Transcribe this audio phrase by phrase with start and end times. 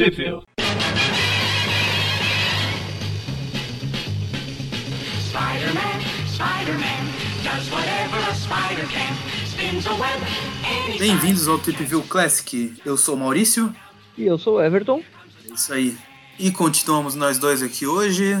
[0.00, 0.46] Sheffield.
[5.28, 7.02] Spider-Man, Spider-Man,
[7.44, 9.14] does whatever a spider can.
[9.44, 10.22] Spins a web
[10.64, 12.74] any Bem-vindos ao Trip View Classic.
[12.82, 13.76] Eu sou o Maurício.
[14.16, 15.02] E eu sou o Everton.
[15.46, 15.98] É isso aí.
[16.38, 18.32] E continuamos nós dois aqui hoje.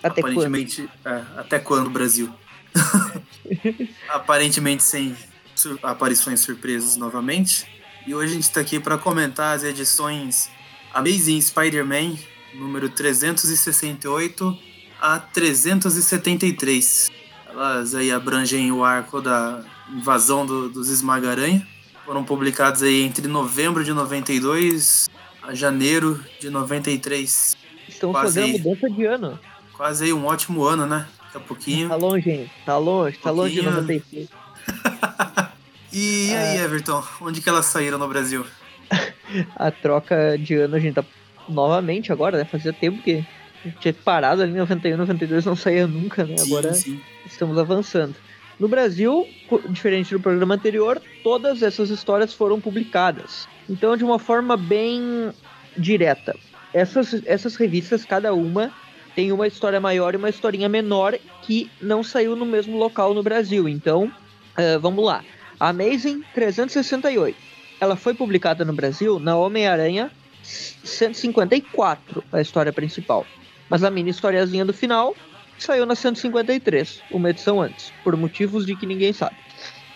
[0.00, 0.88] Até Aparentemente.
[1.04, 2.32] é, até quando, Brasil?
[4.08, 5.16] Aparentemente sem
[5.56, 7.66] sur- aparições surpresas novamente.
[8.06, 10.48] E hoje a gente está aqui para comentar as edições
[10.94, 12.16] Amazing Spider-Man,
[12.54, 14.56] número 368
[15.00, 17.10] a 373.
[17.48, 21.66] Elas aí abrangem o arco da invasão do- dos Esmaga-Aranha.
[22.04, 25.08] Foram publicados aí entre novembro de 92
[25.42, 27.56] a janeiro de 93.
[27.88, 29.38] Estamos Quase fazendo mudança de ano.
[29.76, 31.06] Quase aí um ótimo ano, né?
[31.24, 31.88] Daqui a pouquinho.
[31.88, 32.50] Tá longe, hein?
[32.66, 33.80] Tá longe, tá longe de Pouquinho.
[33.82, 34.28] 96.
[35.92, 38.46] E aí, Everton, onde que elas saíram no Brasil?
[39.56, 41.04] A troca de ano a gente tá
[41.48, 42.44] novamente agora, né?
[42.44, 43.24] Fazia tempo que
[43.64, 46.34] a gente tinha parado ali em 91, 92, não saía nunca, né?
[46.40, 47.00] Agora Sim, sim.
[47.26, 48.14] estamos avançando.
[48.58, 49.26] No Brasil,
[49.70, 53.48] diferente do programa anterior, todas essas histórias foram publicadas.
[53.68, 55.32] Então, de uma forma bem
[55.76, 56.36] direta.
[56.72, 58.70] Essas, essas revistas, cada uma,
[59.14, 63.22] tem uma história maior e uma historinha menor que não saiu no mesmo local no
[63.22, 63.68] Brasil.
[63.68, 64.12] Então,
[64.56, 65.24] eh, vamos lá.
[65.58, 67.49] Amazing 368.
[67.80, 70.10] Ela foi publicada no Brasil na Homem-Aranha
[70.42, 73.26] 154, a história principal.
[73.68, 75.16] Mas a mini historiazinha do final
[75.58, 79.36] saiu na 153, uma edição antes, por motivos de que ninguém sabe.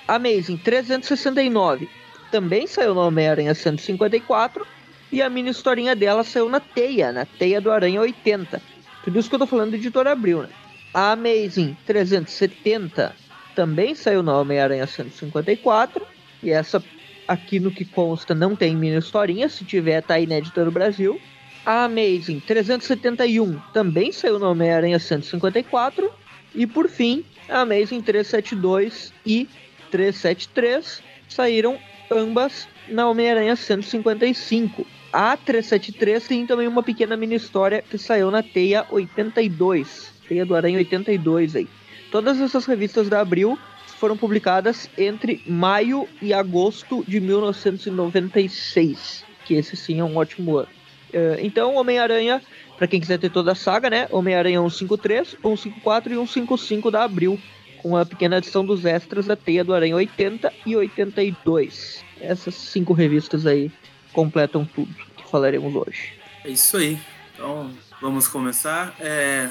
[0.08, 1.88] Amazing 369
[2.30, 4.66] também saiu no Homem-Aranha 154
[5.12, 8.60] e a mini historinha dela saiu na Teia, na Teia do Aranha 80.
[9.04, 10.48] Tudo isso que eu tô falando de editora Abril, né?
[10.92, 13.14] A Amazing 370
[13.54, 16.06] também saiu no Homem-Aranha 154
[16.42, 16.82] e essa
[17.26, 21.20] aqui no que consta não tem mini historinha, se tiver tá inédita no Brasil.
[21.64, 26.10] A Amazing 371 também saiu no Homem-Aranha 154.
[26.54, 29.48] E por fim, a Amazing 372 e
[29.90, 31.78] 373 saíram
[32.10, 34.86] ambas na Homem-Aranha 155.
[35.12, 40.12] A 373 tem também uma pequena mini história que saiu na Teia 82.
[40.28, 41.68] Teia do Aranha 82 aí.
[42.10, 43.58] Todas essas revistas da Abril
[44.04, 49.24] foram publicadas entre maio e agosto de 1996.
[49.46, 50.68] Que esse sim é um ótimo ano.
[51.10, 52.42] Eh, Então, Homem-Aranha,
[52.76, 54.06] para quem quiser ter toda a saga, né?
[54.10, 57.40] Homem-Aranha 153, 154 e 155 da Abril,
[57.78, 62.04] com a pequena adição dos extras da Teia do Aranha 80 e 82.
[62.20, 63.72] Essas cinco revistas aí
[64.12, 66.12] completam tudo que falaremos hoje.
[66.44, 66.98] É isso aí.
[67.32, 67.70] Então,
[68.02, 68.94] vamos começar.
[69.00, 69.48] É,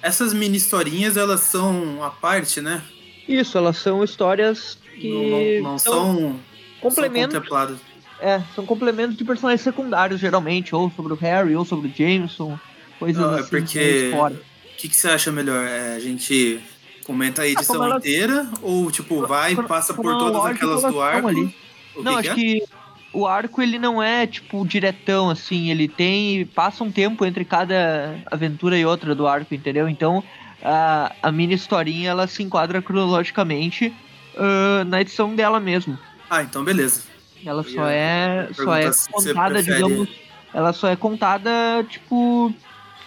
[0.00, 2.80] Essas mini historinhas, elas são a parte, né?
[3.28, 6.40] Isso, elas são histórias que Não, não, não são, são
[6.80, 7.78] complementos, contempladas.
[8.20, 12.58] é, são complementos de personagens secundários geralmente, ou sobre o Harry, ou sobre o Jameson,
[12.98, 13.50] coisas Não, é assim.
[13.50, 14.34] porque- mais fora.
[14.34, 15.66] O que, que você acha melhor?
[15.66, 16.60] É, a gente
[17.04, 18.46] comenta a edição como elas- inteira?
[18.62, 21.28] Ou, tipo, vai e passa por todas aquelas do arco?
[21.28, 21.54] ali.
[21.94, 22.60] O Não, que acho que é?
[22.60, 22.64] que
[23.12, 28.18] o arco ele não é tipo diretão assim, ele tem passa um tempo entre cada
[28.30, 29.88] aventura e outra do arco, entendeu?
[29.88, 30.22] Então
[30.68, 33.94] a, a mini historinha ela se enquadra cronologicamente
[34.36, 35.96] ah, na edição dela mesmo.
[36.28, 37.02] Ah, então beleza.
[37.44, 40.08] Ela Eu só é só é contada, prefere- digamos,
[40.52, 41.50] ela só é contada
[41.88, 42.52] tipo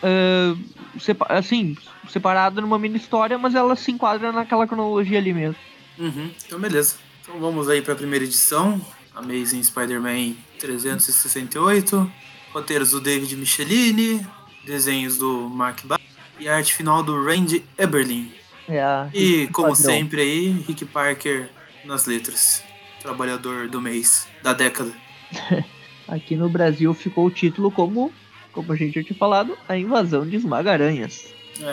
[0.02, 0.56] ah,
[1.00, 1.76] sepa- assim
[2.08, 5.58] separada numa mini história, mas ela se enquadra naquela cronologia ali mesmo.
[5.98, 6.96] Uhum, então beleza.
[7.22, 8.82] Então vamos aí para a primeira edição,
[9.14, 12.12] Amazing Spider-Man 368,
[12.54, 14.26] roteiros do David Michelini,
[14.66, 15.99] desenhos do Mark Ba
[16.40, 18.32] e a arte final do Randy Eberlin.
[18.68, 19.84] É a E como padrão.
[19.92, 21.50] sempre aí, Rick Parker
[21.86, 22.64] nas letras,
[23.02, 24.92] trabalhador do mês, da década.
[26.08, 28.12] Aqui no Brasil ficou o título como,
[28.52, 31.26] como a gente já tinha falado, a invasão de esmaga-aranhas.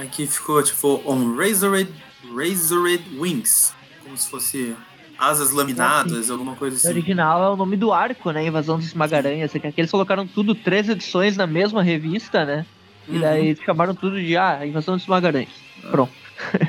[0.03, 1.91] Aqui ficou tipo On Razored,
[2.35, 3.73] Razored Wings,
[4.03, 4.75] como se fosse
[5.19, 6.89] asas laminadas, alguma coisa O assim.
[6.89, 8.47] original é o nome do arco, né?
[8.47, 9.55] Invasão de esmaga-aranhas.
[9.55, 12.67] É que aqui eles colocaram tudo, três edições na mesma revista, né?
[13.09, 13.21] E Uhum.
[13.21, 15.51] daí eles chamaram tudo de ah, invasão de esmaga-aranhas.
[15.91, 16.13] Pronto.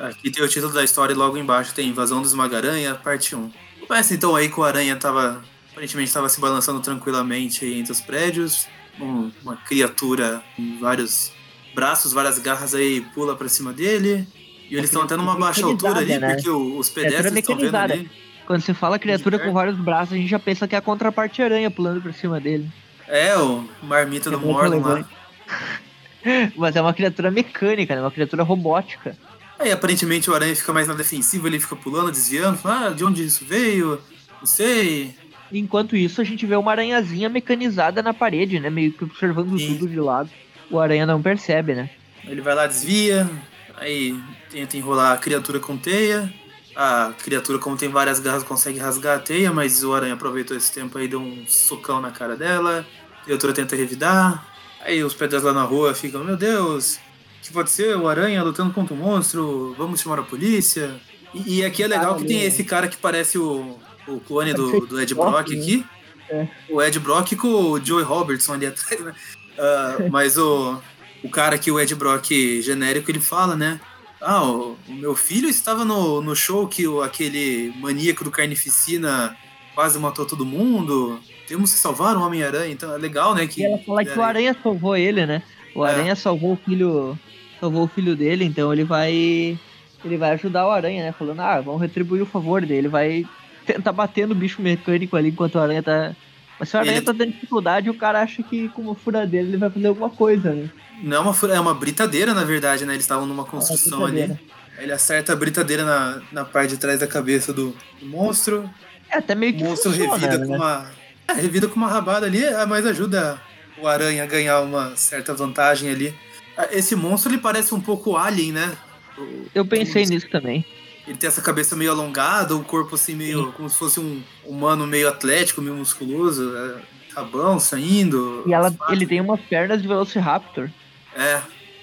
[0.00, 3.50] Aqui tem o título da história e logo embaixo tem Invasão do Esmaga-Aranha, parte 1.
[3.86, 5.42] Começa então aí que o Aranha tava.
[5.72, 8.66] Aparentemente estava se balançando tranquilamente aí entre os prédios.
[9.00, 11.32] Um- uma criatura com vários
[11.74, 14.26] braços, várias garras aí pula pra cima dele.
[14.70, 16.34] E eles estão até numa baixa altura ali, né?
[16.34, 18.10] porque os pedestres estão vendo ali.
[18.46, 21.42] Quando você fala criatura com vários braços, a gente já pensa que é a contraparte
[21.42, 22.68] aranha pulando por cima dele.
[23.06, 25.08] É, o Marmita É do Morgan lá.
[26.56, 28.00] Mas é uma criatura mecânica, né?
[28.00, 29.16] Uma criatura robótica.
[29.58, 32.60] Aí aparentemente o Aranha fica mais na defensiva, ele fica pulando, desviando.
[32.64, 34.00] Ah, de onde isso veio?
[34.38, 35.14] Não sei.
[35.52, 38.70] Enquanto isso, a gente vê uma aranhazinha mecanizada na parede, né?
[38.70, 39.74] Meio que observando Sim.
[39.74, 40.30] tudo de lado.
[40.70, 41.90] O aranha não percebe, né?
[42.24, 43.28] Ele vai lá, desvia,
[43.76, 44.14] aí
[44.50, 46.32] tenta enrolar a criatura com teia.
[46.76, 50.70] A criatura, como tem várias garras, consegue rasgar a teia, mas o aranha aproveitou esse
[50.70, 52.86] tempo aí e deu um socão na cara dela.
[53.22, 54.46] A criatura tenta revidar.
[54.80, 57.00] Aí os pedras lá na rua ficam, meu Deus, o
[57.42, 57.96] que pode ser?
[57.96, 61.00] O aranha lutando contra um monstro, vamos chamar a polícia.
[61.34, 64.86] E, e aqui é legal que tem esse cara que parece o, o clone do,
[64.86, 65.84] do Ed Brock aqui.
[66.30, 66.46] É.
[66.68, 69.14] O Ed Brock com o Joey Robertson ali atrás, né?
[69.58, 70.80] Ah, mas o,
[71.22, 72.30] o cara que o Ed Brock
[72.62, 73.80] genérico, ele fala, né?
[74.20, 79.36] Ah, o, o meu filho estava no, no show que o, aquele maníaco do Carnificina
[79.74, 81.20] quase matou todo mundo.
[81.48, 82.70] Temos que salvar o Homem-Aranha.
[82.72, 83.46] Então é legal, né?
[83.46, 85.42] Que, E ela fala que o aranha salvou ele, né?
[85.74, 85.90] O É.
[85.90, 87.18] aranha salvou o filho.
[87.60, 89.58] Salvou o filho dele, então ele vai.
[90.04, 91.12] Ele vai ajudar o aranha, né?
[91.18, 92.74] Falando, ah, vamos retribuir o favor dele.
[92.82, 93.24] Ele vai
[93.66, 96.14] tentar bater no bicho mecânico ali enquanto o aranha tá.
[96.60, 99.46] Mas se o aranha Ele- tá tendo dificuldade, o cara acha que com uma furadeira
[99.46, 100.68] ele vai fazer alguma coisa, né?
[101.02, 102.92] Não é uma, fura- é uma britadeira, na verdade, né?
[102.92, 104.12] Eles estavam numa construção ali.
[104.22, 104.40] britadeira.
[104.80, 108.68] Ele acerta a britadeira na, na parte de trás da cabeça do, do monstro.
[109.10, 110.46] É até meio O que monstro funciona, revida né?
[110.46, 110.90] com uma.
[111.28, 113.40] É, revida com uma rabada ali, é, mas ajuda
[113.80, 116.14] o aranha a ganhar uma certa vantagem ali.
[116.56, 118.76] Ah, Esse monstro ele parece um pouco alien, né?
[119.16, 120.64] O- Eu pensei nisso também.
[121.06, 123.52] Ele tem essa cabeça meio alongada, o corpo assim meio.
[123.52, 128.42] como se fosse um humano meio atlético, meio musculoso, é, rabão saindo.
[128.46, 130.68] E ela, ele tem umas pernas de Velociraptor.
[131.14, 131.40] É.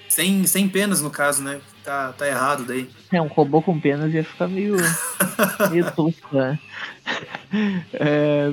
[0.08, 1.60] Sem, sem penas, no caso, né?
[1.84, 2.88] Tá, tá errado daí.
[3.12, 4.76] É, um robô com penas ia ficar meio.
[5.70, 6.58] meio tosco, né?
[7.94, 8.52] É,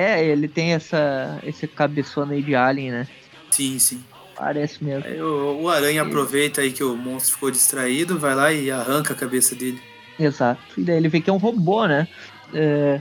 [0.00, 1.38] é, ele tem essa.
[1.44, 3.08] esse cabeçona aí de alien, né?
[3.50, 4.02] Sim, sim.
[4.36, 5.04] Parece mesmo.
[5.06, 9.12] Aí o, o aranha aproveita aí que o monstro ficou distraído, vai lá e arranca
[9.12, 9.80] a cabeça dele.
[10.18, 10.60] Exato.
[10.78, 12.08] E daí ele vê que é um robô, né?
[12.54, 13.00] É,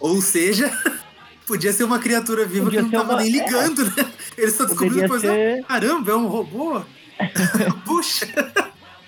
[0.00, 0.70] Ou seja,
[1.46, 4.12] podia ser uma criatura viva Podia que não tava uma- nem ligando, né?
[4.36, 5.60] Eles só poderia depois, ser.
[5.62, 6.82] ah, caramba, é um robô?
[7.84, 8.26] Puxa!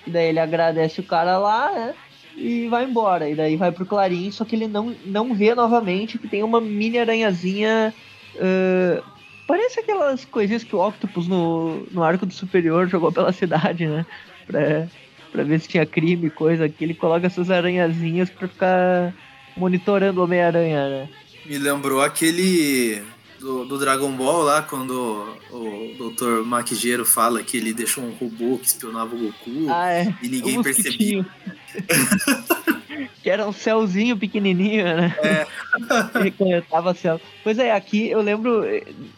[0.05, 1.93] E daí ele agradece o cara lá, né?
[2.37, 3.27] E vai embora.
[3.27, 6.61] E daí vai pro Clarim, só que ele não, não vê novamente que tem uma
[6.61, 7.93] mini aranhazinha.
[8.39, 9.03] ah,
[9.47, 14.05] parece aquelas coisinhas que o Octopus no, no arco do superior jogou pela cidade, né?
[14.45, 14.87] Pra,
[15.31, 16.83] pra ver se tinha crime, coisa aqui.
[16.83, 19.13] Ele coloca essas aranhazinhas pra ficar
[19.55, 21.09] monitorando o Homem-Aranha, né?
[21.43, 23.01] Me lembrou aquele
[23.39, 26.43] do, do Dragon Ball lá, quando o, o Dr.
[26.45, 30.13] Maquigeiro fala que ele deixou um robô que espionava o Goku Ah, é.
[30.21, 31.25] e ninguém Um percebia.
[33.21, 35.15] que era um céuzinho pequenininho, né?
[35.19, 35.47] É.
[36.19, 37.19] Ele coletava céu.
[37.43, 38.63] Pois é, aqui eu lembro,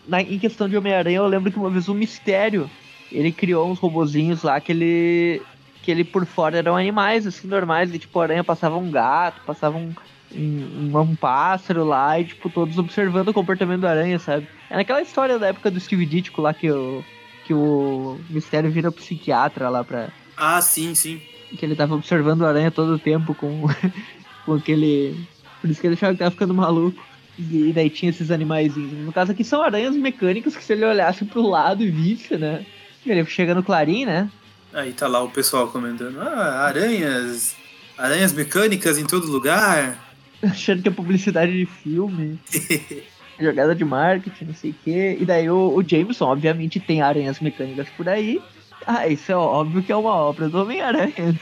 [0.07, 2.69] na, em questão de Homem-Aranha, eu lembro que uma vez o Mistério,
[3.11, 5.41] ele criou uns robozinhos lá que ele,
[5.81, 7.93] que ele por fora eram animais, assim, normais.
[7.93, 9.93] E, tipo, a aranha passava um gato, passava um,
[10.35, 14.47] um, um pássaro lá e, tipo, todos observando o comportamento da aranha, sabe?
[14.69, 17.03] É naquela história da época do Steve Ditko lá que o,
[17.45, 21.21] que o Mistério vira psiquiatra lá pra, Ah, sim, sim.
[21.57, 23.65] que ele tava observando o aranha todo o tempo com,
[24.45, 25.19] com aquele.
[25.61, 27.03] Por isso que ele achava que tava ficando maluco.
[27.37, 29.05] E daí tinha esses animaizinhos.
[29.05, 32.65] No caso aqui são aranhas mecânicas que se ele olhasse pro lado e visse, né?
[33.05, 34.29] Ele chega no clarim, né?
[34.73, 37.55] Aí tá lá o pessoal comentando: ah, aranhas.
[37.97, 40.08] Aranhas mecânicas em todo lugar.
[40.41, 42.39] Achando que é publicidade de filme.
[43.39, 45.17] jogada de marketing, não sei o quê.
[45.19, 48.41] E daí o, o Jameson, obviamente, tem aranhas mecânicas por aí.
[48.85, 51.39] Ah, isso é óbvio que é uma obra do Homem-Aranha.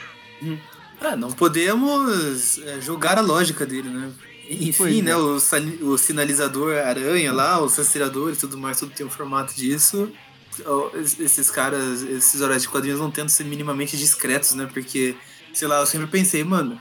[1.00, 4.10] Ah, não podemos é, julgar a lógica dele, né?
[4.50, 5.10] Enfim, Pois né?
[5.10, 5.16] é.
[5.16, 5.36] O,
[5.92, 10.10] o sinalizador aranha lá, os rastreadores e tudo mais, tudo tem um formato disso.
[11.20, 14.68] Esses caras, esses horários de quadrinhos não tentam ser minimamente discretos, né?
[14.72, 15.14] Porque,
[15.52, 16.80] sei lá, eu sempre pensei, mano,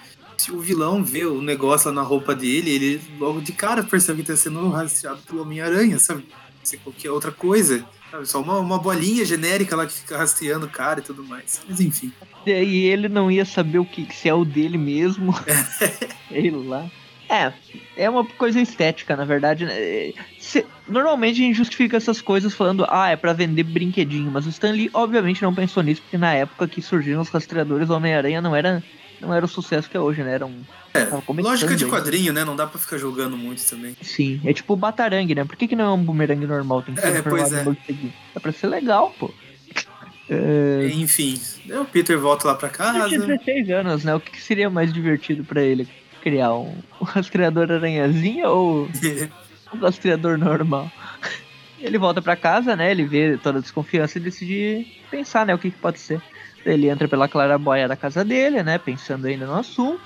[0.51, 4.27] o vilão vê o negócio lá na roupa dele, ele logo de cara percebe que
[4.31, 6.25] tá sendo rastreado pelo Homem-Aranha, sabe?
[6.63, 7.83] Se qualquer outra coisa.
[8.11, 8.25] Sabe?
[8.25, 11.61] Só uma, uma bolinha genérica lá que fica rastreando o cara e tudo mais.
[11.67, 12.11] Mas enfim.
[12.45, 12.51] E
[12.85, 15.33] ele não ia saber o que se é o dele mesmo.
[16.29, 16.89] Sei lá.
[17.29, 17.51] É,
[17.97, 19.65] é uma coisa estética, na verdade.
[19.65, 19.73] né?
[19.77, 24.45] É, se- normalmente a gente justifica essas coisas falando, ah, é pra vender brinquedinho, mas
[24.45, 27.93] o Stan Lee obviamente não pensou nisso, porque na época que surgiram os rastreadores do
[27.95, 28.81] Homem-Aranha não era,
[29.19, 30.33] não era o sucesso que é hoje, né?
[30.33, 30.63] Era um.
[31.25, 32.43] começando Lógica de quadrinho, né?
[32.43, 33.95] Não dá pra ficar jogando muito também.
[34.01, 35.43] Sim, é tipo o Batarangue, né?
[35.43, 36.81] Por que, que não é um bumerangue normal?
[36.83, 37.65] Tem que ser É, pois é.
[38.35, 39.31] É pra ser legal, pô.
[40.29, 43.37] É, Enfim, o Peter volta lá pra Ele tinha casa.
[43.37, 44.13] 16 anos, né?
[44.13, 45.87] O que que seria mais divertido pra ele?
[46.21, 48.89] Criar um, um rastreador aranhazinha ou
[49.73, 50.91] um rastreador normal?
[51.79, 52.91] Ele volta pra casa, né?
[52.91, 55.55] Ele vê toda a desconfiança e decide pensar, né?
[55.55, 56.21] O que, que pode ser.
[56.71, 58.77] Ele entra pela clarabóia da casa dele, né?
[58.77, 60.01] Pensando ainda no assunto.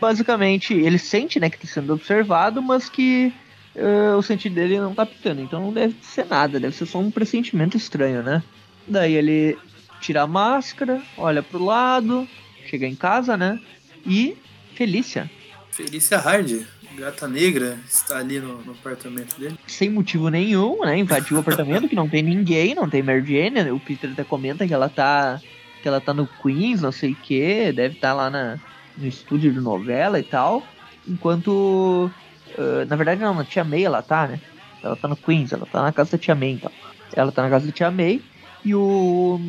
[0.00, 3.32] Basicamente ele sente, né, que tá sendo observado, mas que
[3.74, 5.40] uh, o sentido dele não tá pitando.
[5.40, 8.42] Então não deve ser nada, deve ser só um pressentimento estranho, né?
[8.86, 9.56] Daí ele
[10.00, 12.28] tira a máscara, olha pro lado,
[12.68, 13.58] chega em casa, né?
[14.06, 14.36] E
[14.74, 15.30] Felícia.
[15.70, 19.58] Felícia Hard, gata negra, está ali no, no apartamento dele.
[19.66, 20.98] Sem motivo nenhum, né?
[20.98, 23.70] Invadiu o apartamento, que não tem ninguém, não tem Mary Jane.
[23.70, 25.40] O Peter até comenta que ela tá.
[25.82, 28.58] que ela tá no Queens, não sei o que, deve estar tá lá na,
[28.96, 30.62] no estúdio de novela e tal.
[31.06, 32.10] Enquanto.
[32.56, 34.40] Uh, na verdade não, na Tia May ela tá, né?
[34.82, 36.70] Ela tá no Queens, ela tá na casa da Tia May, então.
[37.12, 38.20] Ela tá na casa da Tia May.
[38.64, 39.40] E o.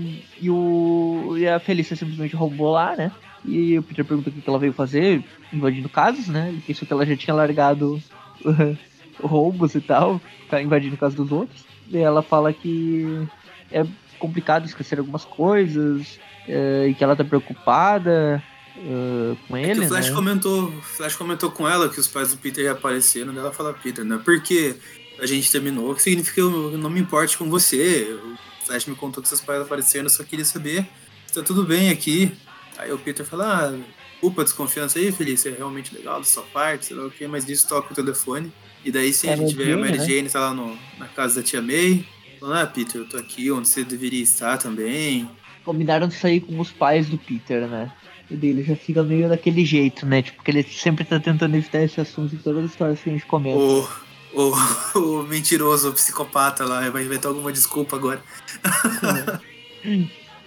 [0.41, 1.35] E o.
[1.37, 3.11] E a Felícia simplesmente roubou lá, né?
[3.47, 6.49] E o Peter pergunta o que ela veio fazer, invadindo casas, né?
[6.49, 8.01] Ele pensou que ela já tinha largado
[9.21, 11.63] roubos e tal, ficar invadindo casa dos outros.
[11.89, 13.27] E ela fala que
[13.71, 13.85] é
[14.19, 18.43] complicado esquecer algumas coisas, uh, e que ela tá preocupada
[18.77, 19.83] uh, com ele.
[19.83, 20.15] É o Flash né?
[20.15, 24.03] comentou, Flash comentou com ela que os pais do Peter reapareceram, e ela fala, Peter,
[24.03, 24.19] né?
[24.23, 24.75] Porque
[25.19, 28.17] a gente terminou, que significa que eu não me importe com você.
[28.23, 30.87] O Flash me contou que seus pais apareceram, eu só queria saber
[31.27, 32.31] se tá tudo bem aqui.
[32.77, 33.79] Aí o Peter fala, ah,
[34.19, 37.45] culpa desconfiança aí, Felícia, é realmente legal da sua parte, sei lá o que, mas
[37.45, 38.51] disso toca o telefone.
[38.83, 40.05] E daí sim, é a gente vê a Mary né?
[40.05, 42.05] Jane, tá lá no, na casa da tia May,
[42.39, 45.29] falando, ah, Peter, eu tô aqui onde você deveria estar também.
[45.63, 47.91] Combinaram de sair com os pais do Peter, né?
[48.29, 50.21] E dele já fica meio daquele jeito, né?
[50.21, 53.13] Tipo, que ele sempre tá tentando evitar esse assunto em todas as histórias que a
[53.13, 53.57] gente comenta.
[53.57, 53.87] O,
[54.33, 54.53] o,
[55.21, 58.21] o mentiroso, o psicopata lá, vai inventar alguma desculpa agora.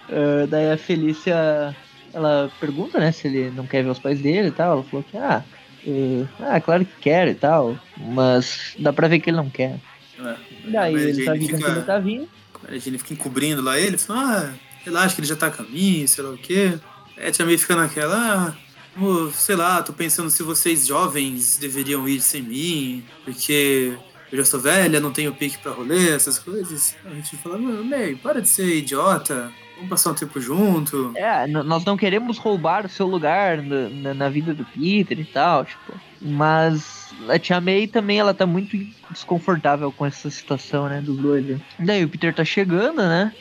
[0.09, 1.75] uh, daí a Felícia
[2.13, 4.73] ela pergunta, né, se ele não quer ver os pais dele e tal.
[4.73, 5.43] Ela falou que, ah,
[5.85, 9.79] uh, ah claro que quer e tal, mas dá pra ver que ele não quer.
[10.19, 10.35] É,
[10.65, 12.29] Daí ele tá vindo fica, ele tá vindo.
[12.67, 16.07] A gente fica encobrindo lá ele, fala, ah, relaxa que ele já tá a caminho,
[16.07, 16.77] sei lá o quê.
[17.17, 22.41] É, tia fica naquela, ah, sei lá, tô pensando se vocês jovens deveriam ir sem
[22.41, 23.97] mim, porque
[24.31, 26.95] eu já sou velha, não tenho pique pra rolê, essas coisas.
[27.05, 31.13] A gente fala, May, para de ser idiota, Vamos passar um tempo junto.
[31.15, 35.63] É, nós não queremos roubar o seu lugar na, na, vida do Peter e tal,
[35.63, 35.93] tipo.
[36.21, 38.77] Mas a Tia May também, ela tá muito
[39.09, 41.57] desconfortável com essa situação, né, dos dois.
[41.79, 43.33] Daí o Peter tá chegando, né,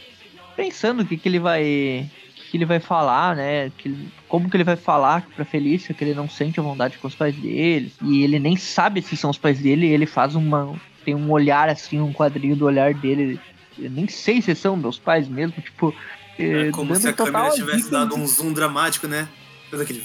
[0.55, 2.09] pensando o que que ele vai...
[2.51, 6.15] que ele vai falar, né, que, como que ele vai falar pra Felícia que ele
[6.15, 7.93] não sente a vontade com os pais dele.
[8.03, 10.75] E ele nem sabe se são os pais dele, e ele faz uma...
[11.05, 13.39] tem um olhar assim, um quadrinho do olhar dele
[13.79, 15.95] eu nem sei se são meus pais mesmo, tipo,
[16.39, 19.29] é como se a câmera tivesse dado um zoom dramático, né?
[19.71, 20.03] Fez aquele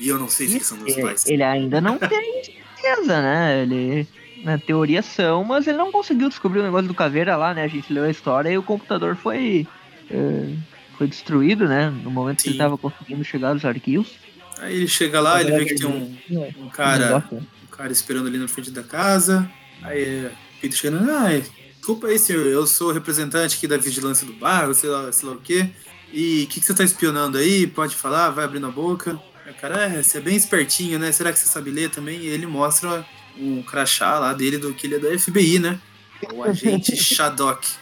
[0.00, 1.26] e eu não sei se são meus pais.
[1.26, 3.62] Ele ainda não tem certeza, né?
[3.62, 4.06] Ele,
[4.42, 7.62] na teoria são, mas ele não conseguiu descobrir o negócio do caveira lá, né?
[7.62, 9.66] A gente leu a história e o computador foi,
[10.10, 10.54] é,
[11.02, 11.90] foi destruído, né?
[11.90, 12.44] No momento Sim.
[12.44, 14.12] que ele tava conseguindo chegar nos arquivos.
[14.60, 16.16] Aí ele chega lá, ele vê que tem um,
[16.60, 19.50] um cara, um cara esperando ali na frente da casa.
[19.82, 20.30] Aí
[20.60, 21.28] Peter chegando, ah,
[21.76, 25.34] Desculpa aí, senhor, eu sou representante aqui da vigilância do bairro, sei lá, sei lá
[25.34, 25.68] o quê.
[26.12, 27.66] E o que, que você tá espionando aí?
[27.66, 29.20] Pode falar, vai abrindo a boca.
[29.48, 31.10] O cara, é, você é bem espertinho, né?
[31.10, 32.20] Será que você sabe ler também?
[32.20, 33.04] E ele mostra
[33.36, 35.80] um crachá lá dele do que ele é da FBI, né?
[36.32, 37.81] O agente Shadok.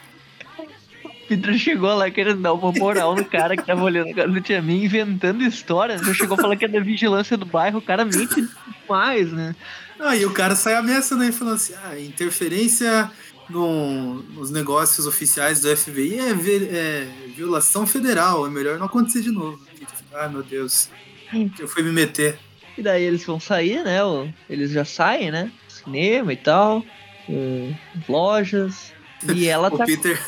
[1.30, 4.40] Pedro chegou lá querendo dar uma moral no cara que tava olhando a casa do
[4.40, 6.04] Tia Min, inventando histórias.
[6.04, 8.44] Já chegou a falar que é da vigilância do bairro, o cara mente
[8.82, 9.54] demais, né?
[10.00, 13.08] Ah, e o cara sai ameaçando aí, falando assim: ah, interferência
[13.48, 19.30] no, nos negócios oficiais do FBI é, é, violação federal, é melhor não acontecer de
[19.30, 19.60] novo.
[20.12, 20.90] Ai meu Deus,
[21.60, 22.36] eu fui me meter.
[22.76, 24.00] E daí eles vão sair, né?
[24.48, 25.52] Eles já saem, né?
[25.68, 26.84] Cinema e tal,
[27.28, 27.76] uh,
[28.08, 28.92] lojas.
[29.32, 29.84] E ela o tá.
[29.84, 30.20] Peter,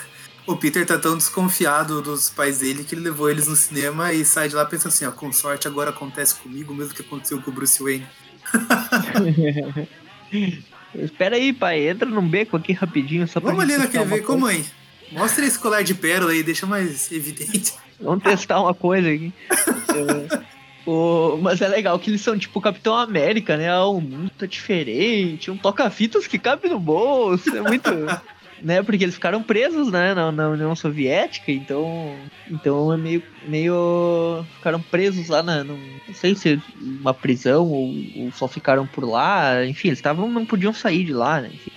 [0.46, 4.24] o Peter tá tão desconfiado dos pais dele que ele levou eles no cinema e
[4.24, 7.50] sai de lá pensando assim: ó, com sorte agora acontece comigo, mesmo que aconteceu com
[7.50, 8.06] o Bruce Wayne.
[10.94, 11.88] Espera aí, pai.
[11.88, 13.26] Entra num beco aqui rapidinho.
[13.26, 14.64] Só Vamos ali naquele beco, mãe.
[15.10, 17.74] Mostra esse colar de pérola aí, deixa mais evidente.
[18.00, 19.32] Vamos testar uma coisa aqui.
[20.86, 23.68] o, mas é legal que eles são tipo Capitão América, né?
[23.68, 27.54] Ah, o mundo tá diferente, um toca-fitas que cabe no bolso.
[27.54, 27.90] É muito
[28.62, 28.82] né?
[28.82, 32.16] Porque eles ficaram presos, né, na, na, União Soviética, então,
[32.50, 35.78] então é meio, meio ficaram presos lá na, não
[36.14, 40.72] sei se uma prisão ou, ou, só ficaram por lá, enfim, eles estavam não podiam
[40.72, 41.50] sair de lá, né?
[41.52, 41.72] Enfim.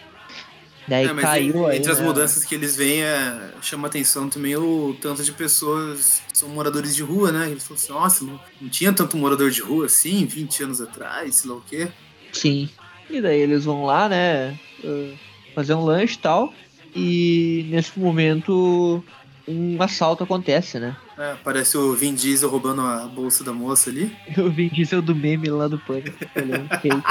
[0.88, 2.06] Daí é, caiu Entre aí, as né?
[2.06, 6.96] mudanças que eles veem, é, chama atenção também o tanto de pessoas que são moradores
[6.96, 7.50] de rua, né?
[7.50, 11.36] Eles falam assim, nossa, não, não tinha tanto morador de rua assim, 20 anos atrás,
[11.36, 11.88] sei lá o quê.
[12.32, 12.70] Sim.
[13.10, 14.60] E daí eles vão lá, né?
[15.56, 16.54] Fazer um lanche e tal.
[16.96, 19.04] E nesse momento
[19.48, 20.96] um assalto acontece, né?
[21.18, 24.12] É, parece o Vin Diesel roubando a bolsa da moça ali.
[24.38, 26.18] O Vin Diesel do meme lá do pânico.
[26.36, 27.04] olhando feio.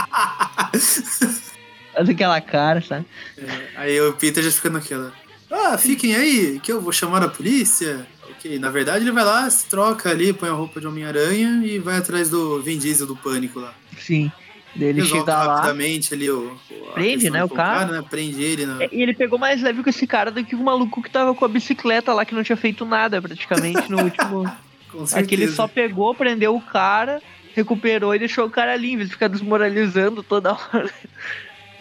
[1.93, 3.07] Faz aquela cara, sabe?
[3.39, 5.13] É, aí o Peter já fica naquela.
[5.51, 8.07] Ah, fiquem aí, que eu vou chamar a polícia.
[8.31, 11.79] Ok, na verdade ele vai lá, se troca ali, põe a roupa de Homem-Aranha e
[11.79, 13.75] vai atrás do Vin Diesel do pânico lá.
[13.99, 14.31] Sim.
[14.77, 15.55] Ele Resolve chega lá.
[15.57, 16.57] rapidamente ali o.
[16.95, 17.87] Prende, né, o cara?
[17.93, 18.05] né?
[18.09, 18.67] Prende ele.
[18.67, 18.89] Né?
[18.91, 21.45] E ele pegou mais leve com esse cara do que o maluco que tava com
[21.45, 24.45] a bicicleta lá, que não tinha feito nada praticamente no último.
[24.91, 25.19] Com certeza.
[25.19, 27.21] Aquele só pegou, prendeu o cara,
[27.55, 30.89] recuperou e deixou o cara ali, em vez de ficar desmoralizando toda hora.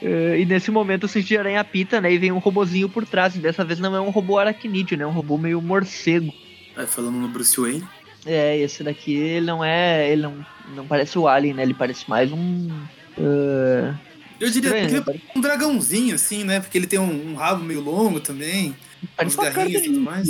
[0.02, 2.12] Eh, E nesse momento o cinto de aranha apita, né?
[2.12, 3.36] E vem um robozinho por trás.
[3.36, 5.04] E dessa vez não é um robô aracnídeo, né?
[5.04, 6.34] É um robô meio morcego.
[6.76, 7.84] Aí falando no Bruce Wayne.
[8.26, 10.10] É, esse daqui ele não é.
[10.12, 11.64] Ele não, não parece o Alien, né?
[11.64, 12.70] Ele parece mais um.
[13.18, 13.94] eh,
[14.40, 15.20] Eu diria estranho, que né?
[15.36, 16.60] um dragãozinho, assim, né?
[16.60, 18.76] Porque ele tem um, um rabo meio longo também.
[19.18, 20.30] Parece uma cara garrinhos e tudo mais.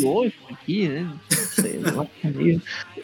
[0.50, 1.08] aqui, né?
[1.30, 2.62] Sei, lá, meio-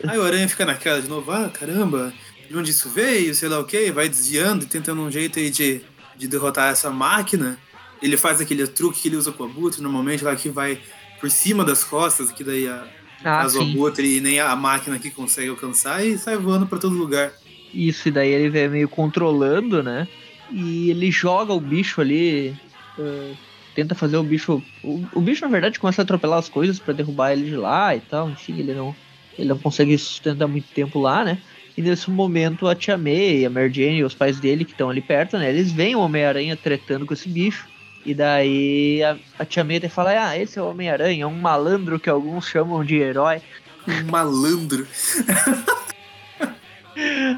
[0.07, 2.11] Aí o Aranha fica naquela de novo, ah, caramba,
[2.49, 5.49] de onde isso veio, sei lá o quê, vai desviando e tentando um jeito aí
[5.51, 5.81] de,
[6.17, 7.57] de derrotar essa máquina.
[8.01, 10.79] Ele faz aquele truque que ele usa com o Abutre, normalmente, lá que vai
[11.19, 12.87] por cima das costas, que daí a,
[13.23, 13.73] Ah, caso sim.
[13.73, 17.31] Abutre e nem a máquina aqui consegue alcançar e sai voando pra todo lugar.
[17.73, 20.07] Isso, e daí ele vem meio controlando, né?
[20.51, 22.55] E ele joga o bicho ali.
[22.97, 23.33] eh,
[23.75, 24.61] tenta fazer o bicho.
[24.83, 27.95] O, o bicho, na verdade, começa a atropelar as coisas pra derrubar ele de lá
[27.95, 28.29] e tal.
[28.29, 28.95] Enfim, ele não,
[29.37, 31.37] ele não consegue sustentar muito tempo lá, né?
[31.77, 34.89] E nesse momento a Tia May, a Mary Jane e os pais dele que estão
[34.89, 35.49] ali perto, né?
[35.49, 37.67] Eles veem o Homem-Aranha tretando com esse bicho.
[38.09, 41.99] E daí a, a Tia May até fala: Ah, esse é o Homem-Aranha, um malandro
[41.99, 43.39] que alguns chamam de herói.
[43.87, 44.87] Um malandro.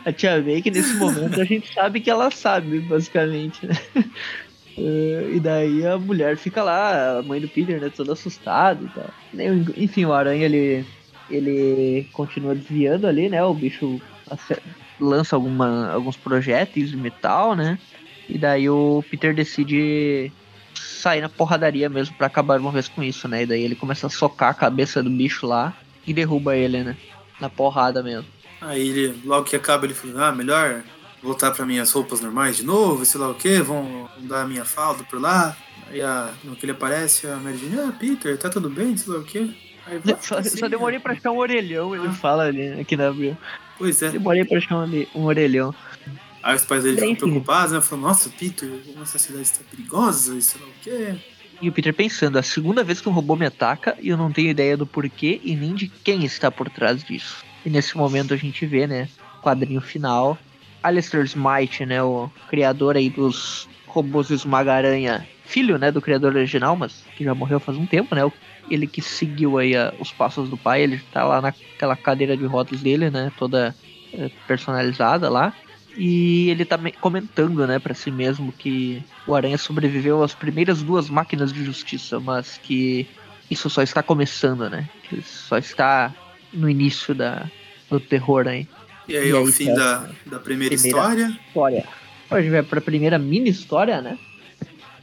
[0.05, 3.75] A Tia May, que nesse momento a gente sabe que ela sabe, basicamente, né?
[4.77, 8.87] Eh, E daí a mulher fica lá, a mãe do Peter, né, toda assustada e
[8.89, 9.09] tal.
[9.75, 10.85] Enfim, o Aranha, ele,
[11.29, 13.43] ele continua desviando ali, né?
[13.43, 13.99] O bicho
[14.99, 17.77] lança alguma, alguns projéteis de metal, né?
[18.29, 20.31] E daí o Peter decide
[21.01, 23.43] sair na porradaria mesmo pra acabar uma vez com isso, né?
[23.43, 26.97] E daí ele começa a socar a cabeça do bicho lá e derruba ele, né?
[27.39, 28.25] Na porrada mesmo.
[28.61, 30.83] Aí ele, logo que acaba, ele fala, ah, melhor
[31.21, 34.65] voltar pra minhas roupas normais de novo, sei lá o que, vão dar a minha
[34.65, 35.55] falda por lá.
[35.89, 39.13] Aí a, no que ele aparece, a Mary Jane, ah, Peter, tá tudo bem, sei
[39.13, 39.71] lá o que.
[40.21, 43.35] Só, assim, só demorei pra achar um orelhão, ele fala ali né, aqui na abril.
[43.77, 44.09] Pois é.
[44.09, 45.73] Demorei pra achar um, um orelhão.
[46.43, 47.81] Aí os pais dele ficam preocupados, né?
[47.81, 51.15] Falam, nossa, Peter, como essa cidade está perigosa, e sei lá o quê.
[51.61, 54.31] E o Peter pensando, a segunda vez que um robô me ataca e eu não
[54.31, 57.43] tenho ideia do porquê e nem de quem está por trás disso.
[57.63, 59.07] E nesse momento a gente vê, né,
[59.41, 60.39] quadrinho final,
[60.81, 67.03] Alistair Smite, né, o criador aí dos robôs Esmaga-Aranha, filho, né, do criador original, mas
[67.15, 68.33] que já morreu faz um tempo, né, o-
[68.67, 72.45] ele que seguiu aí a- os passos do pai, ele tá lá naquela cadeira de
[72.45, 73.75] rodas dele, né, toda
[74.13, 75.53] eh, personalizada lá.
[75.97, 80.81] E ele tá me- comentando, né, pra si mesmo que o Aranha sobreviveu às primeiras
[80.81, 83.07] duas máquinas de justiça, mas que
[83.49, 84.87] isso só está começando, né?
[85.03, 86.13] Que ele só está
[86.53, 87.45] no início da,
[87.89, 88.67] do terror aí.
[89.07, 91.85] E aí, E ao aí, fim cara, da, da primeira, primeira- história, História.
[92.31, 94.17] Gente vai pra primeira mini história, né?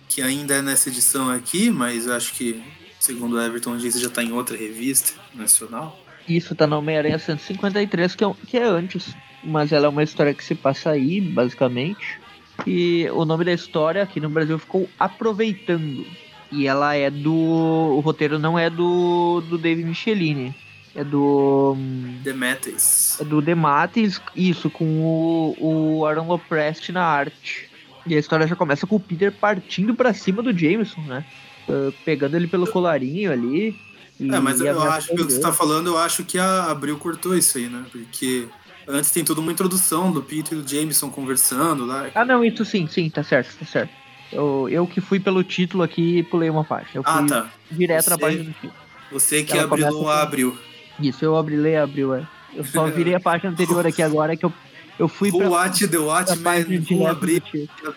[0.09, 2.63] que ainda é nessa edição aqui, mas eu acho que,
[2.99, 6.03] segundo o Everton disse, já tá em outra revista nacional.
[6.27, 9.15] Isso tá no Homem-Aranha 153, que é, que é antes.
[9.43, 12.21] Mas ela é uma história que se passa aí, basicamente.
[12.67, 16.05] E o nome da história aqui no Brasil ficou Aproveitando.
[16.51, 17.33] E ela é do.
[17.33, 20.55] O roteiro não é do, do Dave Michelini.
[20.95, 21.75] É do.
[21.77, 23.19] hum, The Metais.
[23.21, 27.69] É do Demates, isso, com o, o Aaron Loprest na arte.
[28.07, 31.25] E a história já começa com o Peter partindo pra cima do Jameson, né?
[31.69, 33.77] Ah, pegando ele pelo colarinho ali.
[34.21, 37.37] É, mas eu acho, pelo que você tá falando, eu acho que a Abril cortou
[37.37, 37.85] isso aí, né?
[37.93, 38.49] Porque
[38.89, 42.07] antes tem toda uma introdução do Peter e do Jameson conversando lá.
[42.15, 43.91] Ah, não, isso sim, sim, tá certo, tá certo.
[44.33, 46.91] Eu, eu que fui pelo título aqui e pulei uma página.
[46.95, 47.51] Eu fui Ah, tá.
[47.71, 48.73] direto na Você- página do título.
[49.11, 50.59] Você que Ela abriu começa com- a Abril.
[51.01, 52.27] Isso, eu abrilei e abriu, é.
[52.55, 54.53] Eu só virei a página anterior aqui agora que eu,
[54.99, 57.41] eu fui Who pra, Watch the Watchmen, do Abril.
[57.41, 57.95] título.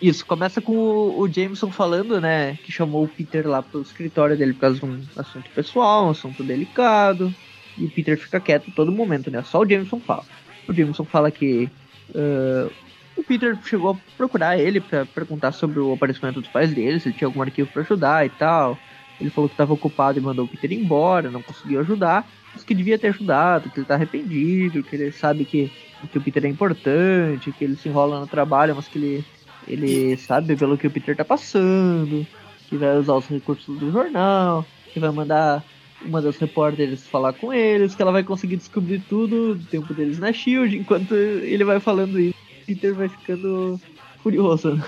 [0.00, 4.36] Isso, começa com o, o Jameson falando, né, que chamou o Peter lá pro escritório
[4.36, 7.32] dele por causa de um assunto pessoal, um assunto delicado.
[7.78, 9.42] E o Peter fica quieto todo momento, né?
[9.42, 10.24] Só o Jameson fala.
[10.68, 11.70] O Jameson fala que
[12.14, 12.70] ah,
[13.16, 17.08] o Peter chegou a procurar ele pra perguntar sobre o aparecimento dos pais dele, se
[17.08, 18.78] ele tinha algum arquivo pra ajudar e tal.
[19.20, 22.74] Ele falou que estava ocupado e mandou o Peter embora, não conseguiu ajudar, mas que
[22.74, 25.70] devia ter ajudado, que ele tá arrependido, que ele sabe que,
[26.10, 29.24] que o Peter é importante, que ele se enrola no trabalho, mas que ele,
[29.68, 32.26] ele sabe pelo que o Peter tá passando,
[32.68, 35.62] que vai usar os recursos do jornal, que vai mandar
[36.04, 40.18] uma das repórteres falar com eles, que ela vai conseguir descobrir tudo do tempo deles
[40.18, 42.36] na Shield, enquanto ele vai falando isso,
[42.66, 43.80] Peter vai ficando
[44.22, 44.74] furioso.
[44.74, 44.84] Né?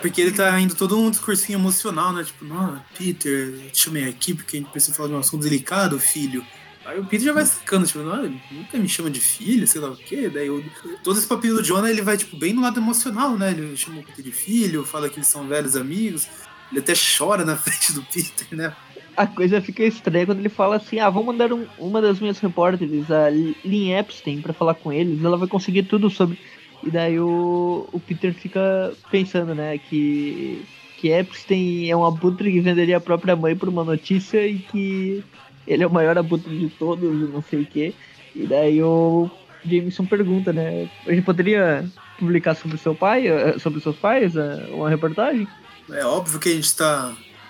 [0.00, 2.22] Porque ele tá indo todo um discursinho emocional, né?
[2.22, 5.42] Tipo, não, Peter, eu te chamei aqui porque a gente precisa falar de um assunto
[5.42, 6.44] delicado, filho.
[6.84, 9.90] Aí o Peter já vai sacando, tipo, não, nunca me chama de filho, sei lá
[9.90, 10.30] o quê.
[10.32, 10.62] Daí eu,
[11.02, 13.50] todo esse papinho do Jonah, ele vai, tipo, bem no lado emocional, né?
[13.50, 16.28] Ele chama o Peter de filho, fala que eles são velhos amigos.
[16.70, 18.76] Ele até chora na frente do Peter, né?
[19.16, 22.38] A coisa fica estranha quando ele fala assim: ah, vou mandar um, uma das minhas
[22.38, 26.38] repórteres, a Lynn Epstein, para falar com eles, ela vai conseguir tudo sobre.
[26.82, 30.62] E daí o, o Peter fica pensando, né, que,
[30.98, 35.24] que Epstein é um abutre que venderia a própria mãe por uma notícia e que
[35.66, 37.94] ele é o maior abutre de todos, não sei o quê.
[38.34, 39.30] E daí o
[39.64, 41.84] Jameson pergunta, né, a gente poderia
[42.18, 45.48] publicar sobre seu pai, eh, sobre seus pais, eh, uma reportagem?
[45.90, 46.64] É óbvio que a gente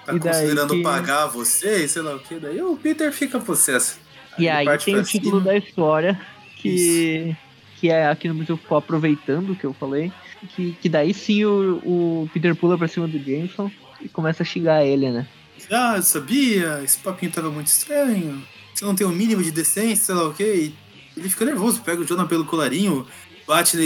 [0.06, 0.82] tá, tá considerando que...
[0.82, 3.98] pagar você, sei lá o que, daí o Peter fica possesso.
[4.38, 5.52] E aí, tem o título cima.
[5.52, 6.20] da história
[6.56, 7.36] que, Isso.
[7.80, 10.12] que é aqui no ficou aproveitando o que eu falei.
[10.54, 14.46] Que, que daí sim o, o Peter pula pra cima do Jameson e começa a
[14.46, 15.26] xingar ele, né?
[15.70, 18.42] Ah, eu sabia, esse papinho tava muito estranho.
[18.74, 20.74] Você não tem o um mínimo de decência, sei lá o que.
[21.16, 23.06] Ele fica nervoso, pega o Jonah pelo colarinho,
[23.46, 23.78] bate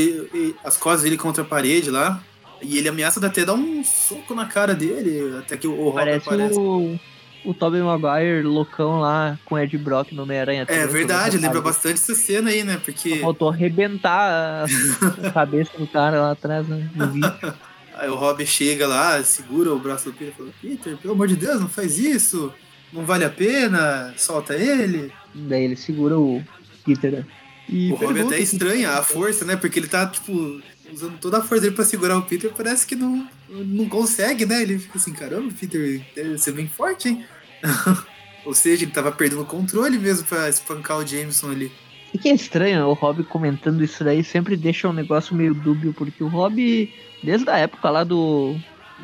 [0.64, 2.20] as costas dele contra a parede lá.
[2.62, 6.28] E ele ameaça até dar um soco na cara dele, até que o Robin Parece
[6.28, 6.58] aparece.
[6.58, 6.98] O,
[7.44, 10.66] o Tobey Maguire loucão lá com Ed Brock no Homem-Aranha.
[10.68, 12.80] É verdade, lembra bastante essa cena aí, né?
[12.84, 13.18] Porque.
[13.18, 14.66] faltou arrebentar
[15.24, 16.90] a cabeça do cara lá atrás, né?
[16.94, 17.30] No vídeo.
[17.92, 21.28] Aí o Robin chega lá, segura o braço do Peter e fala: Peter, pelo amor
[21.28, 22.50] de Deus, não faz isso!
[22.90, 25.12] Não vale a pena, solta ele.
[25.34, 26.42] Daí ele segura o
[26.84, 27.12] Peter.
[27.12, 27.26] Né?
[27.68, 29.54] E o Robin até estranha a força, né?
[29.54, 30.60] Porque ele tá, tipo,
[30.92, 34.62] usando toda a força dele pra segurar o Peter, parece que não, não consegue, né?
[34.62, 37.24] Ele fica assim, caramba, Peter deve ser bem forte, hein?
[38.44, 41.70] Ou seja, ele tava perdendo o controle mesmo pra espancar o Jameson ali.
[42.12, 45.92] E que é estranho, o Rob comentando isso daí sempre deixa um negócio meio dúbio,
[45.92, 48.56] porque o Rob, desde a época lá do.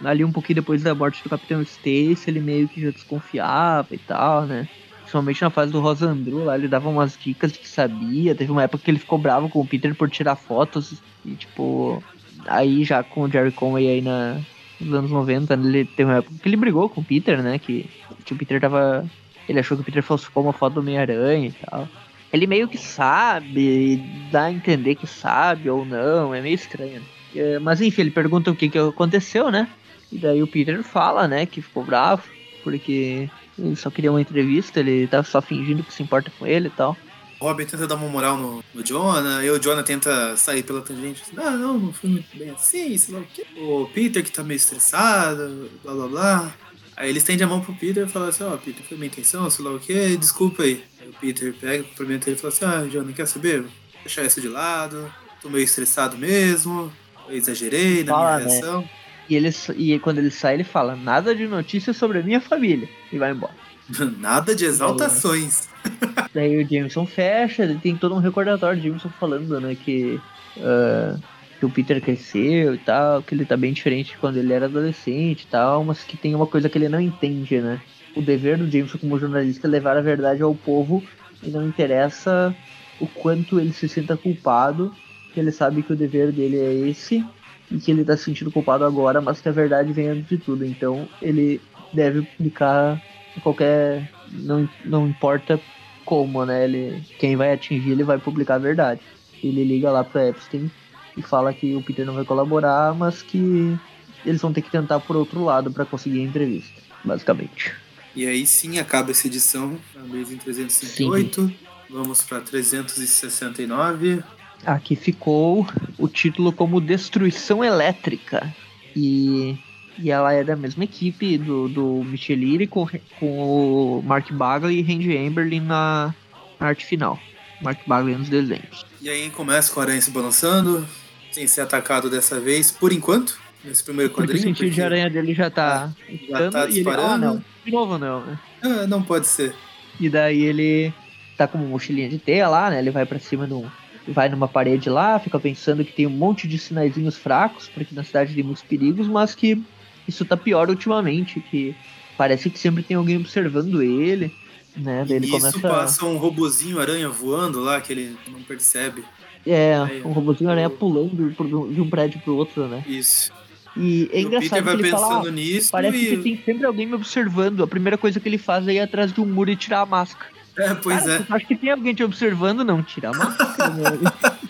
[0.05, 3.99] Ali um pouquinho depois da morte do Capitão Stacy, ele meio que já desconfiava e
[3.99, 4.69] tal, né?
[5.07, 8.35] Principalmente na fase do Rosandru, lá ele dava umas dicas de que sabia.
[8.35, 11.01] Teve uma época que ele ficou bravo com o Peter por tirar fotos.
[11.25, 12.03] E tipo,
[12.45, 14.41] aí já com o Jerry Conway aí na,
[14.81, 17.57] nos anos 90, ele teve uma época que ele brigou com o Peter, né?
[17.57, 17.89] Que,
[18.25, 19.09] que o Peter tava.
[19.49, 21.89] Ele achou que o Peter falsificou uma foto do Homem-Aranha e tal.
[22.33, 27.01] Ele meio que sabe, dá a entender que sabe ou não, é meio estranho.
[27.33, 29.69] É, mas enfim, ele pergunta o que, que aconteceu, né?
[30.11, 32.25] E daí o Peter fala, né, que ficou bravo,
[32.65, 36.69] porque ele só queria uma entrevista, ele tava só fingindo que se importa com ele
[36.69, 36.97] e tal.
[37.39, 40.81] O Robin tenta dar uma moral no, no Jonah, e o Jonah tenta sair pela
[40.81, 41.23] tangente.
[41.23, 43.47] Assim, ah, não, não foi muito bem assim, sei lá o quê.
[43.59, 46.55] O Peter que tá meio estressado, blá blá blá.
[46.97, 49.09] Aí ele estende a mão pro Peter e fala assim, ó, oh, Peter, foi minha
[49.09, 50.83] intenção, sei lá o quê, desculpa aí.
[50.99, 53.61] Aí o Peter pega, cumprimenta ele e fala assim, ah, Jonah, quer saber?
[53.61, 53.71] Vou
[54.03, 56.91] deixar isso de lado, tô meio estressado mesmo,
[57.29, 58.53] eu exagerei na fala, minha né?
[58.55, 58.81] reação.
[58.81, 58.91] Né?
[59.29, 62.89] E, ele, e quando ele sai, ele fala: Nada de notícias sobre a minha família.
[63.13, 63.55] E vai embora.
[64.19, 65.69] Nada de exaltações.
[66.35, 70.21] Daí o Jameson fecha, tem todo um recordatório de Jameson falando, né, que,
[70.57, 71.21] uh,
[71.59, 74.67] que o Peter cresceu e tal, que ele tá bem diferente de quando ele era
[74.67, 77.81] adolescente e tal, mas que tem uma coisa que ele não entende, né?
[78.15, 81.03] O dever do Jameson como jornalista é levar a verdade ao povo
[81.43, 82.55] e não interessa
[82.99, 84.95] o quanto ele se sinta culpado,
[85.33, 87.25] que ele sabe que o dever dele é esse
[87.71, 90.39] e que ele tá se sentindo culpado agora, mas que a verdade vem antes de
[90.39, 90.65] tudo.
[90.65, 91.61] Então ele
[91.93, 93.03] deve publicar
[93.43, 94.11] qualquer.
[94.33, 95.61] Não, não importa
[96.05, 96.65] como, né?
[96.65, 99.01] Ele, quem vai atingir, ele vai publicar a verdade.
[99.43, 100.71] Ele liga lá pro Epstein
[101.17, 103.77] e fala que o Peter não vai colaborar, mas que
[104.25, 107.75] eles vão ter que tentar por outro lado para conseguir a entrevista, basicamente.
[108.15, 111.47] E aí sim acaba essa edição, a em 358.
[111.47, 111.57] Sim.
[111.89, 114.23] Vamos para 369.
[114.65, 115.67] Aqui ficou
[115.99, 118.53] o título como Destruição Elétrica.
[118.95, 119.57] E,
[119.99, 122.89] e ela é da mesma equipe do, do Michelini com,
[123.21, 126.15] com o Mark Bagley e Randy Amberlin na,
[126.59, 127.19] na arte final.
[127.61, 128.85] Mark Bagley nos desenhos.
[129.01, 130.87] E aí começa com o Aranha se balançando,
[131.31, 134.33] sem ser atacado dessa vez, por enquanto, nesse primeiro quadrinho.
[134.33, 134.75] Porque o sentido porque...
[134.75, 135.93] de aranha dele já tá.
[136.29, 137.15] Já tá disparando.
[137.15, 137.15] Ele...
[137.15, 137.45] Ah, não.
[137.65, 138.39] De novo não, né?
[138.63, 139.55] Ah, não pode ser.
[140.01, 140.93] E daí ele
[141.37, 142.79] tá com uma mochilinha de teia lá, né?
[142.79, 143.67] Ele vai para cima de um
[144.09, 148.05] vai numa parede lá, fica pensando que tem um monte de sinaizinhos fracos, porque na
[148.05, 149.63] cidade tem muitos perigos, mas que
[150.07, 151.75] isso tá pior ultimamente, que
[152.17, 154.33] parece que sempre tem alguém observando ele,
[154.77, 155.05] né?
[155.07, 155.61] Daí ele isso começa...
[155.61, 159.05] passa um robozinho aranha voando lá que ele não percebe.
[159.47, 161.31] É, um robozinho aranha pulando
[161.73, 162.85] de um prédio pro outro, né?
[162.87, 163.33] Isso.
[163.77, 166.17] E é engraçado que ele fala, ah, nisso parece e...
[166.17, 167.63] que tem sempre alguém me observando.
[167.63, 169.87] A primeira coisa que ele faz é ir atrás de um muro e tirar a
[169.87, 170.36] máscara.
[170.57, 171.27] É, pois Cara, é.
[171.29, 172.65] acha que tem alguém te observando?
[172.65, 173.73] Não, tira a máscara.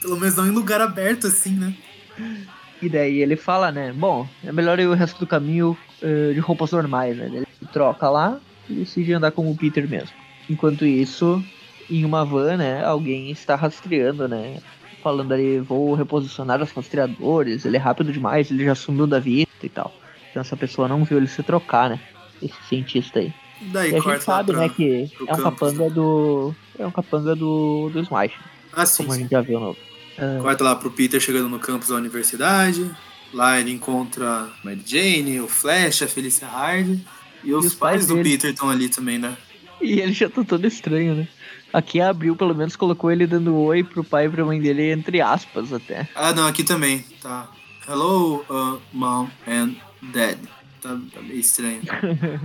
[0.00, 1.74] Pelo menos não em lugar aberto assim, né?
[2.80, 3.92] E daí ele fala, né?
[3.92, 7.26] Bom, é melhor ir o resto do caminho eh, de roupas normais, né?
[7.26, 10.10] Ele troca lá e decide andar com o Peter mesmo.
[10.50, 11.42] Enquanto isso,
[11.88, 12.84] em uma van, né?
[12.84, 14.58] Alguém está rastreando, né?
[15.00, 19.64] Falando ali, vou reposicionar os rastreadores, ele é rápido demais, ele já sumiu da vista
[19.64, 19.94] e tal.
[20.30, 22.00] Então essa pessoa não viu ele se trocar, né?
[22.42, 23.32] Esse cientista aí.
[23.70, 24.74] Daí E a gente sabe, lá né, pra...
[24.76, 26.54] que é um capanga do.
[26.78, 27.90] É um capanga do.
[27.92, 28.32] do Smash,
[28.72, 29.22] Ah, sim, como a sim.
[29.22, 29.76] gente já viu no.
[30.18, 32.90] Ah, Corta lá pro Peter chegando no campus da universidade.
[33.32, 36.98] Lá ele encontra a Mary Jane, o Flash, a Felicia Hard.
[37.44, 38.30] E os, os pais, pais do dele.
[38.30, 39.36] Peter estão ali também, né?
[39.80, 41.28] E ele já tá todo estranho, né?
[41.72, 44.92] Aqui a Abril, pelo menos, colocou ele dando oi pro pai e pra mãe dele,
[44.92, 46.06] entre aspas, até.
[46.14, 47.04] Ah, não, aqui também.
[47.22, 47.48] Tá.
[47.88, 49.74] Hello, uh, mom and
[50.12, 50.38] dad.
[50.82, 51.80] Tá, tá meio estranho.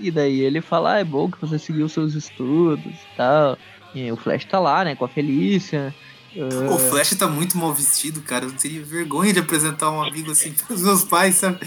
[0.00, 3.58] E daí ele fala, ah, é bom que você seguiu seus estudos e tal.
[3.94, 5.94] E o Flash tá lá, né, com a Felícia.
[6.72, 8.44] O Flash tá muito mal vestido, cara.
[8.44, 11.58] Eu teria vergonha de apresentar um amigo assim pros meus pais, sabe?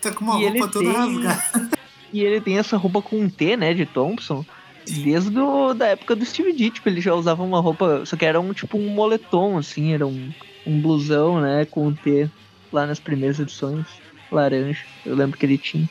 [0.00, 1.70] Tá com uma E roupa toda tem- rasgada.
[2.12, 4.44] E ele tem essa roupa com um T, né, de Thompson.
[4.84, 5.30] Desde
[5.76, 8.52] da época do Steve D, tipo, ele já usava uma roupa, só que era um
[8.52, 10.32] tipo um moletom, assim, era um,
[10.66, 12.28] um blusão, né, com um T
[12.72, 13.86] lá nas primeiras edições,
[14.32, 15.88] laranja, eu lembro que ele tinha.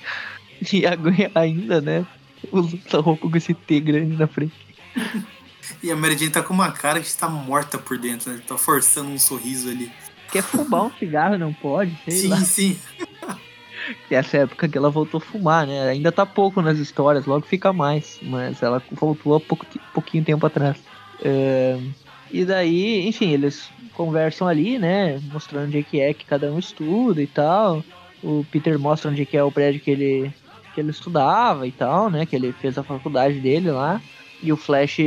[0.73, 2.05] E agora ainda, né,
[2.51, 4.53] usa essa roupa com esse T grande na frente.
[5.83, 8.41] E a Mary Jane tá com uma cara que está morta por dentro, né?
[8.45, 9.89] Tá forçando um sorriso ali.
[10.31, 12.37] Quer fumar um cigarro, não pode, sim, lá.
[12.37, 12.77] sim.
[14.07, 17.45] Que essa época que ela voltou a fumar, né, ainda tá pouco nas histórias, logo
[17.45, 20.77] fica mais, mas ela voltou há pouco, pouquinho tempo atrás.
[21.23, 21.79] É,
[22.31, 25.19] E daí, enfim, eles conversam ali, né?
[25.31, 27.83] Mostrando onde é que é que cada um estuda e tal.
[28.23, 30.33] O Peter mostra onde é que é o prédio que ele,
[30.73, 32.25] que ele estudava e tal, né?
[32.25, 34.01] Que ele fez a faculdade dele lá.
[34.41, 34.97] E o Flash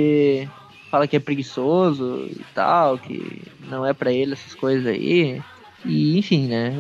[0.90, 5.42] fala que é preguiçoso e tal, que não é pra ele essas coisas aí.
[5.85, 6.75] E enfim, né?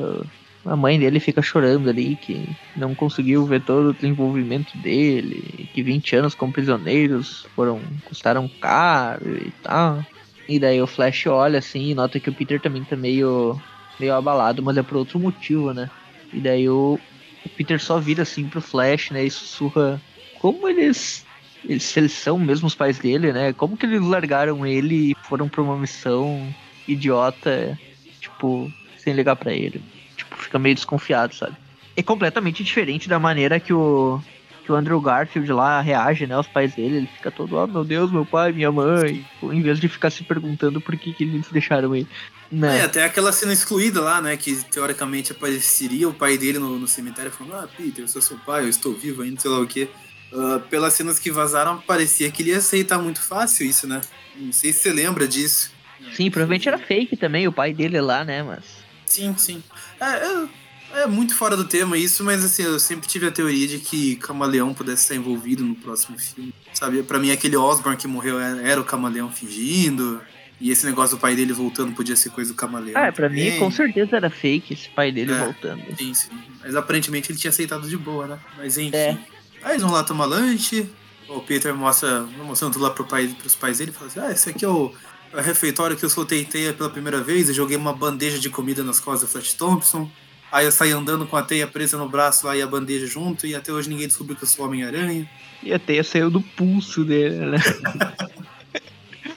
[0.64, 5.82] A mãe dele fica chorando ali que não conseguiu ver todo o desenvolvimento dele, que
[5.82, 10.04] 20 anos como prisioneiros foram custaram caro e tal.
[10.48, 13.58] E daí o Flash olha assim e nota que o Peter também tá meio,
[13.98, 15.90] meio abalado, mas é por outro motivo, né?
[16.32, 16.98] E daí o,
[17.44, 19.24] o Peter só vira assim pro Flash, né?
[19.24, 20.00] E sussurra
[20.38, 21.24] como eles,
[21.64, 23.52] eles, se eles são mesmo os pais dele, né?
[23.52, 26.52] Como que eles largaram ele e foram pra uma missão
[26.86, 27.78] idiota,
[28.20, 29.82] tipo, sem ligar pra ele.
[30.16, 31.56] Tipo, fica meio desconfiado, sabe?
[31.96, 34.20] É completamente diferente da maneira que o
[34.62, 37.84] que o Andrew Garfield lá reage, né, aos pais dele, ele fica todo, oh meu
[37.84, 41.48] Deus, meu pai, minha mãe, em vez de ficar se perguntando por que, que eles
[41.50, 42.06] deixaram ele.
[42.52, 42.82] É, Né?
[42.84, 44.36] até aquela cena excluída lá, né?
[44.36, 48.36] Que teoricamente apareceria o pai dele no, no cemitério falando, ah, Peter, eu sou seu
[48.38, 49.88] pai, eu estou vivo ainda, sei lá o quê.
[50.34, 54.00] Ah, pelas cenas que vazaram, parecia que ele ia aceitar muito fácil isso, né?
[54.36, 55.70] Não sei se você lembra disso.
[56.14, 58.64] Sim, provavelmente era fake também, o pai dele lá, né, mas...
[59.06, 59.62] Sim, sim.
[60.00, 63.68] É, é, é muito fora do tema isso, mas assim, eu sempre tive a teoria
[63.68, 66.52] de que Camaleão pudesse estar envolvido no próximo filme.
[66.72, 70.20] Sabe, pra mim aquele Osborn que morreu era, era o Camaleão fingindo.
[70.62, 72.96] E esse negócio do pai dele voltando podia ser coisa do Camaleão.
[72.96, 75.38] Ah, pra mim com certeza era fake esse pai dele É.
[75.38, 75.82] voltando.
[75.98, 76.28] Sim, sim.
[76.62, 78.38] Mas aparentemente ele tinha aceitado de boa, né?
[78.56, 78.96] Mas enfim.
[78.96, 79.18] É.
[79.64, 80.88] Aí eles vão lá tomar lanche.
[81.28, 83.90] O Peter mostra, mostrando tudo lá pro pai, pros pais dele.
[83.90, 84.92] Fala assim: Ah, esse aqui é o,
[85.32, 87.48] é o refeitório que eu soltei teia pela primeira vez.
[87.48, 90.08] Eu joguei uma bandeja de comida nas costas do Flash Thompson.
[90.52, 93.46] Aí eu saí andando com a teia presa no braço lá e a bandeja junto.
[93.48, 95.28] E até hoje ninguém descobriu que eu sou Homem-Aranha.
[95.62, 97.58] E a teia saiu do pulso dele, né?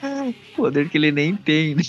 [0.56, 1.82] Poder que ele nem tem, né?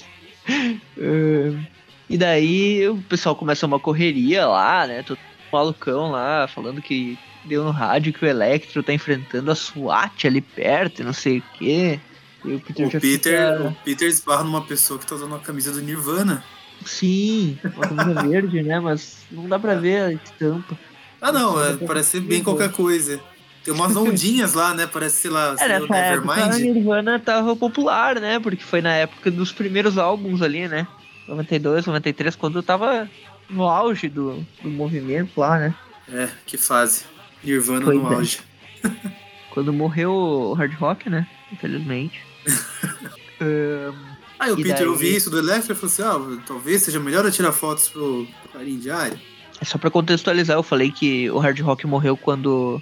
[0.50, 1.68] Ah,
[2.10, 5.04] e daí o pessoal começa uma correria lá, né?
[5.04, 5.20] Todo
[5.52, 10.42] malucão lá, falando que deu no rádio que o Electro tá enfrentando a SWAT ali
[10.42, 12.00] perto não sei o quê.
[12.46, 13.68] E o Peter O Peter, fica...
[13.70, 16.44] o Peter esbarra numa pessoa que tá usando uma camisa do Nirvana.
[16.86, 18.80] Sim, uma camisa verde, né?
[18.80, 20.78] Mas não dá pra ver a estampa.
[21.20, 23.20] Ah, não, é, parece bem qualquer coisa.
[23.68, 24.88] Tem umas ondinhas lá, né?
[24.88, 26.74] Parece, sei lá, É, nessa época a Nevermind.
[26.76, 28.40] Nirvana tava popular, né?
[28.40, 30.88] Porque foi na época dos primeiros álbuns ali, né?
[31.28, 33.10] 92, 93, quando tava
[33.50, 35.76] no auge do, do movimento lá, né?
[36.10, 37.04] É, que fase.
[37.44, 38.16] Nirvana Pois no é.
[38.16, 38.40] auge.
[39.52, 41.28] Quando morreu o hard rock, né?
[41.52, 42.22] Infelizmente.
[43.42, 43.94] Ahn,
[44.40, 47.26] Aí o Peter daí- ouviu isso do Electra e falou assim: ah, talvez seja melhor
[47.26, 49.20] eu tirar fotos pro Clarim Diário.
[49.60, 52.82] é só pra contextualizar, eu falei que o hard rock morreu quando.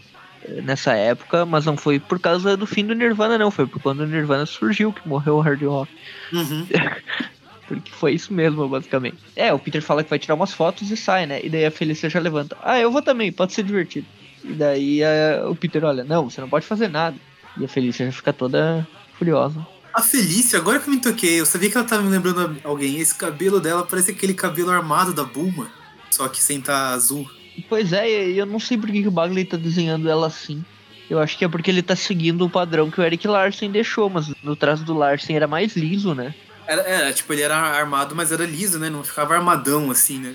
[0.64, 3.50] Nessa época, mas não foi por causa do fim do Nirvana, não.
[3.50, 5.92] Foi por quando o Nirvana surgiu que morreu o hard rock.
[6.32, 6.68] Uhum.
[7.68, 9.18] Porque foi isso mesmo, basicamente.
[9.36, 11.40] É, o Peter fala que vai tirar umas fotos e sai, né?
[11.44, 12.56] E daí a Felícia já levanta.
[12.62, 14.06] Ah, eu vou também, pode ser divertido.
[14.44, 17.18] E daí a, o Peter olha, não, você não pode fazer nada.
[17.58, 19.66] E a Felícia já fica toda furiosa.
[19.94, 23.00] A Felícia, agora que eu me toquei, eu sabia que ela tava me lembrando alguém.
[23.00, 25.72] Esse cabelo dela parece aquele cabelo armado da Bulma,
[26.12, 27.28] só que sem tá azul.
[27.70, 30.64] Pois é, eu não sei por que que o Bagley tá desenhando ela assim.
[31.10, 34.10] Eu acho que é porque ele tá seguindo o padrão que o Eric Larsen deixou,
[34.10, 36.34] mas no traço do Larsen era mais liso, né?
[36.68, 38.90] Era, era, tipo, ele era armado, mas era liso, né?
[38.90, 40.34] Não ficava armadão assim, né?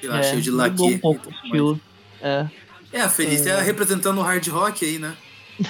[0.00, 0.80] Sei lá, é, cheio de laque.
[0.82, 1.80] um pouco estilo.
[2.22, 2.46] É.
[2.92, 3.60] É, a Felícia É.
[3.62, 5.14] representando o hard rock aí, né?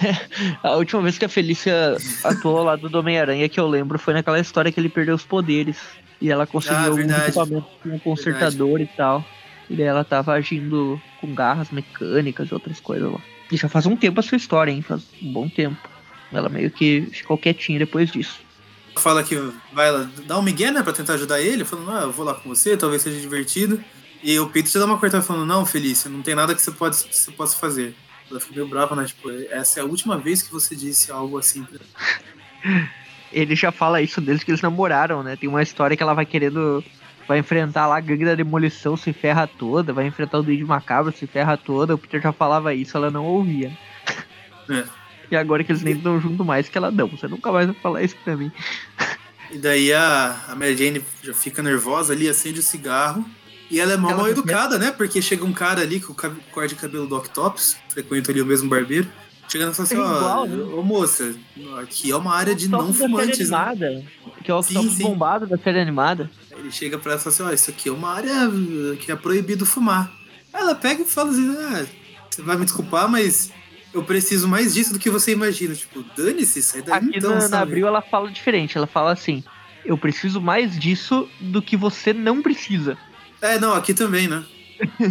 [0.63, 4.39] A última vez que a Felícia atuou lado do Homem-Aranha que eu lembro foi naquela
[4.41, 5.77] história que ele perdeu os poderes.
[6.21, 7.23] E ela conseguiu Ah, algum verdade.
[7.25, 9.25] equipamento com um consertador e tal.
[9.69, 13.21] E daí ela tava agindo com garras mecânicas e outras coisas lá.
[13.51, 14.83] E já faz um tempo essa história, hein?
[14.83, 15.77] Faz um bom tempo.
[16.33, 18.41] Ela meio que ficou quietinha depois disso.
[18.97, 19.37] Fala que
[19.73, 22.35] vai lá, dá um migué, né, pra tentar ajudar ele, falando, ah, eu vou lá
[22.35, 23.83] com você, talvez seja divertido.
[24.23, 26.71] E o Peter já dá uma cortada falando, não, Felícia, não tem nada que você,
[26.71, 27.95] pode, você possa fazer.
[28.31, 29.05] Ela fica meio brava, né?
[29.05, 31.67] Tipo, essa é a última vez que você disse algo assim.
[33.33, 35.35] Ele já fala isso desde que eles namoraram, né?
[35.35, 36.85] Tem uma história que ela vai querendo.
[37.27, 39.93] Vai enfrentar lá a gangue da demolição, se ferra toda.
[39.93, 41.95] Vai enfrentar o Duende Macabro, se ferra toda.
[41.95, 43.73] O Peter já falava isso, ela não ouvia.
[44.71, 44.85] É.
[45.31, 47.09] E agora que eles nem estão junto mais, que ela não.
[47.09, 48.53] Você nunca mais vai falar isso pra mim.
[49.51, 53.25] E daí a, a Mary Jane já fica nervosa ali, acende o cigarro.
[53.71, 54.91] E ela é mal, Ela mal quer- educada, né?
[54.91, 56.17] Porque chega um cara ali com o
[56.53, 59.09] corte de cabelo do Octopus, frequenta ali o mesmo barbeiro.
[59.49, 60.63] Chegando e fala assim, É ó, né?
[60.75, 61.35] ô moça,
[61.81, 64.05] aqui é uma área de não fumantes, né?
[64.43, 65.03] Que é o Sim, Octopus sim.
[65.05, 66.31] bombado da série animada.
[66.65, 68.51] Ele chega pra ela e fala assim, ó, isso aqui é uma área
[68.99, 70.11] que é proibido fumar.
[70.51, 71.85] Aí ela pega e fala assim, ah,
[72.31, 73.53] você vai me desculpar, mas
[73.93, 75.75] eu preciso mais disso do que você imagina.
[75.75, 77.73] Tipo, dane-se, sai daí Aqui então, na, na sabe?
[77.73, 78.79] Abril ela fala diferente.
[78.79, 79.45] Ela fala assim:
[79.85, 82.97] Eu preciso mais disso do que você não precisa.
[83.43, 84.43] É, não, aqui também, né?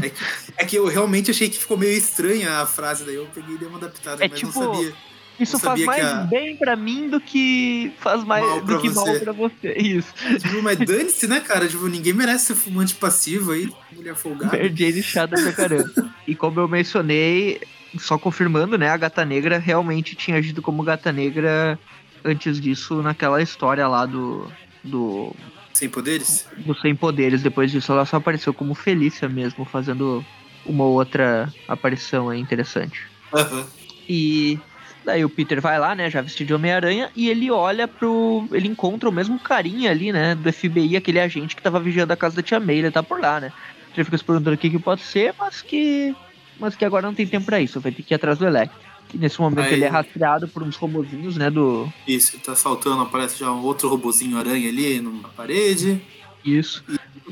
[0.02, 0.24] É que,
[0.58, 3.58] é que eu realmente achei que ficou meio estranha a frase, daí eu peguei e
[3.60, 4.94] dei uma adaptada, É mas tipo, não sabia.
[5.40, 9.06] Isso faz mais a- bem pra mim do que faz mais Mal do que mal
[9.06, 9.20] você.
[9.20, 9.74] pra você.
[9.78, 10.14] Isso.
[10.40, 11.68] Tipo, mas dane-se, né, cara?
[11.68, 14.56] Tipo, ninguém merece ser fumante passivo aí, mulher folgada.
[14.58, 15.92] Mary chata pra caramba.
[16.28, 17.60] e como eu mencionei,
[17.98, 21.80] só confirmando, né, a Gata Negra realmente tinha agido como Gata Negra
[22.24, 24.48] antes disso naquela história lá do
[24.84, 25.34] do,
[25.74, 26.46] Sem poderes?
[26.58, 27.42] do Sem Poderes.
[27.42, 30.24] Depois disso ela só apareceu como Felícia mesmo, fazendo
[30.66, 33.02] uma outra aparição aí interessante.
[33.34, 33.66] Aham.
[34.08, 34.60] E
[35.06, 38.48] daí o Peter vai lá, né, já vestido de Homem-Aranha, e ele olha pro.
[38.52, 42.18] Ele encontra o mesmo carinha ali, né, do FBI, aquele agente que tava vigiando a
[42.18, 43.52] casa da tia May, ele tá por lá, né.
[43.96, 46.16] Ele fica se perguntando o que que pode ser, mas que.
[46.60, 48.72] Mas que agora não tem tempo pra isso, vai ter que ir atrás do Elec.
[49.14, 51.88] E nesse momento Aí- ele é rastreado por uns robozinhos, né, do.
[52.08, 56.02] Isso, ele tá saltando, aparece já um outro robozinho aranha ali numa parede.
[56.44, 56.84] Isso.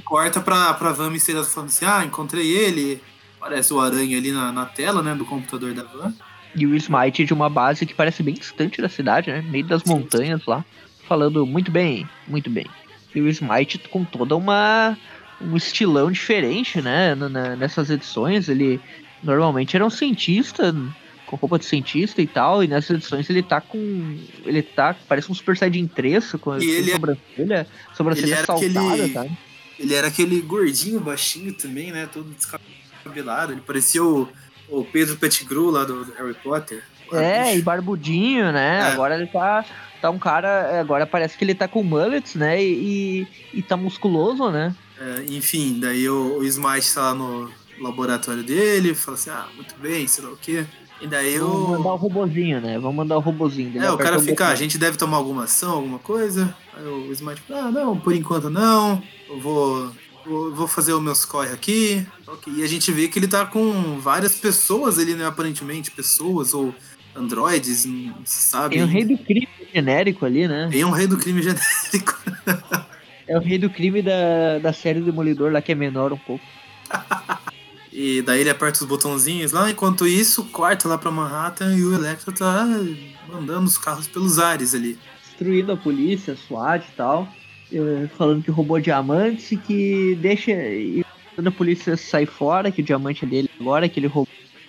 [0.03, 3.01] Corta pra, pra Van misteriosa falando assim, ah, encontrei ele.
[3.39, 6.13] Aparece o aranha ali na, na tela, né, do computador da Van.
[6.55, 9.41] E o Smite de uma base que parece bem distante da cidade, né?
[9.41, 10.65] Meio das montanhas lá.
[11.07, 12.65] Falando muito bem, muito bem.
[13.15, 14.97] E o Smite com toda uma.
[15.41, 17.15] um estilão diferente, né?
[17.57, 18.47] nessas edições.
[18.49, 18.79] Ele
[19.23, 20.75] normalmente era um cientista,
[21.25, 22.63] com roupa de cientista e tal.
[22.63, 24.17] E nessas edições ele tá com.
[24.45, 24.93] Ele tá.
[25.07, 27.67] Parece um Super Saiyajin 3 com, E ele é- com sobrancelha.
[27.95, 29.25] Sobrancelha era saltada, aquele- tá?
[29.79, 33.51] Ele era aquele gordinho, baixinho também, né, todo descabelado.
[33.53, 34.29] Ele parecia o,
[34.71, 36.83] o Pedro Pettigrew lá do, do Harry Potter.
[37.11, 38.79] É, e barbudinho, né?
[38.79, 38.83] É.
[38.93, 39.65] Agora ele tá,
[40.01, 40.79] tá um cara.
[40.79, 42.63] Agora parece que ele tá com mullets, né?
[42.63, 44.73] E, e, e tá musculoso, né?
[44.99, 49.75] É, enfim, daí o, o Smite tá lá no laboratório dele, fala assim, ah, muito
[49.79, 50.65] bem, sei lá o quê.
[51.01, 51.97] E daí Vamos mandar o o.
[51.97, 52.77] robozinho, né?
[52.77, 53.81] Vamos mandar o robozinho.
[53.81, 56.55] É, o cara fica, ah, a gente deve tomar alguma ação, alguma coisa.
[56.75, 59.01] Aí o Smite fala, ah, não, por enquanto não.
[59.27, 59.91] Eu vou.
[60.25, 62.05] Vou, fazer os meus corre aqui.
[62.27, 65.25] Ok, E a gente vê que ele tá com várias pessoas ali, né?
[65.25, 66.73] Aparentemente, pessoas ou
[67.15, 68.75] androides, não se sabe.
[68.75, 70.69] Tem o rei do crime genérico ali, né?
[70.71, 72.19] Tem um rei do crime genérico.
[73.27, 76.43] É o rei do crime da, da série Demolidor lá, que é menor um pouco.
[77.93, 81.93] E daí ele aperta os botãozinhos lá, enquanto isso, corta lá pra Manhattan e o
[81.93, 82.65] Electro tá
[83.27, 84.97] mandando os carros pelos ares ali.
[85.21, 87.27] Destruindo a polícia, SWAT e tal.
[88.17, 90.51] Falando que roubou diamantes e que deixa.
[90.51, 91.05] E
[91.35, 94.27] quando a polícia sai fora, que o diamante é dele agora, que ele roubou.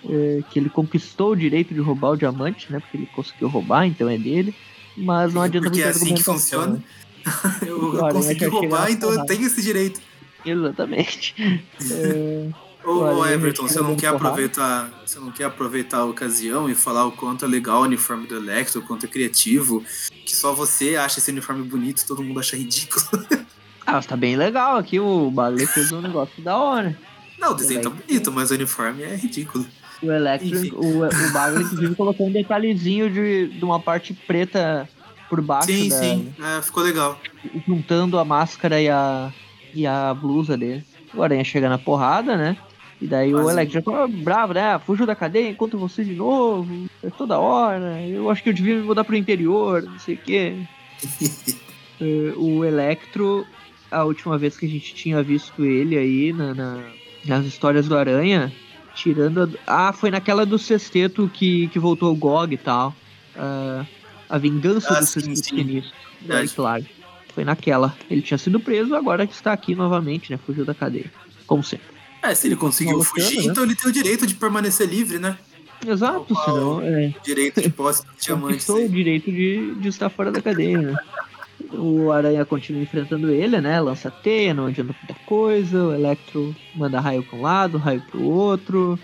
[0.09, 2.79] eh, Que ele conquistou o direito de roubar o diamante, né?
[2.79, 4.53] Porque ele conseguiu roubar, então é dele.
[4.95, 6.73] Mas não adianta Porque é assim que funciona.
[6.73, 6.79] né?
[7.65, 10.01] Eu Olha, consegui roubar, então eu tenho esse direito.
[10.45, 11.33] Exatamente.
[11.91, 12.47] É,
[12.85, 14.27] Ô, Everton, você não quer porrada.
[14.29, 14.89] aproveitar.
[15.05, 18.35] Você não quer aproveitar a ocasião e falar o quanto é legal o uniforme do
[18.35, 19.83] Electro, o quanto é criativo,
[20.25, 23.05] que só você acha esse uniforme bonito e todo mundo acha ridículo.
[23.85, 26.97] Ah, tá bem legal aqui, o Bagley fez um negócio da hora.
[27.37, 29.65] Não, o desenho tá bonito, mas o uniforme é ridículo.
[30.01, 30.71] O Electro, Enfim.
[30.73, 34.87] o, o Bagley, inclusive, colocou um detalhezinho de, de uma parte preta
[35.29, 37.19] por baixo Sim, da, sim, é, ficou legal.
[37.67, 39.33] juntando a máscara e a,
[39.73, 40.85] e a blusa dele.
[41.13, 42.55] O Aranha chega na porrada, né?
[43.01, 44.79] E daí o Mas- Electro fala, bravo, né?
[44.79, 46.87] Fugiu da cadeia, encontro você de novo.
[47.03, 48.01] É toda hora.
[48.07, 50.55] Eu acho que eu devia me mudar pro interior, não sei o quê.
[51.99, 53.45] Eh, o Electro,
[53.91, 56.83] a última vez que a gente tinha visto ele aí na, na-
[57.25, 58.51] nas histórias do Aranha,
[58.95, 59.89] tirando a...
[59.89, 62.95] Ah, foi naquela do sexteto que, que voltou o GOG e tal.
[63.35, 63.85] Ah,
[64.29, 65.93] a vingança Ah, do sim, sexteto sinistro.
[66.21, 66.53] Verdade.
[66.53, 66.85] Claro.
[67.33, 67.95] Foi naquela.
[68.09, 70.37] Ele tinha sido preso, agora que está aqui novamente, né?
[70.45, 71.11] Fugiu da cadeia.
[71.47, 71.92] Como sempre.
[72.23, 73.43] É, se ele conseguiu fugir, né?
[73.45, 75.37] então ele tem o direito de permanecer livre, né?
[75.85, 76.45] Exato, Uau.
[76.45, 78.69] senão é, Direito de posse dos diamantes.
[78.69, 80.95] o direito de, de estar fora da cadeia, né?
[81.73, 83.81] O Aranha continua enfrentando ele, né?
[83.81, 85.85] Lança teia, não adianta muita coisa.
[85.85, 88.97] O Electro manda raio pra um lado, raio pro outro.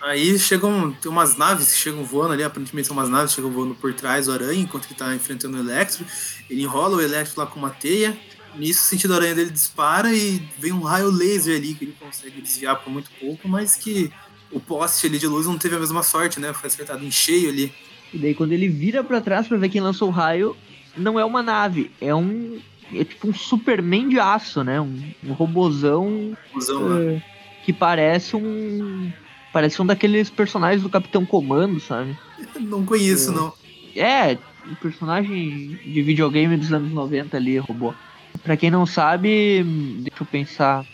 [0.00, 3.50] Aí chegam, tem umas naves que chegam voando ali, aparentemente são umas naves que chegam
[3.50, 6.04] voando por trás do aranha, enquanto ele tá enfrentando o Electro.
[6.48, 8.16] Ele enrola o Electro lá com uma teia.
[8.56, 12.40] Nisso o sentido aranha dele dispara e vem um raio laser ali que ele consegue
[12.40, 14.10] desviar por muito pouco, mas que
[14.50, 16.52] o poste ali de luz não teve a mesma sorte, né?
[16.52, 17.72] Foi acertado em cheio ali.
[18.12, 20.56] E daí quando ele vira pra trás pra ver quem lançou o raio,
[20.96, 22.58] não é uma nave, é um.
[22.92, 24.80] É tipo um Superman de aço, né?
[24.80, 27.00] Um, um robozão lá.
[27.02, 27.22] é,
[27.64, 29.12] que parece um.
[29.52, 32.18] Parece um daqueles personagens do Capitão Comando, sabe?
[32.58, 33.34] Não conheço, É.
[33.34, 33.52] não.
[33.94, 34.38] É,
[34.68, 37.94] um personagem de videogame dos anos 90 ali, robô.
[38.42, 39.62] Pra quem não sabe,
[39.98, 40.84] deixa eu pensar.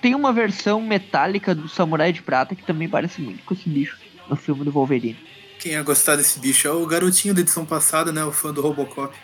[0.00, 3.96] Tem uma versão metálica do Samurai de Prata que também parece muito com esse bicho
[4.28, 5.18] no filme do Wolverine.
[5.58, 8.24] Quem ia gostar desse bicho é o garotinho da edição passada, né?
[8.24, 9.16] O fã do Robocop.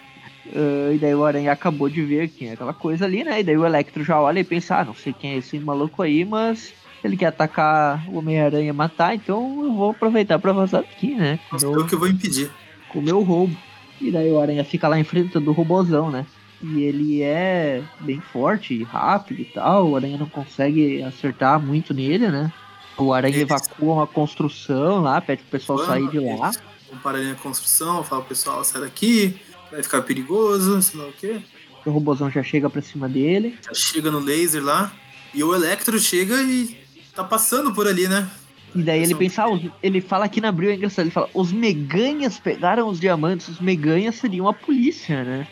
[0.54, 3.40] Ah, e daí o Aranha acabou de ver quem é aquela coisa ali, né?
[3.40, 6.02] E daí o Electro já olha e pensa, ah, não sei quem é esse maluco
[6.02, 6.72] aí, mas
[7.02, 11.38] ele quer atacar o Homem-Aranha e matar, então eu vou aproveitar pra vazar daqui, né?
[11.58, 12.50] Sou eu que vou impedir.
[12.88, 13.56] com o meu roubo.
[14.00, 16.24] E daí o Aranha fica lá enfrentando o robozão, né?
[16.62, 19.88] E ele é bem forte e rápido e tal.
[19.90, 22.52] O Aranha não consegue acertar muito nele, né?
[22.96, 26.50] O Aranha Eles- evacua uma construção lá, pede pro pessoal sair de lá.
[26.88, 29.36] Compara ali a construção, fala pro pessoal, sai daqui,
[29.70, 31.40] vai ficar perigoso, sei lá o quê.
[31.86, 33.56] O robozão já chega pra cima dele.
[33.64, 34.90] Já chega no laser lá.
[35.32, 36.76] E o Electro chega e
[37.14, 38.28] tá passando por ali, né?
[38.74, 41.52] E daí ele pensa, ah, ele fala aqui na Abril, é engraçado, ele fala, os
[41.52, 45.46] meganhas pegaram os diamantes, os meganhas seriam a polícia, né?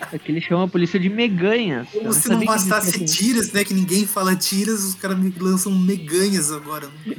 [0.00, 1.88] Aqui ele chama a polícia de meganhas.
[1.94, 3.64] Eu Como se não que bastasse existia tiras, né?
[3.64, 6.88] Que ninguém fala tiras, os caras me lançam meganhas agora.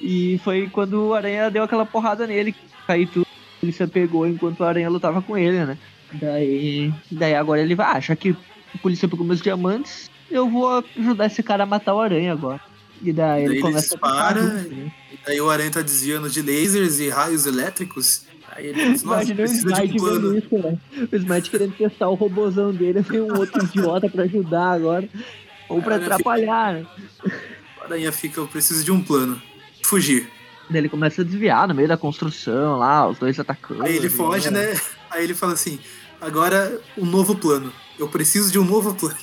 [0.00, 2.54] E foi quando o Aranha deu aquela porrada nele,
[2.86, 5.78] caiu tudo, a polícia pegou enquanto o Aranha lutava com ele, né?
[6.12, 8.36] Daí, daí agora ele vai, acha que
[8.74, 12.60] a polícia pegou meus diamantes, eu vou ajudar esse cara a matar o Aranha agora.
[13.02, 14.92] E daí, Daí ele ele começa dispara, a junto, né?
[15.26, 18.22] E Aí o Aranha tá desviando de lasers e raios elétricos.
[18.56, 20.38] Aí ele diz, nossa, Imagina o precisa de um Smite plano.
[20.38, 20.78] isso, né?
[21.12, 25.08] O Smite querendo testar o robozão dele, vem um outro idiota pra ajudar agora.
[25.68, 26.86] Ou pra atrapalhar, né?
[27.80, 29.40] O Aranha fica, eu preciso de um plano.
[29.82, 30.30] Fugir.
[30.70, 33.82] Daí ele começa a desviar no meio da construção lá, os dois atacando.
[33.82, 34.78] Aí ele foge, né?
[35.10, 35.78] Aí ele fala assim:
[36.20, 37.72] agora um novo plano.
[37.98, 39.18] Eu preciso de um novo plano.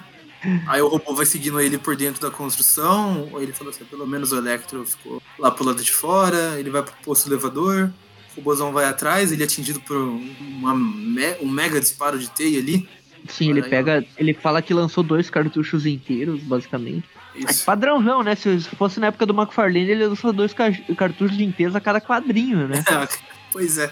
[0.66, 3.28] Aí o robô vai seguindo ele por dentro da construção.
[3.34, 6.58] Aí ele fala assim: pelo menos o Electro ficou lá pro lado de fora.
[6.58, 7.92] Ele vai pro posto elevador.
[8.36, 9.32] O robôzão vai atrás.
[9.32, 12.88] Ele é atingido por uma um mega disparo de teia ali.
[13.28, 14.04] Sim, ele pega.
[14.16, 17.04] Ele fala que lançou dois cartuchos inteiros, basicamente.
[17.34, 17.64] É Isso.
[17.64, 18.34] padrãozão, né?
[18.34, 22.00] Se fosse na época do McFarlane, ele lançou dois ca- cartuchos de inteiros a cada
[22.00, 22.82] quadrinho, né?
[23.52, 23.90] pois é.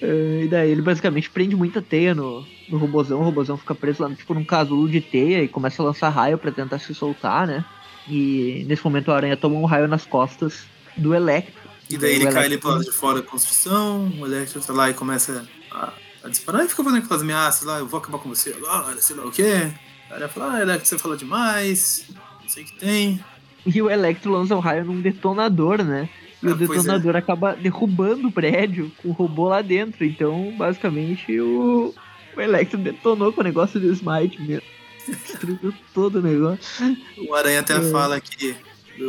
[0.00, 3.20] É, e daí ele basicamente prende muita teia no, no robozão.
[3.20, 6.38] O robozão fica preso lá, tipo, num casulo de teia e começa a lançar raio
[6.38, 7.64] pra tentar se soltar, né?
[8.08, 11.63] E nesse momento a aranha toma um raio nas costas do Electro.
[11.90, 14.12] E daí ele cai ali Electro- pro lado de fora da construção.
[14.18, 15.92] O Electro tá lá e começa a,
[16.24, 16.64] a disparar.
[16.64, 19.30] E fica fazendo aquelas ameaças lá: eu vou acabar com você agora, sei lá o
[19.30, 19.70] quê.
[20.10, 22.06] Aí ele fala: ah, Electro, você fala demais.
[22.42, 23.24] Não sei o que tem.
[23.66, 26.08] E o Electro lança o raio num detonador, né?
[26.42, 26.56] E Ah, o é.
[26.56, 30.04] detonador acaba derrubando o prédio com o robô lá dentro.
[30.04, 31.94] Então, basicamente, o,
[32.36, 34.62] o Electro detonou com o negócio do Smite mesmo.
[35.08, 36.96] Destruiu todo o negócio.
[37.28, 37.90] O Aranha até É.
[37.90, 38.54] fala que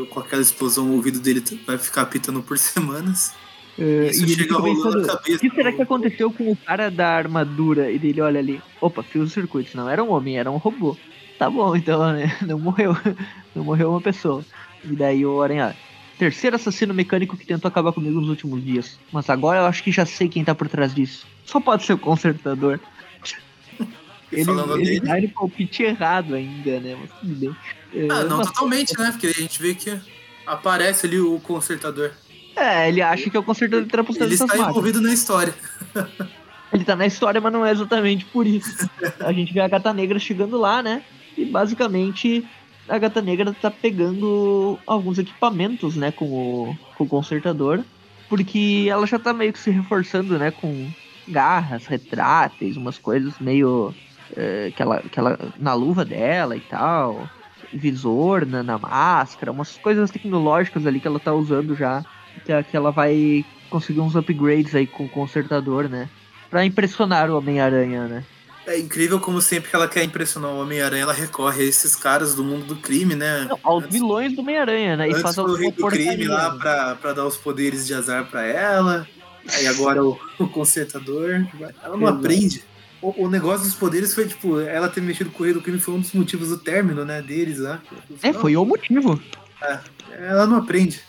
[0.09, 3.33] com aquela explosão o ouvido dele vai ficar apitando por semanas.
[3.77, 5.39] É, Isso e chega rolando a o cabeça.
[5.39, 7.91] que será que aconteceu com o cara da armadura?
[7.91, 9.73] E dele olha ali, opa, fios circuitos.
[9.73, 10.95] Não era um homem, era um robô.
[11.37, 12.37] Tá bom, então, né?
[12.47, 12.95] Não morreu.
[13.53, 14.43] Não morreu uma pessoa.
[14.83, 15.75] E daí o Aranha,
[16.17, 18.97] terceiro assassino mecânico que tentou acabar comigo nos últimos dias.
[19.11, 21.25] Mas agora eu acho que já sei quem tá por trás disso.
[21.43, 22.79] Só pode ser o consertador.
[24.35, 25.27] E Ele, falando ele dele.
[25.27, 26.97] no palpite errado ainda, né?
[26.99, 27.55] Mas tudo bem.
[27.93, 29.11] É, Ah, não mas- totalmente, né?
[29.11, 29.97] Porque a gente vê que
[30.45, 32.11] aparece ali o consertador.
[32.55, 34.69] É, ele acha que é o consertador de trapos Ele está máquinas.
[34.69, 35.53] envolvido na história.
[36.73, 38.89] Ele tá na história, mas não é exatamente por isso.
[39.19, 41.03] A gente vê a Gata Negra chegando lá, né?
[41.37, 42.45] E basicamente
[42.87, 47.83] a Gata Negra tá pegando alguns equipamentos, né, com o, com o consertador.
[48.29, 50.89] Porque ela já tá meio que se reforçando, né, com
[51.27, 53.93] garras, retráteis, umas coisas meio.
[54.35, 55.37] Eh, que, ela, que ela.
[55.59, 57.29] na luva dela e tal.
[57.73, 62.03] Visor na, na máscara, umas coisas tecnológicas ali que ela tá usando já.
[62.45, 66.09] Que, que ela vai conseguir uns upgrades aí com o consertador, né?
[66.49, 68.23] Pra impressionar o Homem-Aranha, né?
[68.67, 72.33] É incrível como sempre que ela quer impressionar o Homem-Aranha, ela recorre a esses caras
[72.33, 73.45] do mundo do crime, né?
[73.49, 75.07] Não, aos Antes- vilões do Homem-Aranha, né?
[75.07, 76.59] E Antes faz o rei do crime lá né?
[76.59, 79.07] pra, pra dar os poderes de azar pra ela.
[79.53, 81.45] Aí agora o, o consertador.
[81.83, 82.63] Ela não aprende.
[83.01, 85.79] O, o negócio dos poderes foi, tipo, ela ter mexido com o rei do crime
[85.79, 87.81] foi um dos motivos do término, né, deles lá.
[88.23, 89.21] É, foi o motivo.
[90.11, 91.01] Ela não aprende.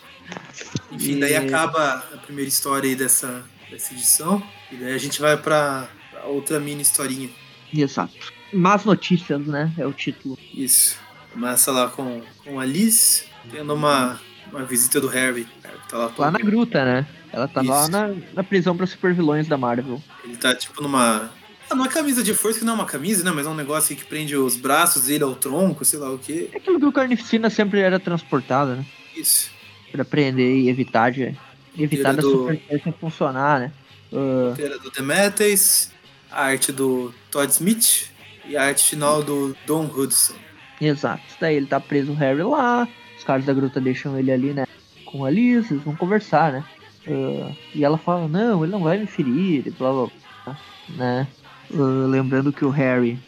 [0.93, 4.43] Enfim, E- daí acaba a primeira história aí dessa, dessa edição.
[4.71, 7.31] E daí a gente vai pra, pra outra mini historinha.
[7.73, 8.13] Exato.
[8.53, 9.73] Más notícias, né?
[9.79, 10.39] É o título.
[10.55, 10.99] Isso.
[11.33, 14.21] Começa lá com, com a Liz, tendo uma,
[14.51, 15.47] uma visita do Harry.
[15.89, 17.07] Tá lá, Lá na gruta, né?
[17.33, 17.91] Ela tá lá Isso.
[17.91, 20.03] na, na prisão pra super vilões da Marvel.
[20.25, 21.31] Ele tá tipo numa.
[21.69, 23.31] Ah, numa camisa de força, que não é uma camisa, né?
[23.35, 26.49] Mas é um negócio que prende os braços dele ao tronco, sei lá o que.
[26.53, 28.85] É aquilo que o Carnificina sempre era transportado, né?
[29.17, 29.51] Isso.
[29.91, 31.35] Pra prender e evitar de.
[31.79, 33.73] Evitar da do- super força funcionar, né?
[34.13, 35.91] Ah, Roteiro do Demetes,
[36.31, 38.11] a arte do Todd Smith
[38.49, 40.35] e a arte final do Don Hudson.
[40.81, 41.23] Exato.
[41.41, 42.87] Daí ele tá preso o Harry lá,
[43.19, 44.67] os caras da gruta deixam ele ali, né?
[45.05, 46.65] Com a Liz, eles vão conversar, né?
[47.09, 50.07] Ah, e ela fala, não, ele não vai me ferir, blá blá
[50.45, 50.59] blá,
[50.91, 51.27] né?
[51.73, 53.19] Ah, lembrando que o Harry,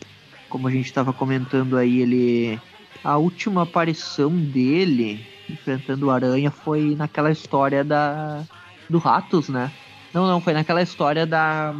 [0.48, 2.58] como a gente tava comentando aí, ele.
[3.04, 8.44] A última aparição dele enfrentando o Aranha foi naquela história da.
[8.88, 9.70] do Ratos, né?
[10.12, 11.72] Não, não, foi naquela história da.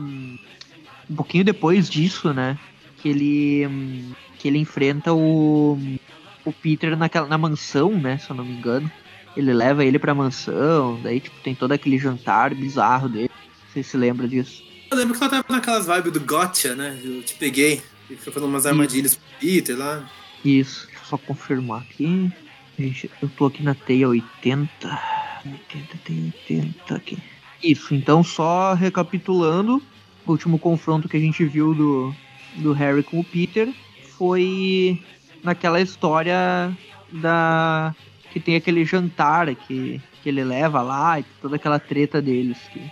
[1.11, 2.59] Um pouquinho depois disso, né?
[2.99, 3.67] Que ele.
[3.67, 5.77] hum, que ele enfrenta o,
[6.45, 8.19] o Peter naquela, na mansão, né?
[8.19, 8.91] Se eu não me engano.
[9.37, 13.31] Ele leva ele pra mansão, daí tipo, tem todo aquele jantar bizarro dele.
[13.69, 14.68] Você se lembra disso?
[14.91, 16.99] Eu lembro que ela tava naquelas vibes do Gotcha, né?
[17.05, 17.83] Eu te peguei.
[18.09, 20.09] Ele fica fazendo umas armadilhas pro Peter lá.
[20.45, 22.33] Isso, deixa eu só confirmar aqui.
[22.79, 24.69] Gente, eu tô aqui na teia 80.
[25.45, 27.19] 80, teia 80 aqui.
[27.63, 29.83] Isso, então só recapitulando,
[30.25, 32.15] o último confronto que a gente viu do,
[32.57, 33.69] do Harry com o Peter
[34.17, 35.03] foi
[35.43, 36.73] naquela história
[37.13, 37.95] da.
[38.31, 42.59] que tem aquele jantar que, que ele leva lá e toda aquela treta deles.
[42.73, 42.91] Que,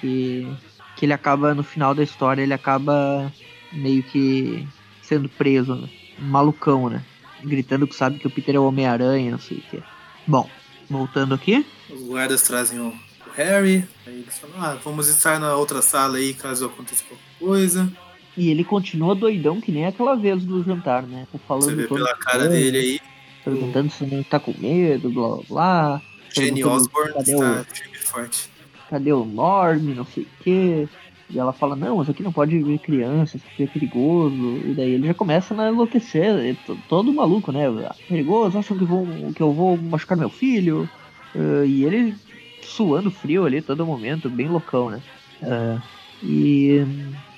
[0.00, 0.56] que,
[0.96, 3.32] que ele acaba, no final da história, ele acaba
[3.72, 4.66] meio que
[5.02, 5.88] sendo preso, né?
[6.18, 7.04] malucão, né?
[7.44, 9.82] Gritando que sabe que o Peter é o Homem-Aranha, não sei o que.
[10.26, 10.48] Bom,
[10.88, 11.64] voltando aqui.
[11.90, 13.86] Os guardas trazem o, o Harry.
[14.06, 17.92] Aí eles falam, ah, vamos estar na outra sala aí caso aconteça qualquer coisa.
[18.36, 21.26] E ele continua doidão que nem aquela vez do jantar, né?
[21.46, 23.00] Falando Você vê pela cara estranho, dele aí.
[23.44, 26.02] Perguntando se não tá com medo, blá blá blá.
[26.34, 28.50] Jenny Osborne está firme e forte.
[28.86, 30.90] Cadê o Norm, não sei o que.
[31.28, 34.64] E ela fala, não, mas aqui não pode ver crianças, porque é perigoso.
[34.64, 37.66] E daí ele já começa a enlouquecer, to- todo maluco, né?
[37.68, 40.90] Ah, Perigoso, acham que, vão, que eu vou machucar meu filho.
[41.34, 42.20] Ah, e ele
[42.64, 45.02] suando frio ali todo momento, bem loucão, né?
[45.42, 45.82] Ah,
[46.22, 46.84] e,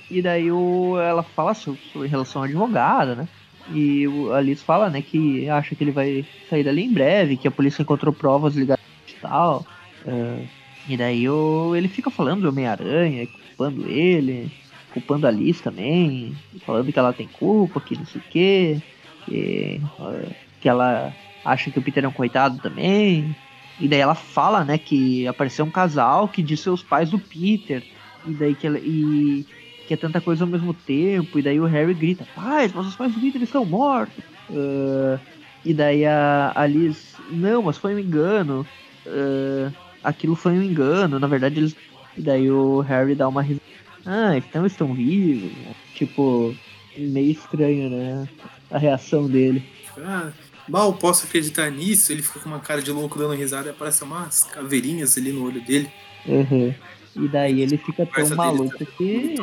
[0.08, 3.28] e daí o, ela fala sobre, relação à advogada, né?
[3.66, 7.36] E o a Liz fala, né, que acha que ele vai sair dali em breve,
[7.36, 9.68] que a polícia encontrou provas ligadas e tal.
[10.06, 10.48] Ah,
[10.88, 14.50] e daí o, ele fica falando do Homem-Aranha, culpando ele,
[14.92, 16.34] culpando a Liz também,
[16.64, 18.80] falando que ela tem culpa, que não sei o quê,
[19.26, 20.28] que, eh,
[20.60, 21.12] que ela
[21.44, 23.36] acha que o Peter é um coitado também.
[23.78, 27.18] E daí ela fala, né, que apareceu um casal que diz ser os pais do
[27.18, 27.82] Peter,
[28.26, 29.44] e daí que ela, e
[29.86, 32.96] que é tanta coisa ao mesmo tempo, e daí o Harry grita, pais, mas os
[32.96, 34.24] pais do Peter estão mortos.
[34.50, 35.18] Ah,
[35.64, 38.66] e daí a, a Liz, não, mas foi um engano.
[39.06, 39.70] Ah,
[40.02, 41.76] aquilo foi um engano, na verdade eles.
[42.16, 43.62] E daí o Harry dá uma risada.
[44.04, 45.52] Ah, então estão vivos.
[45.94, 46.54] Tipo,
[46.96, 48.28] meio estranho, né?
[48.70, 49.64] A reação dele.
[49.98, 50.30] Ah,
[50.68, 52.12] mal posso acreditar nisso.
[52.12, 55.44] Ele fica com uma cara de louco dando risada e aparece umas caveirinhas ali no
[55.44, 55.90] olho dele.
[56.26, 56.74] Uhum.
[57.16, 59.34] E daí ele fica tão maluco tá que,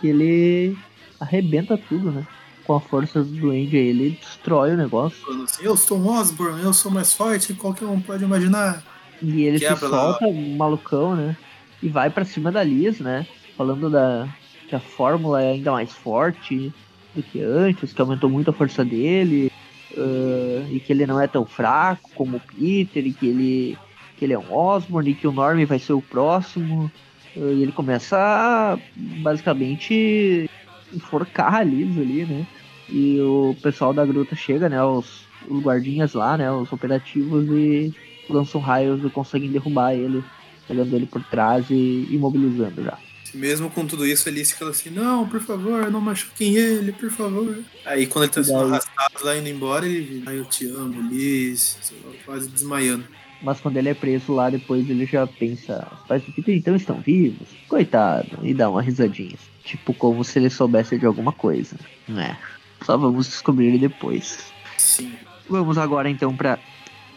[0.00, 0.76] que ele
[1.20, 2.26] arrebenta tudo, né?
[2.64, 5.18] Com a força do Duende ele destrói o negócio.
[5.42, 8.82] Assim, eu sou um Osborn, eu sou mais forte que qualquer um pode imaginar.
[9.22, 10.12] E ele se Quebra lá.
[10.12, 11.36] solta, malucão, né?
[11.82, 13.26] E vai pra cima da Liz, né?
[13.56, 14.28] Falando da,
[14.68, 16.72] que a fórmula é ainda mais forte
[17.14, 19.50] do que antes, que aumentou muito a força dele,
[19.96, 23.78] uh, e que ele não é tão fraco como o Peter, e que ele,
[24.16, 26.90] que ele é um Osborne, e que o Norm vai ser o próximo.
[27.34, 30.50] Uh, e ele começa a basicamente
[30.92, 32.46] enforcar a Liz ali, né?
[32.88, 34.82] E o pessoal da gruta chega, né?
[34.82, 36.50] Os, os guardinhas lá, né?
[36.50, 37.94] Os operativos e
[38.28, 40.22] lançam raios e conseguem derrubar ele,
[40.66, 42.98] pegando ele por trás e imobilizando já.
[43.34, 47.58] Mesmo com tudo isso, Alice fala assim: Não, por favor, não machuquem ele, por favor.
[47.84, 51.76] Aí quando ele tá sendo arrastado lá indo embora, ele Ai, eu te amo, Alice,
[52.24, 53.04] quase desmaiando.
[53.42, 56.74] Mas quando ele é preso lá, depois ele já pensa: Os pais do Peter então
[56.74, 57.48] estão vivos?
[57.68, 59.36] Coitado, e dá uma risadinha.
[59.64, 61.76] Tipo, como se ele soubesse de alguma coisa.
[62.08, 62.38] Né?
[62.84, 64.52] Só vamos descobrir depois.
[64.78, 65.12] Sim.
[65.48, 66.58] Vamos agora então para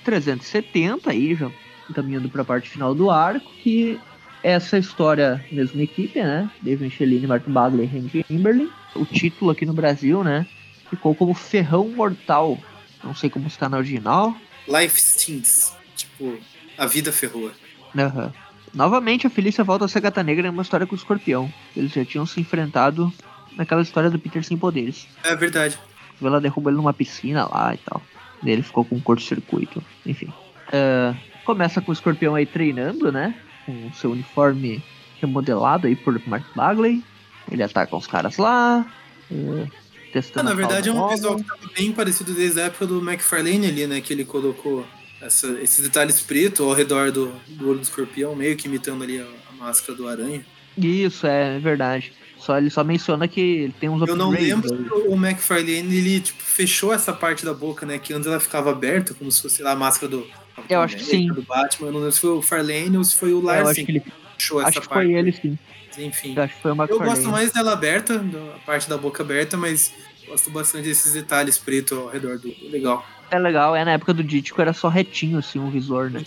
[0.09, 1.51] 370 aí, já
[1.93, 3.99] caminhando para a parte final do arco, que
[4.41, 6.49] essa história, mesma equipe, né?
[6.61, 8.71] Dave Michelini, Martin Bagley e Henry Kimberly.
[8.95, 10.47] O título aqui no Brasil, né?
[10.89, 12.57] Ficou como Ferrão Mortal.
[13.03, 14.35] Não sei como está na original.
[14.67, 15.73] Life Stings.
[15.95, 16.37] Tipo,
[16.77, 17.51] a vida ferrou.
[17.93, 18.31] Uhum.
[18.73, 21.51] Novamente, a Felícia volta a ser gata negra em uma história com o escorpião.
[21.75, 23.11] Eles já tinham se enfrentado
[23.55, 25.07] naquela história do Peter sem poderes.
[25.23, 25.77] É verdade.
[26.21, 28.01] Ela derruba ele numa piscina lá e tal.
[28.43, 29.83] Ele ficou com um curto-circuito.
[30.05, 30.27] Enfim.
[30.67, 31.15] Uh,
[31.45, 33.35] começa com o escorpião aí treinando, né?
[33.65, 34.83] Com seu uniforme
[35.21, 37.03] remodelado aí por Mark Bagley.
[37.51, 38.85] Ele ataca os caras lá.
[39.29, 39.67] Uh,
[40.11, 42.99] testando ah, na verdade é um visual que tava bem parecido desde a época do
[42.99, 44.01] McFarlane ali, né?
[44.01, 44.85] Que ele colocou
[45.21, 49.19] essa, esses detalhes pretos ao redor do, do olho do escorpião, meio que imitando ali
[49.19, 50.45] a, a máscara do aranha.
[50.77, 52.13] Isso, é verdade.
[52.39, 54.75] Só, ele só menciona que ele tem uns Eu não lembro se
[55.07, 57.99] o McFarlane ele tipo, fechou essa parte da boca, né?
[57.99, 60.25] Que antes ela ficava aberta, como se fosse lá a máscara do,
[60.67, 61.27] eu acho que sim.
[61.27, 61.87] do Batman.
[61.87, 63.63] Eu não lembro se foi o Farlane ou se foi o Larsen.
[63.63, 64.03] Eu acho que ele
[64.37, 65.05] fechou essa acho que parte.
[65.05, 65.57] foi ele sim.
[65.97, 66.33] Enfim.
[66.35, 67.09] Eu acho que foi o Eu McFarlane.
[67.09, 68.23] gosto mais dela aberta,
[68.55, 69.93] a parte da boca aberta, mas
[70.27, 72.53] gosto bastante desses detalhes pretos ao redor do.
[72.69, 73.05] Legal.
[73.31, 76.23] É legal, é na época do Dítico era só retinho assim um visor, né?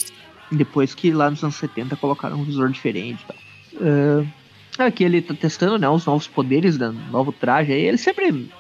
[0.51, 3.37] Depois que lá nos anos 70 colocaram um visor diferente e tal.
[3.75, 4.29] Uh,
[4.79, 7.73] aqui ele tá testando né, os novos poderes do novo traje.
[7.73, 8.51] Aí ele sempre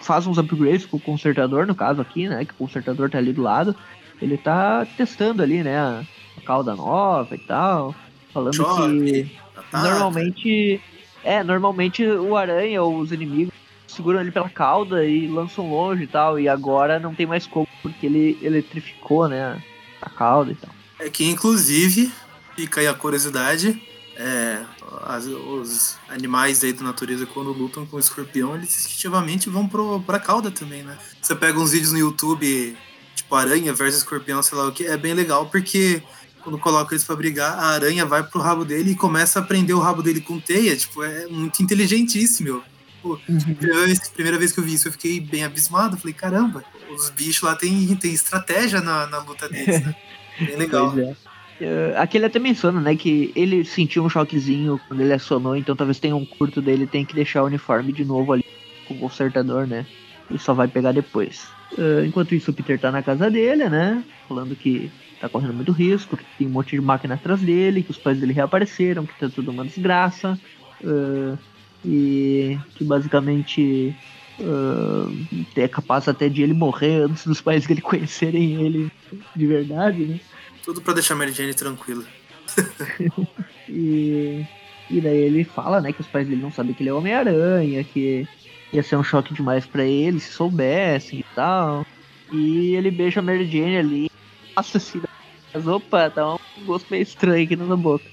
[0.00, 2.44] faz uns upgrades com o consertador, no caso aqui, né?
[2.44, 3.74] Que o consertador tá ali do lado.
[4.20, 5.78] Ele tá testando ali, né?
[5.78, 7.94] A cauda nova e tal.
[8.32, 9.90] Falando Chove, que ataca.
[9.90, 10.80] normalmente.
[11.22, 13.52] É, normalmente o aranha ou os inimigos
[13.88, 16.38] seguram ele pela cauda e lançam longe e tal.
[16.38, 19.60] E agora não tem mais como, porque ele eletrificou, né?
[20.00, 20.70] A cauda e tal.
[20.98, 22.10] É que, inclusive,
[22.54, 23.80] fica aí a curiosidade,
[24.16, 24.62] é,
[25.04, 30.00] as- os animais aí da natureza, quando lutam com o escorpião, eles instintivamente vão pro,
[30.00, 30.96] pra cauda também, né?
[31.20, 32.76] Você pega uns vídeos no YouTube,
[33.14, 36.02] tipo aranha versus escorpião, sei lá o que, é bem legal, porque
[36.42, 39.74] quando coloca eles pra brigar, a aranha vai pro rabo dele e começa a prender
[39.74, 42.62] o rabo dele com teia, tipo, é muito inteligentíssimo, meu.
[43.02, 43.18] Pô,
[43.56, 46.64] primeira vez, primeira vez que eu vi isso, eu fiquei bem abismado, falei, caramba,
[46.94, 49.94] os bichos lá tem, tem estratégia na, na luta deles, né?
[50.38, 50.96] Bem legal.
[50.98, 51.16] É.
[51.60, 55.74] Eh, Aqui ele até menciona, né, que ele sentiu um choquezinho quando ele acionou, então
[55.76, 58.42] talvez tenha um curto dele, tem que deixar o uniforme de novo ali
[58.84, 59.86] com o consertador, né?
[60.28, 61.56] E só vai pegar depois.
[61.76, 64.04] Eh, enquanto isso, o Peter tá na casa dele, né?
[64.28, 67.90] Falando que tá correndo muito risco, que tem um monte de máquina atrás dele, que
[67.90, 70.40] os pais dele reapareceram, que tá tudo uma desgraça.
[70.84, 71.38] eh,
[71.84, 73.96] e que basicamente
[74.38, 78.88] eh, é capaz até de ele morrer antes dos pais dele conhecerem ele
[79.34, 80.20] de verdade, né?
[80.66, 82.04] Tudo pra deixar a Mary Jane tranquila.
[83.68, 84.46] E,
[84.88, 87.82] e daí ele fala, né, que os pais dele não sabem que ele é Homem-Aranha,
[87.82, 88.24] que
[88.72, 91.84] ia ser um choque demais pra ele se soubessem e tal.
[92.32, 94.10] E ele beija a Mary Jane ali.
[94.56, 95.02] Nossa, assim,
[95.52, 98.04] mas opa, tá um gosto meio estranho aqui na boca.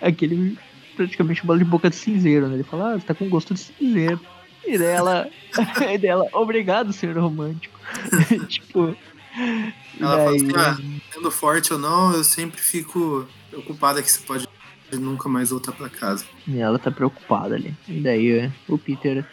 [0.00, 0.58] Aquele
[0.96, 2.54] praticamente bola de boca de cinzeiro, né?
[2.54, 4.20] Ele fala, ah, você tá com gosto de cinzeiro.
[4.66, 5.28] E daí ela,
[5.92, 7.78] e daí ela obrigado, senhor romântico.
[8.48, 8.96] tipo.
[10.00, 10.76] Ela fala assim, daí- ah,
[11.12, 14.48] sendo forte ou não, eu sempre fico preocupada que você pode
[14.92, 16.24] nunca mais voltar pra casa.
[16.46, 17.74] E ela tá preocupada ali.
[17.88, 19.24] E daí o Peter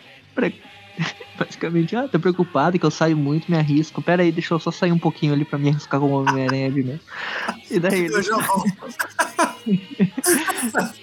[1.37, 4.01] basicamente, ah, tá preocupado que eu saio muito, me arrisco.
[4.01, 6.83] Pera aí, deixa eu só sair um pouquinho ali pra me arriscar como Homem-Aranha de
[6.83, 6.99] novo.
[7.69, 8.71] E daí ele, Eu já volto.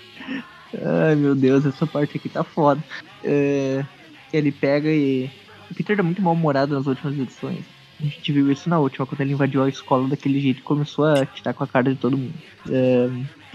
[0.83, 2.83] ai meu Deus, essa parte aqui tá foda.
[3.23, 3.85] É,
[4.33, 5.31] ele pega e.
[5.71, 7.65] O Peter tá muito mal-humorado nas últimas edições.
[8.01, 11.07] A gente viu isso na última, quando ele invadiu a escola daquele jeito e começou
[11.07, 12.35] a tirar com a cara de todo mundo.
[12.69, 13.09] É,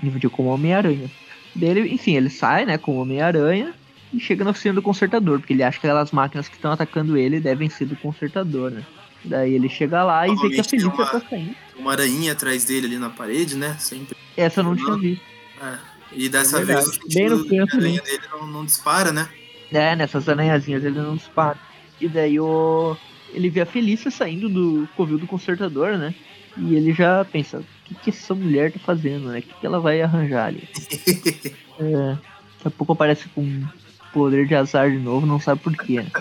[0.03, 1.09] invadiu como Homem-Aranha.
[1.55, 3.73] Daí ele, enfim, ele sai, né, como Homem-Aranha
[4.13, 7.17] e chega na oficina do consertador, porque ele acha que aquelas máquinas que estão atacando
[7.17, 8.83] ele devem ser do consertador, né?
[9.25, 11.53] Daí ele chega lá e vê que a Felícia uma- tá saindo.
[11.77, 13.75] Uma aranha atrás dele ali na parede, né?
[13.77, 14.15] Sempre.
[14.37, 15.21] Essa eu não tinha visto.
[15.61, 15.77] É.
[16.13, 19.11] E dessa É vez o Bem no sentido de canto, aranha dele não, não dispara,
[19.11, 19.27] né?
[19.71, 21.57] É, nessas aranhazinhas ele não dispara.
[21.99, 22.95] E daí o.
[23.33, 26.13] Ele vê a Felícia saindo do covil do consertador, né?
[26.57, 29.39] E ele já pensa, o que, que essa mulher tá fazendo, né?
[29.39, 30.67] O que, que ela vai arranjar ali?
[31.81, 32.17] É,
[32.57, 33.63] daqui a pouco aparece com
[34.11, 36.01] poder de azar de novo, não sabe por quê.
[36.01, 36.11] né?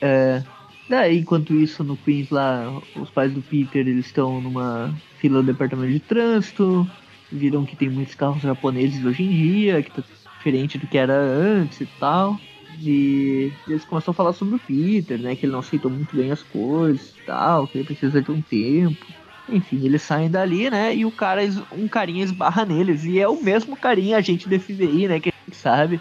[0.00, 0.42] É,
[0.88, 5.52] daí, enquanto isso, no Queens lá, os pais do Peter, eles estão numa fila do
[5.52, 6.90] departamento de trânsito,
[7.30, 10.02] viram que tem muitos carros japoneses hoje em dia, que tá
[10.38, 12.40] diferente do que era antes e tal.
[12.84, 15.36] E eles começam a falar sobre o Peter, né?
[15.36, 18.42] Que ele não aceitou muito bem as coisas e tal, que ele precisa de um
[18.42, 19.06] tempo.
[19.48, 20.94] Enfim, eles saem dali, né?
[20.94, 23.04] E o cara, um carinha esbarra neles.
[23.04, 25.20] E é o mesmo carinha, agente do FBI, né?
[25.20, 26.00] Que a gente sabe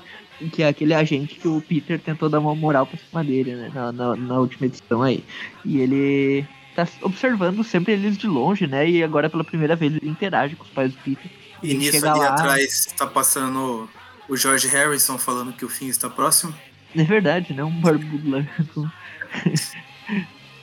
[0.52, 3.72] que é aquele agente que o Peter tentou dar uma moral pra cima dele, né?
[3.74, 5.24] Na, na, na última edição aí.
[5.64, 8.90] E ele tá observando sempre eles de longe, né?
[8.90, 11.30] E agora pela primeira vez ele interage com os pais do Peter.
[11.62, 13.88] E Ele nisso ali lá- atrás tá passando
[14.28, 16.54] o George Harrison falando que o fim está próximo.
[16.96, 17.64] É verdade, né?
[17.64, 18.46] Um barbudo lá.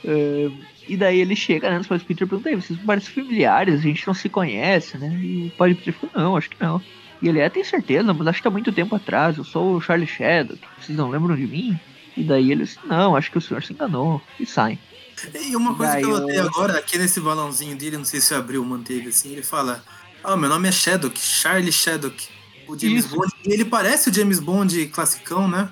[0.03, 0.49] É,
[0.87, 1.77] e daí ele chega, né?
[1.77, 5.09] Nos pais do Peter pergunta, "Ei, vocês parecem familiares, a gente não se conhece, né?
[5.21, 6.81] E o pai do Peter falou, não, acho que não.
[7.21, 9.81] E ele é, tem certeza, mas acho que há muito tempo atrás, eu sou o
[9.81, 11.77] Charlie Shadow, vocês não lembram de mim?
[12.15, 14.21] E daí eles, não, acho que o senhor se enganou.
[14.39, 14.79] E saem.
[15.45, 18.21] E uma coisa Daí que eu eu- notei agora, aqui nesse balãozinho dele, não sei
[18.21, 19.83] se abriu, manteve assim, ele fala:
[20.23, 22.25] Ah, meu nome é Shadok, Charlie Shadok,
[22.69, 23.13] o James Isso.
[23.17, 23.33] Bond.
[23.45, 25.67] E ele parece o James Bond classicão, né?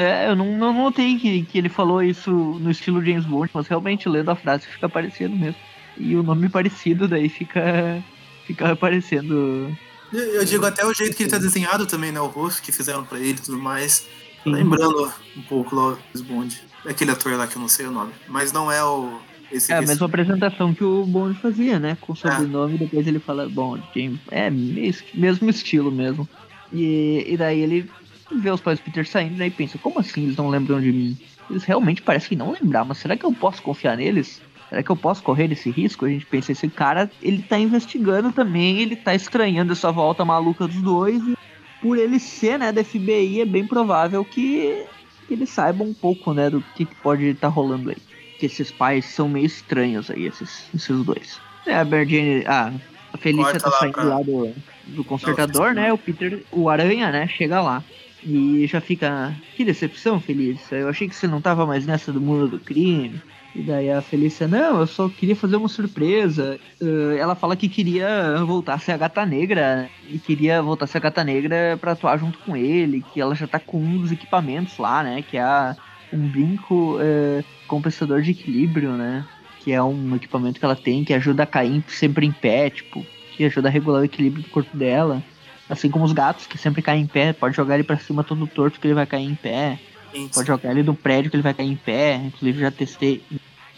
[0.00, 3.66] É, eu não, não notei que, que ele falou isso no estilo James Bond, mas
[3.66, 5.56] realmente lendo a frase fica parecendo mesmo.
[5.96, 8.02] E o nome parecido daí fica,
[8.46, 9.76] fica aparecendo
[10.12, 12.20] Eu, eu digo até o jeito que ele tá desenhado também, né?
[12.20, 14.06] O rosto que fizeram pra ele e tudo mais.
[14.42, 14.52] Sim.
[14.52, 16.62] Lembrando um pouco lá o James Bond.
[16.86, 18.12] Aquele ator lá que eu não sei o nome.
[18.26, 19.18] Mas não é o.
[19.52, 21.96] Esse, É a mesma apresentação que o Bond fazia, né?
[22.00, 22.18] Com o É.
[22.18, 24.18] sobrenome, depois ele fala Bond, James.
[24.30, 26.26] É, mes- mesmo estilo mesmo.
[26.72, 27.90] E, e daí ele
[28.38, 30.92] vê os pais do Peter saindo né, e pensa, como assim eles não lembram de
[30.92, 31.16] mim?
[31.48, 34.40] Eles realmente parecem que não lembrar, mas será que eu posso confiar neles?
[34.68, 36.04] Será que eu posso correr esse risco?
[36.04, 40.68] A gente pensa, esse cara, ele tá investigando também, ele tá estranhando essa volta maluca
[40.68, 41.36] dos dois e
[41.80, 44.84] por ele ser, né, da FBI, é bem provável que,
[45.26, 47.96] que ele saiba um pouco, né, do que, que pode estar rolando aí
[48.40, 51.38] que esses pais são meio estranhos aí, esses, esses dois.
[51.66, 52.72] É, a Jane, ah,
[53.12, 54.54] a Felícia Corta tá lá saindo pra- lá do,
[54.86, 55.92] do consertador, Não, né?
[55.92, 57.84] O Peter, o Aranha, né, chega lá.
[58.22, 60.76] E já fica, que decepção, Felícia.
[60.76, 63.20] Eu achei que você não tava mais nessa do mundo do crime.
[63.54, 66.58] E daí a Felícia, não, eu só queria fazer uma surpresa.
[66.80, 70.88] Eh, ela fala que queria voltar a ser a Gata Negra e queria voltar a
[70.88, 73.98] ser a Gata Negra pra atuar junto com ele, que ela já tá com um
[73.98, 75.22] dos equipamentos lá, né?
[75.22, 75.76] Que é
[76.12, 79.24] um brinco eh, compensador de equilíbrio, né?
[79.64, 83.04] Que é um equipamento que ela tem que ajuda a cair sempre em pé, tipo,
[83.36, 85.22] que ajuda a regular o equilíbrio do corpo dela.
[85.70, 88.46] Assim como os gatos que sempre caem em pé, pode jogar ele pra cima todo
[88.46, 89.78] torto que ele vai cair em pé.
[90.12, 92.16] Gente, Pode jogar ele no prédio que ele vai cair em pé.
[92.16, 93.22] Inclusive já testei.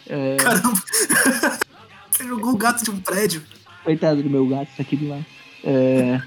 [0.09, 0.73] É, Caramba!
[2.09, 3.43] Você jogou o gato de um prédio.
[3.83, 5.25] coitado do meu gato, tá aqui do lado.
[5.63, 6.19] É,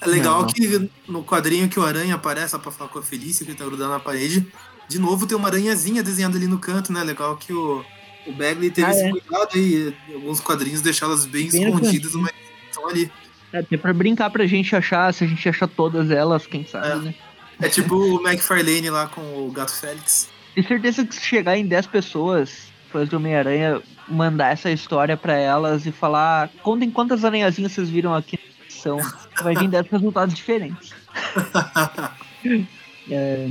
[0.00, 0.46] É legal Não.
[0.46, 3.64] que no quadrinho que o Aranha aparece pra falar com a Felícia, que ele tá
[3.64, 4.46] grudando na parede,
[4.88, 7.02] de novo tem uma aranhazinha desenhada ali no canto, né?
[7.02, 7.82] Legal que o,
[8.26, 9.10] o Bagley teve Ah, esse é.
[9.10, 12.32] cuidado aí, alguns quadrinhos deixá-las bem, Bem no escondidas, mas
[12.70, 13.10] estão ali.
[13.52, 16.88] É até pra brincar pra gente achar, se a gente achar todas elas, quem sabe,
[16.88, 16.96] É.
[16.96, 17.14] né?
[17.62, 20.28] É tipo o McFarlane lá com o Gato Félix.
[20.54, 25.34] Tenho certeza que se chegar em 10 pessoas, fãs do Homem-Aranha, mandar essa história pra
[25.34, 28.98] elas e falar, contem quantas aranhazinhas vocês viram aqui na edição.
[29.42, 30.92] Vai vir 10 resultados diferentes.
[33.08, 33.48] É,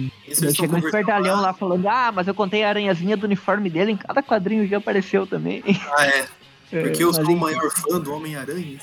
[0.54, 3.96] chega um espertalhão lá falando, ah, mas eu contei a aranhazinha do uniforme dele, em
[3.98, 5.64] cada quadrinho já apareceu também.
[5.98, 6.26] Ah, é.
[6.70, 8.80] Porque eu sou o maior fã do Homem-Aranha.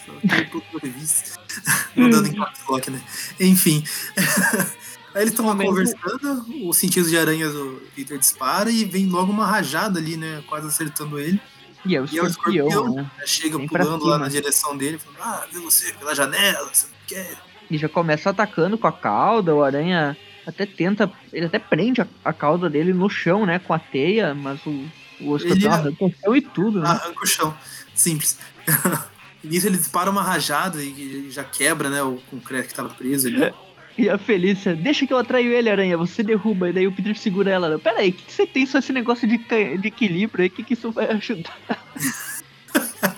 [1.97, 3.01] Mandando em caps lock, né?
[3.41, 3.85] Enfim.
[5.15, 9.31] Aí eles estão lá conversando, o sentido de aranha do Peter dispara e vem logo
[9.31, 10.43] uma rajada ali, né?
[10.49, 11.39] Quase acertando ele.
[11.85, 12.95] E é o E é o escorpião, escorpião.
[12.95, 13.11] né?
[13.21, 16.87] Aí Chega Vem pulando lá na direção dele, falando, ah, vê você pela janela, você
[16.87, 17.37] não quer.
[17.71, 20.17] E já começa atacando com a cauda, o aranha
[20.47, 24.35] até tenta, ele até prende a, a cauda dele no chão, né, com a teia,
[24.35, 24.85] mas o,
[25.25, 26.89] o Ele- arranca o chão e tudo, né?
[26.89, 27.55] Arranca o chão.
[27.95, 28.39] Simples.
[29.45, 33.53] Nisso ele dispara uma rajada e já quebra, né, o concreto que tava preso ali.
[33.99, 36.71] E a Felícia, deixa que eu atraio ele, aranha, você derruba.
[36.71, 37.79] E daí o Peter segura ela.
[37.79, 40.49] Pera aí, o que, que você tem só esse negócio de, de equilíbrio aí?
[40.49, 41.59] O que, que isso vai ajudar?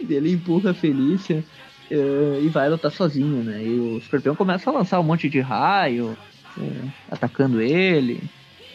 [0.00, 1.42] e ele empurra a Felícia
[1.90, 3.62] eh, e vai lutar sozinho, né?
[3.62, 6.16] E o escorpião começa a lançar um monte de raio,
[6.58, 8.22] eh, atacando ele,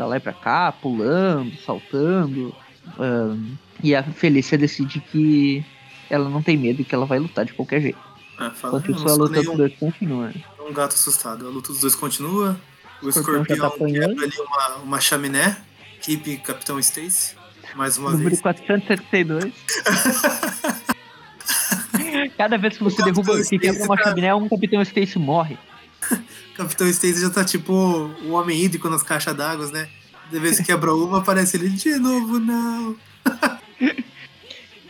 [0.01, 2.55] pra lá e pra cá, pulando, saltando.
[2.97, 3.37] ahn,
[3.83, 5.63] e a Felícia decide que
[6.09, 7.99] ela não tem medo e que ela vai lutar de qualquer jeito.
[8.39, 10.33] Ah, fala, Enquanto isso, a luta dos dois continua.
[10.67, 11.45] um gato assustado.
[11.45, 12.59] A luta dos dois continua.
[13.03, 14.15] O Escorpião tá escorpião apanhando.
[14.15, 15.55] quebra ali uma, uma chaminé.
[16.01, 17.35] Keep Capitão Stacy.
[17.75, 18.41] Mais uma Número vez.
[18.41, 19.53] 472.
[22.37, 25.57] Cada vez que você derruba, que quebra uma tá- chaminé, um Capitão Stacy morre.
[26.55, 29.87] Capitão Stacy já tá tipo o homem hídrico nas caixas d'água, né?
[30.29, 32.95] De vez que quebra uma, aparece ele de novo, não.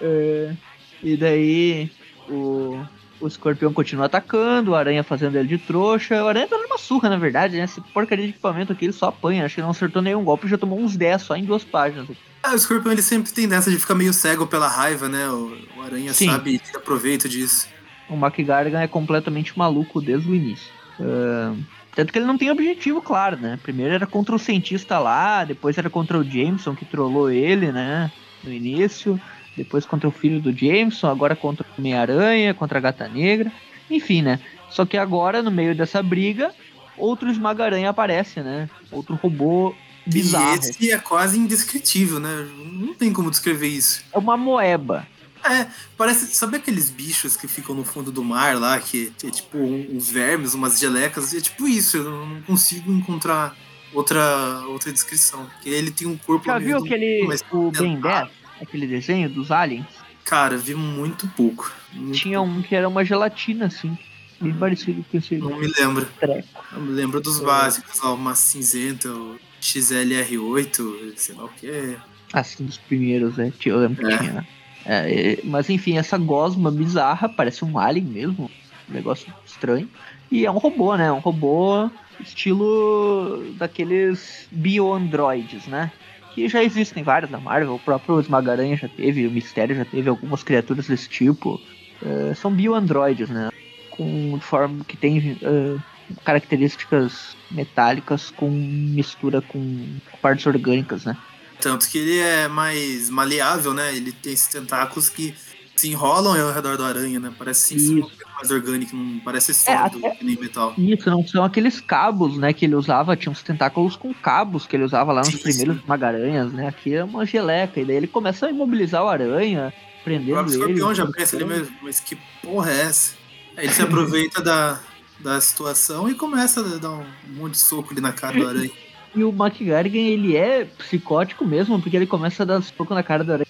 [0.03, 0.55] É,
[1.03, 1.91] e daí
[2.27, 2.83] o,
[3.19, 6.23] o escorpião continua atacando, o aranha fazendo ele de trouxa.
[6.23, 7.65] O aranha tá dando uma surra, na verdade, né?
[7.65, 9.45] Esse porcaria de equipamento aqui ele só apanha.
[9.45, 12.07] Acho que ele não acertou nenhum golpe já tomou uns 10 só em duas páginas.
[12.41, 15.29] Ah, o escorpião ele sempre tem dessa de ficar meio cego pela raiva, né?
[15.29, 16.31] O, o aranha Sim.
[16.31, 17.67] sabe e tira proveito disso.
[18.09, 20.67] O McGargan é completamente maluco desde o início.
[20.99, 21.55] Ah,
[21.95, 23.59] tanto que ele não tem objetivo claro, né?
[23.61, 28.11] Primeiro era contra o cientista lá, depois era contra o Jameson que trollou ele, né?
[28.43, 29.19] No início.
[29.55, 33.51] Depois contra o filho do Jameson, agora contra o Homem-Aranha, contra a Gata Negra.
[33.89, 34.39] Enfim, né?
[34.69, 36.53] Só que agora, no meio dessa briga,
[36.97, 38.69] outro Esmaga-Aranha aparece, né?
[38.89, 39.75] Outro robô
[40.05, 40.55] bizarro.
[40.55, 42.47] E esse é quase indescritível, né?
[42.57, 44.05] Não tem como descrever isso.
[44.13, 45.05] É uma moeba.
[45.43, 45.67] É,
[45.97, 46.27] parece.
[46.35, 50.09] Sabe aqueles bichos que ficam no fundo do mar lá, que é tipo um- uns
[50.09, 51.33] vermes, umas gelecas?
[51.33, 53.55] É tipo isso, eu não consigo encontrar
[53.93, 55.45] outra, outra descrição.
[55.45, 56.45] Porque ele tem um corpo.
[56.45, 57.27] Já viu aquele.
[57.51, 58.29] O Ben 10?
[58.61, 59.87] Aquele desenho dos aliens?
[60.23, 61.71] Cara, vi muito pouco.
[61.93, 62.53] Muito Tinha pouco.
[62.53, 63.97] um que era uma gelatina, assim.
[64.39, 66.07] Bem parecido com esse Não me lembro.
[66.19, 66.47] treco.
[66.73, 67.43] Eu me lembro dos É.
[67.45, 71.95] básicos, ó, uma cinzenta, o XLR8, sei lá o que.
[72.33, 73.51] Assim, dos primeiros, né?
[73.65, 74.17] Eu lembro que É.
[74.17, 74.39] tinha.
[74.39, 78.49] É, é, mas enfim, essa gosma bizarra, parece um alien mesmo.
[78.89, 79.89] Um negócio estranho.
[80.31, 81.11] E é um robô, né?
[81.11, 85.91] Um robô estilo daqueles bioandroids, né?
[86.33, 87.75] Que já existem vários na Marvel.
[87.75, 91.59] O próprio Esmagaranha já teve, o Mistério já teve algumas criaturas desse tipo.
[92.03, 93.49] É, são bioandroids, né?
[93.89, 95.77] Com forma que tem é,
[96.23, 99.85] características metálicas com mistura com
[100.21, 101.17] partes orgânicas, né?
[101.61, 103.95] Tanto que ele é mais maleável, né?
[103.95, 105.33] Ele tem esses tentáculos que
[105.75, 107.31] se enrolam ao redor do aranha, né?
[107.37, 110.73] Parece sim, coisa mais orgânico, não parece sólido, até- que nem metal.
[110.77, 114.75] Isso, não são aqueles cabos, né, que ele usava, tinha uns tentáculos com cabos que
[114.75, 115.83] ele usava lá nos Sim, primeiros sim.
[115.87, 116.67] magaranhas, né?
[116.67, 120.49] Aqui é uma geleca, e daí ele começa a imobilizar o aranha, O prendendo ele.
[120.51, 123.15] escorpião já pensa ele mesmo, mas que porra é essa?
[123.57, 124.79] Aí ele se aproveita da,
[125.19, 128.71] da situação e começa a dar um monte de soco ali na cara do aranha.
[129.13, 133.23] E o McGargan, ele é psicótico mesmo, porque ele começa a dar soco na cara
[133.23, 133.47] do aranha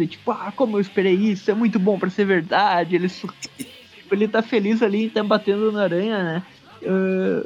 [0.00, 2.94] e tipo, ah, como eu esperei isso, é muito bom pra ser verdade.
[2.94, 6.42] Ele, tipo, ele tá feliz ali tá batendo na aranha, né?
[6.86, 7.44] Ah,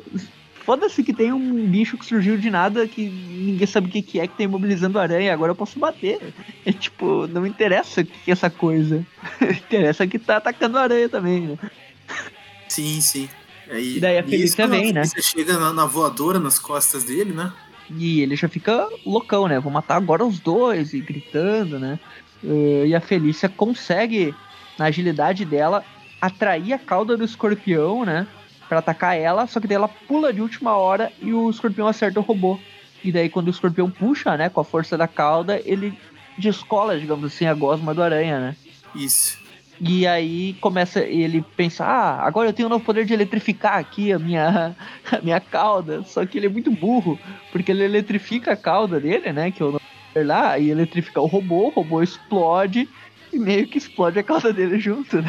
[0.64, 4.20] Foda-se que tem um bicho que surgiu de nada que ninguém sabe o que que
[4.20, 6.20] é que tá imobilizando a aranha, agora eu posso bater.
[6.64, 9.05] É tipo, não interessa o que que é essa coisa.
[9.43, 11.59] interessa que tá atacando a aranha também, né?
[12.68, 13.28] Sim, sim.
[13.73, 15.07] Aí, E daí a isso Felícia a vem, né?
[15.07, 17.53] Felícia chega na, na voadora nas costas dele, né?
[17.91, 19.59] E ele já fica loucão, né?
[19.59, 21.99] Vou matar agora os dois, e gritando, né?
[22.45, 24.35] Eh, e a Felícia consegue,
[24.79, 25.85] na agilidade dela,
[26.20, 28.27] atrair a cauda do escorpião, né?
[28.68, 32.20] Pra atacar ela, só que daí ela pula de última hora e o escorpião acerta
[32.20, 32.59] o robô.
[33.03, 35.93] E daí quando o escorpião puxa, né, com a força da cauda, ele
[36.39, 38.57] descola, digamos assim, a gosma do aranha, né?
[38.95, 39.41] Isso.
[39.85, 44.12] E aí começa ele pensar, ah, agora eu tenho o novo poder de eletrificar aqui
[44.12, 44.76] a minha,
[45.11, 46.05] a minha cauda.
[46.05, 47.18] Só que ele é muito burro,
[47.51, 49.51] porque ele eletrifica a cauda dele, né?
[49.51, 52.89] Que é o poder lá, e eletrifica o robô, o robô explode
[53.33, 55.28] e meio que explode a cauda dele junto, né?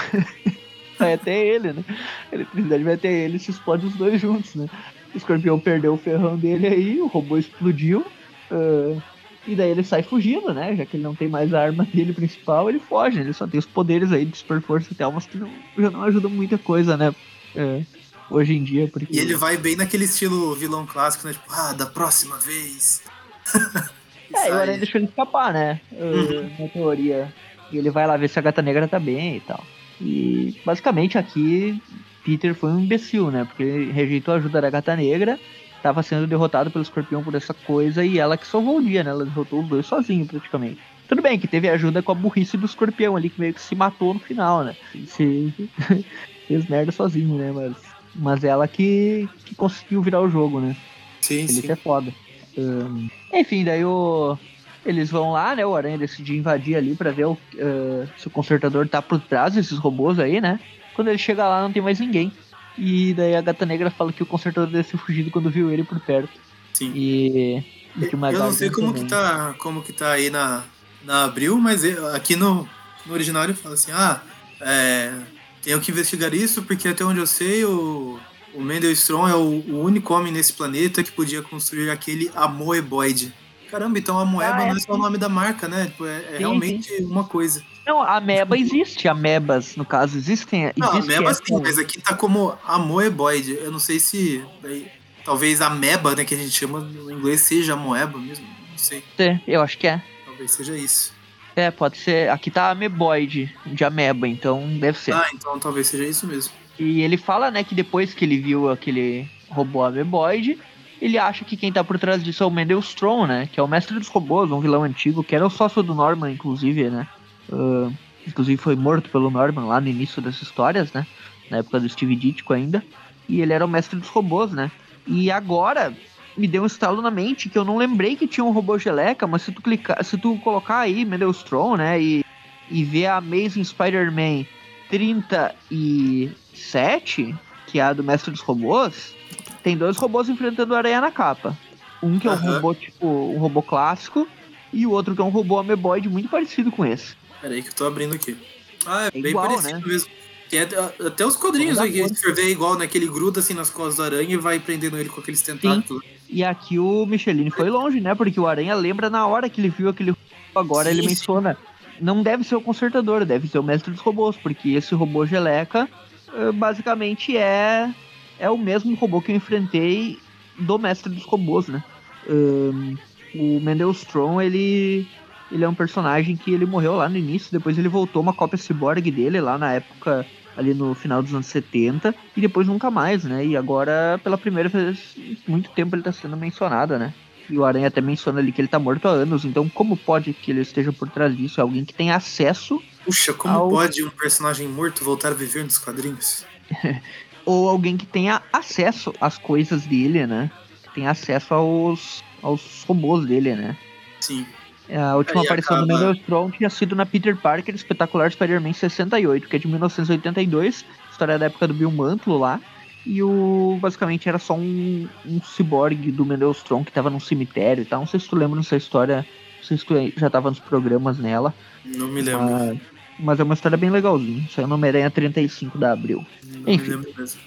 [0.99, 1.83] Vai até ele, né?
[2.31, 4.69] A eletricidade vai até ele se explode os dois juntos, né?
[5.13, 8.05] O escorpião perdeu o ferrão dele aí, o robô explodiu.
[8.51, 9.01] ah,
[9.45, 10.75] e daí ele sai fugindo, né?
[10.75, 13.19] Já que ele não tem mais a arma dele principal, ele foge.
[13.19, 15.89] Ele só tem os poderes aí de super força e tal, mas que não, já
[15.89, 17.13] não ajudam muita coisa, né?
[17.55, 17.83] É,
[18.29, 19.07] hoje em dia, porque.
[19.09, 21.33] E ele vai bem naquele estilo vilão clássico, né?
[21.33, 23.03] Tipo, ah, da próxima vez.
[24.35, 24.61] É, e o sai.
[24.61, 25.79] Aranha deixou ele escapar, né?
[25.91, 26.51] Uh, Uhum.
[26.57, 27.31] Na teoria.
[27.71, 29.63] E ele vai lá ver se a gata negra tá bem e tal.
[30.01, 31.79] E basicamente aqui
[32.23, 33.45] Peter foi um imbecil, né?
[33.45, 35.39] Porque ele rejeitou a ajuda da gata negra,
[35.83, 39.11] tava sendo derrotado pelo escorpião por essa coisa e ela que salvou o dia, né?
[39.11, 40.79] Ela derrotou os dois sozinho praticamente.
[41.09, 43.75] Tudo bem que teve ajuda com a burrice do escorpião ali, que meio que se
[43.75, 44.75] matou no final, né?
[45.05, 45.53] Se...
[46.47, 47.51] Fez merda sozinho, né?
[47.53, 47.75] Mas,
[48.15, 50.75] mas ela que, que conseguiu virar o jogo, né?
[51.21, 51.71] Sim, Ele sim.
[51.71, 52.13] é foda.
[52.57, 54.37] Ahn, enfim, daí o.
[54.85, 55.65] Eles vão lá, né?
[55.65, 59.53] O Aranha decide invadir ali pra ver o, ah, se o consertador tá por trás
[59.53, 60.59] desses robôs aí, né?
[60.93, 62.31] Quando ele chega lá, não tem mais ninguém.
[62.77, 65.83] E daí a gata negra fala que o consertador deve ter fugido quando viu ele
[65.83, 66.41] por perto.
[66.73, 66.91] sim.
[66.95, 67.63] E.
[67.95, 69.03] e que Eu não sei Magargan como também.
[69.03, 70.63] que, tá, como que tá aí na,
[71.03, 71.83] na Abril, mas
[72.15, 72.67] aqui no,
[73.05, 74.21] no originário fala assim, ah,
[74.61, 75.13] é,
[75.61, 78.19] Tenho que investigar isso, porque até onde eu sei, o,
[78.53, 79.39] o Mendel Strong é o,
[79.75, 83.33] o único homem nesse planeta que podia construir aquele Amoeboid.
[83.71, 85.85] Caramba, então a Moeba Ah, é não é só o nome da marca, né?
[85.87, 87.63] Tipo, é, é Sim, realmente uma coisa.
[87.85, 90.71] Não, a ameba existe, amebas, no caso, existem.
[90.77, 93.53] Não, Ameba essa- sim, mas aqui tá como Amoeboid.
[93.61, 94.43] Eu não sei se.
[94.61, 94.87] daí,
[95.25, 98.45] talvez a Meba, né, que a gente chama no inglês, seja a Moeba mesmo.
[98.71, 99.03] Não sei.
[99.17, 100.01] É, Eu acho que é.
[100.25, 101.13] Talvez seja isso.
[101.55, 102.29] É, pode ser.
[102.29, 105.13] Aqui tá ameboide de ameba, então deve ser.
[105.13, 106.51] Ah, então talvez seja isso mesmo.
[106.79, 110.57] E ele fala, né, que depois que ele viu aquele robô ameboide,
[110.99, 113.47] ele acha que quem tá por trás disso é o Mendelstrom, né?
[113.51, 116.31] Que é o mestre dos robôs, um vilão antigo, que era o sócio do Norman,
[116.31, 117.07] inclusive, né?
[117.51, 117.91] Ah,
[118.27, 121.05] inclusive foi morto pelo Norman lá no início das histórias, né?
[121.49, 122.83] Na época do Steve Ditko ainda.
[123.27, 124.71] E ele era o mestre dos robôs, né?
[125.05, 125.93] E agora
[126.35, 129.25] me deu um estalo na mente que eu não lembrei que tinha um robô geleca,
[129.27, 132.25] mas se tu clicar, se tu colocar aí Mendelstrom, né, e,
[132.71, 134.45] e ver a Amazing Spider-Man
[134.89, 137.35] 37,
[137.67, 139.13] que é a do Mestre dos Robôs,
[139.61, 141.55] tem dois robôs enfrentando o Aranha na capa.
[142.01, 142.55] Um que é um Aham.
[142.55, 144.27] robô tipo um robô clássico
[144.73, 147.15] e o outro que é um robô ameboide muito parecido com esse.
[147.43, 148.37] Peraí que eu tô abrindo aqui.
[148.85, 149.85] Ah, é, É bem igual, parecido né?
[149.85, 150.09] mesmo.
[150.49, 151.87] Tem até, até os quadrinhos cor.
[151.89, 152.87] se for ver igual, né?
[152.87, 156.01] Que ele gruda assim nas costas do aranha e vai prendendo ele com aqueles tentáculos.
[156.29, 158.15] E aqui o Michelin foi longe, né?
[158.15, 160.15] Porque o Aranha lembra na hora que ele viu aquele
[160.55, 161.09] agora ele Sim, sim.
[161.09, 161.57] menciona.
[161.99, 165.89] Não deve ser o consertador, deve ser o mestre dos robôs, porque esse robô geleca
[166.33, 167.93] eh, basicamente é
[168.39, 170.17] é o mesmo robô que eu enfrentei
[170.57, 171.83] do mestre dos robôs, né?
[172.29, 172.95] Ahn,
[173.35, 175.07] o Mendelstrom, ele
[175.53, 178.57] ele é um personagem que ele morreu lá no início, depois ele voltou uma cópia
[178.57, 180.25] cyborg dele lá na época
[180.57, 183.45] ali no final dos anos 70 e depois nunca mais, né?
[183.45, 185.15] E agora pela primeira vez
[185.47, 187.13] muito tempo ele tá sendo mencionado, né?
[187.49, 190.33] E o Aranha até menciona ali que ele tá morto há anos, então como pode
[190.33, 191.59] que ele esteja por trás disso?
[191.59, 195.63] É alguém que tem acesso Puxa, como Ao- pode um personagem morto voltar a viver
[195.63, 196.45] nos quadrinhos?
[197.45, 200.49] ou alguém que tenha acesso às coisas dele, né?
[200.83, 203.75] Que tenha acesso aos, aos robôs dele, né?
[204.21, 204.45] Sim.
[204.91, 209.47] A última Aí aparição do acaba- Mendelstrom tinha sido na Peter Parker Espetacular Spider-Man 68,
[209.47, 212.59] que é de 1982, história da época do Bill Mantlo lá.
[213.05, 217.85] E o basicamente era só um, um ciborgue do Mendelstrom que tava num cemitério e
[217.85, 217.99] tal.
[218.01, 219.25] Não sei se tu lembra dessa história,
[219.57, 221.53] não sei se tu já tava nos programas nela.
[221.83, 222.43] Não me lembro.
[222.45, 222.79] Mas,
[223.19, 224.47] mas é uma história bem legalzinha.
[224.53, 226.25] Saiu no Homem-Aranha 35 da Abril.
[226.45, 227.01] não enfim.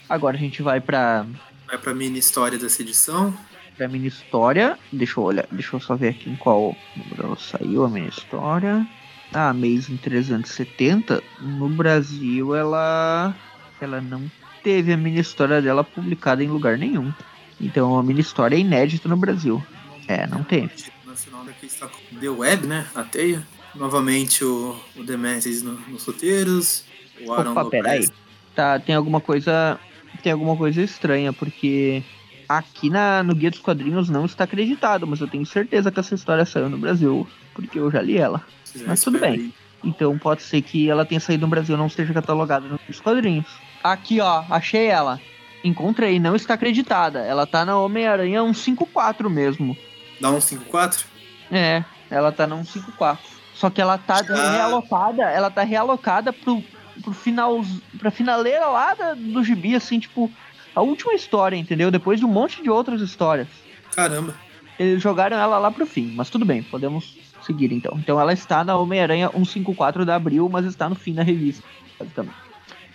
[0.09, 1.24] Agora a gente vai pra,
[1.66, 3.34] Vai pra mini história dessa edição.
[3.77, 4.79] Pra mini história.
[4.93, 8.09] Deixa eu olhar, deixa eu só ver aqui em qual número ela saiu a mini
[8.09, 8.87] história.
[9.33, 13.35] A Amazing 370, no Brasil ela
[13.81, 14.31] ela não
[14.62, 17.12] teve a mini história dela publicada em lugar nenhum.
[17.61, 19.62] Então a mini história é inédita no Brasil.
[20.09, 20.70] É, não tem.
[21.05, 22.87] O nacional daqui está com The Web, né?
[22.95, 23.47] A teia.
[23.74, 26.85] Novamente o, o Demetrius no, nos roteiros.
[27.20, 28.09] O Aaron Opa, peraí.
[28.55, 29.79] Tá, tem alguma coisa.
[30.22, 32.03] Tem alguma coisa estranha, porque
[32.49, 36.14] aqui na, no Guia dos Quadrinhos não está acreditado, mas eu tenho certeza que essa
[36.14, 38.42] história saiu no Brasil, porque eu já li ela.
[38.70, 39.53] Quiser, Mas tudo bem.
[39.84, 43.47] Então pode ser que ela tenha saído no Brasil e não esteja catalogada nos quadrinhos.
[43.84, 45.20] Aqui, ó, achei ela.
[45.62, 47.20] Encontrei, não está acreditada.
[47.20, 49.76] Ela tá na Homem-Aranha 154 mesmo.
[50.20, 51.05] Dá um 5-4?
[51.51, 53.24] É, ela tá na 154.
[53.55, 56.62] Só que ela tá Já- realocada, ela tá realocada pro,
[57.03, 57.64] pro final,
[57.99, 60.30] pra finaleira lá da- do gibi, assim, tipo,
[60.77, 61.91] a última história, entendeu?
[61.91, 63.49] Depois de um monte de outras histórias.
[63.95, 64.35] Caramba.
[64.79, 67.97] Eles jogaram ela lá pro fim, mas tudo bem, podemos seguir então.
[67.99, 71.64] Então ela está na Homem-Aranha 154 da Abril, mas está no fim da revista,
[71.99, 72.37] basicamente.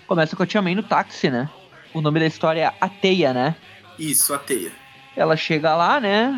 [0.05, 1.49] Começa com a Tia May no táxi, né?
[1.91, 3.55] O nome da história é A Teia, né?
[3.97, 4.71] Isso, a teia.
[5.15, 6.33] Ela chega lá, né?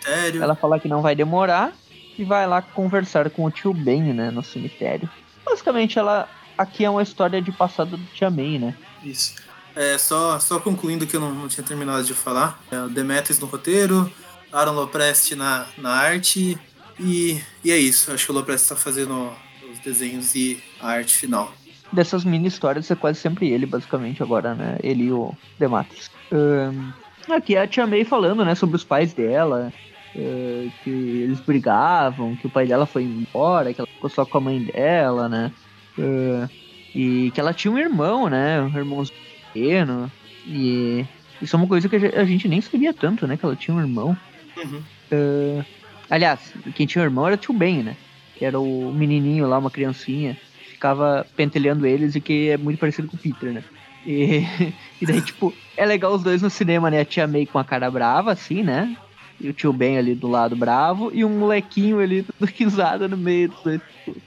[0.00, 0.42] Sério?
[0.42, 1.72] ela fala que não vai demorar
[2.18, 4.30] e vai lá conversar com o tio Ben, né?
[4.30, 5.08] No cemitério.
[5.44, 6.28] Basicamente, ela.
[6.56, 8.74] Aqui é uma história de passado do Tia May, né?
[9.02, 9.47] Isso.
[9.78, 12.60] É, só, só concluindo que eu não, não tinha terminado de falar.
[12.68, 14.10] É, Demetrius no roteiro,
[14.52, 16.58] Aaron Lopresti na, na arte.
[16.98, 18.10] E, e é isso.
[18.10, 19.30] Acho que o Lopresti tá fazendo
[19.70, 21.52] os desenhos e a arte final.
[21.92, 24.78] Dessas mini histórias é quase sempre ele, basicamente, agora, né?
[24.82, 26.10] Ele e o Dematris.
[26.32, 26.90] Ahn,
[27.30, 29.72] aqui a Tia May falando, né, sobre os pais dela.
[30.16, 34.38] eh, que eles brigavam, que o pai dela foi embora, que ela ficou só com
[34.38, 35.52] a mãe dela, né?
[35.98, 36.48] eh,
[36.94, 38.60] e que ela tinha um irmão, né?
[38.60, 39.04] Um irmão
[39.52, 40.10] pequeno.
[40.46, 41.04] E
[41.42, 43.36] isso é uma coisa que a ge- a gente nem sabia tanto, né?
[43.36, 44.16] Que ela tinha um irmão.
[44.56, 44.82] Uhum.
[45.10, 45.64] Eh,
[46.10, 46.40] aliás,
[46.74, 47.96] quem tinha um irmão era o tio Ben, né?
[48.36, 50.36] Que era o menininho lá, uma criancinha
[50.70, 53.64] ficava pentelhando eles e que é muito parecido com o Peter, né?
[54.06, 54.44] E,
[55.02, 57.00] e daí, tipo, é legal os dois no cinema, né?
[57.00, 58.96] A tia May com a cara brava, assim, né?
[59.40, 63.16] E o tio Ben ali do lado bravo, e um molequinho ali dando risada no
[63.16, 63.80] meio dos dois.
[64.04, 64.20] tipo,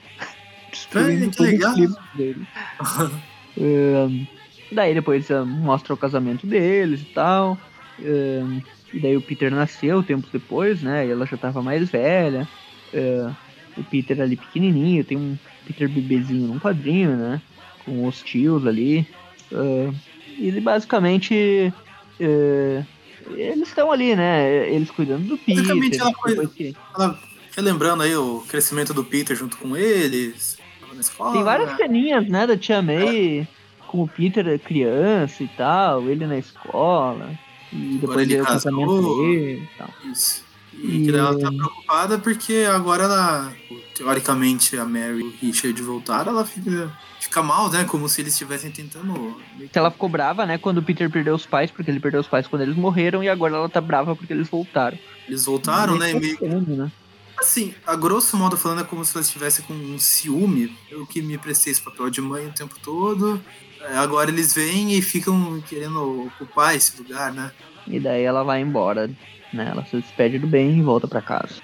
[0.71, 1.75] destruindo Ai, que legal.
[2.15, 2.47] dele.
[3.59, 4.25] Ahn,
[4.71, 7.57] daí depois ah, mostra o casamento deles e tal.
[7.99, 8.61] Ahn,
[8.93, 11.07] e daí o Peter nasceu tempos depois, né?
[11.07, 12.47] E ela já tava mais velha.
[12.93, 13.31] Ah,
[13.77, 17.41] o Peter ali pequenininho, tem um Peter bebezinho num quadrinho, né?
[17.85, 19.07] Com os tios ali.
[19.53, 19.93] Ah,
[20.37, 21.73] e ele basicamente.
[22.19, 24.69] eles estão ali, né?
[24.69, 25.63] Eles cuidando do Peter.
[25.63, 27.19] Basicamente ela depois que- Ela,
[27.55, 30.57] relembrando aí o crescimento do Peter junto com eles,
[31.01, 31.33] escola.
[31.33, 31.75] Tem várias né?
[31.77, 33.47] ceninhas, né, da Tia May
[33.91, 37.37] com o Peter criança e tal, ele na escola.
[37.71, 38.71] E depois ele veio o casou.
[38.71, 39.89] casamento dele e tal.
[40.11, 40.43] Isso.
[40.73, 43.53] E E- que ela tá preocupada porque agora ela,
[43.95, 47.83] teoricamente, a Mary e o Richard voltaram, ela fica, fica mal, né?
[47.83, 49.37] Como se eles estivessem tentando.
[49.73, 52.47] ela ficou brava, né, quando o Peter perdeu os pais, porque ele perdeu os pais
[52.47, 54.97] quando eles morreram, e agora ela tá brava porque eles voltaram.
[55.27, 56.11] Eles voltaram, né?
[56.11, 56.91] e Meio, né?
[57.37, 60.75] assim, a grosso modo falando, é como se ela estivesse com um ciúme.
[60.89, 63.41] Eu que me prestei esse papel de mãe o tempo todo.
[63.89, 67.51] É, agora eles vêm e ficam querendo ocupar esse lugar, né?
[67.87, 69.07] E daí ela vai embora,
[69.51, 69.69] né?
[69.71, 71.55] Ela se despede do bem e volta pra casa.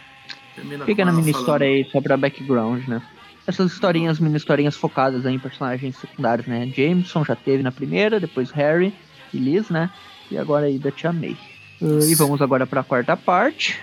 [0.55, 3.01] Termina Fica na mini falando- história aí só pra background, né?
[3.45, 6.65] Essas historinhas, mini historinhas focadas aí em personagens secundários, né?
[6.75, 8.93] Jameson já teve na primeira, depois Harry
[9.33, 9.89] e Liz, né?
[10.29, 11.37] E agora aí da Tia May.
[11.79, 13.79] E vamos agora pra quarta parte,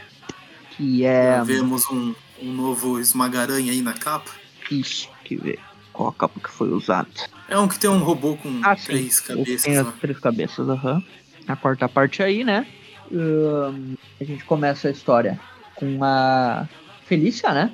[0.76, 2.12] que é Já Vemos um,
[2.43, 4.32] um novo esmagaranha aí na capa.
[4.70, 5.59] isso, que vê
[5.93, 7.09] qual a capa que foi usada.
[7.49, 8.87] É um que tem um robô com Ah, sim.
[8.87, 9.63] três Esse cabeças.
[9.63, 11.03] Tem as três cabeças, aham.
[11.47, 12.67] A quarta parte aí, né?
[13.13, 15.39] Ahn, a gente começa a história
[15.75, 16.67] com a
[17.07, 17.71] Felícia, né?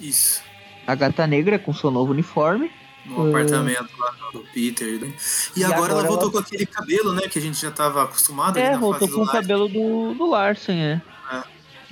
[0.00, 0.42] Isso.
[0.86, 2.70] A gata negra com seu novo uniforme.
[3.06, 3.30] No É.
[3.30, 4.98] apartamento lá do Peter.
[5.00, 5.12] né?
[5.56, 7.22] E, E agora, agora ela voltou ela- com aquele cabelo, né?
[7.28, 11.02] Que a gente já tava acostumado É, voltou com o cabelo do, do Larsen, é.
[11.32, 11.42] É.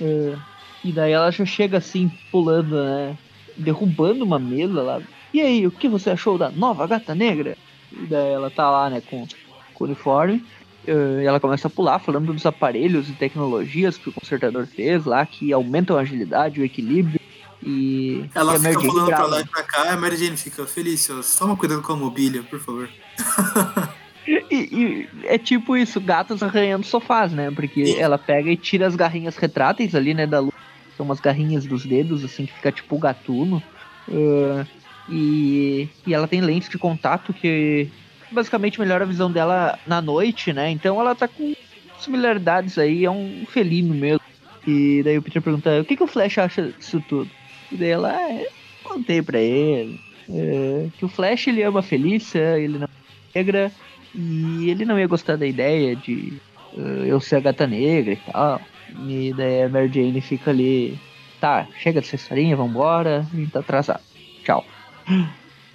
[0.01, 0.37] É.
[0.83, 3.17] E daí ela já chega assim, pulando, né?
[3.57, 5.01] Derrubando uma mesa lá.
[5.33, 7.57] E aí, o que você achou da nova gata negra?
[7.91, 9.25] E daí ela tá lá, né, com,
[9.73, 10.43] com o uniforme.
[10.85, 15.05] eh, E ela começa a pular, falando dos aparelhos e tecnologias que o consertador fez
[15.05, 17.19] lá, que aumentam a agilidade, o equilíbrio.
[17.65, 21.09] E, Ela e fica pulando pra lá e pra cá, a Mary Jane fica feliz.
[21.39, 22.89] Toma cuidado com a mobília, por favor.
[24.25, 27.51] E, e é tipo isso, gatos arranhando sofás, né?
[27.51, 27.99] Porque Sim.
[27.99, 30.53] ela pega e tira as garrinhas retráteis ali, né, da luz.
[30.95, 33.61] São umas garrinhas dos dedos, assim, que fica tipo gatuno.
[34.09, 34.65] Ah,
[35.09, 37.87] e, e ela tem lentes de contato que
[38.31, 40.69] basicamente melhora a visão dela na noite, né?
[40.69, 41.53] Então ela tá com
[41.99, 44.21] similaridades aí, é um felino mesmo.
[44.65, 47.29] E daí o Peter pergunta, o que, que o Flash acha disso tudo?
[47.71, 48.45] E daí ela, ah,
[48.83, 49.99] contei pra ele
[50.29, 53.71] é, que o Flash ele ama a Felícia, ele não é negra,
[54.15, 56.33] e ele não ia gostar da ideia de
[56.77, 58.61] eh, eu ser a gata negra e tal.
[59.07, 60.97] E daí a Mary Jane fica ali,
[61.39, 64.01] tá, chega dessa historinha, vambora, a gente tá atrasado.
[64.43, 64.63] Tchau.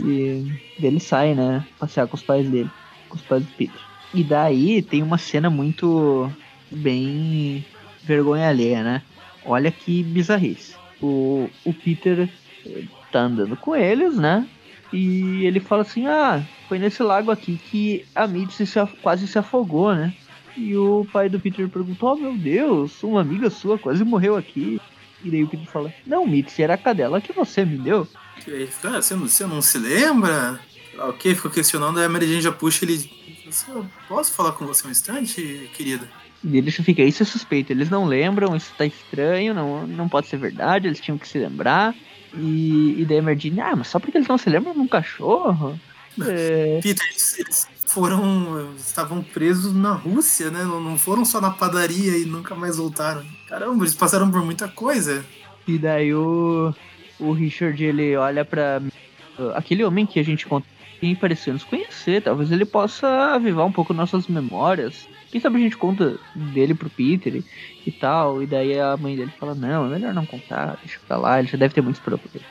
[0.00, 0.44] E
[0.80, 2.70] ele sai, né, passear com os pais dele,
[3.08, 3.80] com os pais do Peter.
[4.14, 6.30] E daí tem uma cena muito
[6.70, 7.64] bem
[8.04, 9.02] vergonha alheia, né?
[9.44, 10.74] Olha que bizarrice.
[11.00, 12.28] O, o Peter
[12.66, 14.46] eh, tá andando com eles, né?
[14.92, 19.38] E ele fala assim: Ah, foi nesse lago aqui que a Mitzi se quase se
[19.38, 20.12] afogou, né?
[20.56, 24.80] E o pai do Peter perguntou: Oh meu Deus, uma amiga sua quase morreu aqui.
[25.22, 28.06] E daí o Peter fala: Não, Mitzi, era a cadela que você me deu.
[28.46, 30.60] E aí fica, ah, você, não, você não se lembra?
[30.98, 33.08] Ah, Ok, ficou questionando, aí a Mary Jane já puxa ele.
[33.46, 36.08] "Você- eu Posso falar com você um instante, querida?
[36.44, 40.26] E ele fica: Isso é suspeito, eles não lembram, isso tá estranho, não, não pode
[40.28, 41.94] ser verdade, eles tinham que se lembrar.
[42.34, 44.80] E, e daí a Mary Jane, ah, mas só porque eles não se lembram de
[44.80, 45.78] um cachorro?
[46.20, 48.74] É, Peter, eles, eles foram.
[48.76, 50.64] estavam presos na Rússia, né?
[50.64, 53.24] Não, não foram só na padaria e nunca mais voltaram.
[53.48, 55.24] Caramba, eles passaram por muita coisa.
[55.66, 56.74] E daí o,
[57.18, 62.22] o Richard ele olha uh, aquele homem que a gente contou e pareceu nos conhecer.
[62.22, 65.08] Talvez ele possa avivar um pouco nossas memórias.
[65.30, 67.44] Quem sabe a gente conta dele pro Peter e,
[67.86, 68.42] e tal.
[68.42, 71.48] E daí a mãe dele fala: Não, é melhor não contar, deixa pra lá, ele
[71.48, 72.42] já deve ter muitos problemas.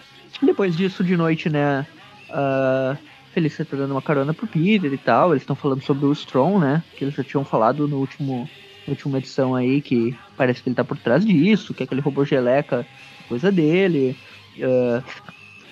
[0.41, 1.85] Depois disso, de noite, né?
[2.29, 2.97] A
[3.33, 5.31] Felícia tá dando uma carona pro Peter e tal.
[5.31, 6.83] Eles estão falando sobre o Strong, né?
[6.95, 8.47] Que eles já tinham falado no último,
[8.85, 12.23] na última edição aí, que parece que ele tá por trás disso, que aquele robô
[12.23, 12.85] geleca
[13.25, 14.15] é coisa dele.
[14.61, 15.03] Ah,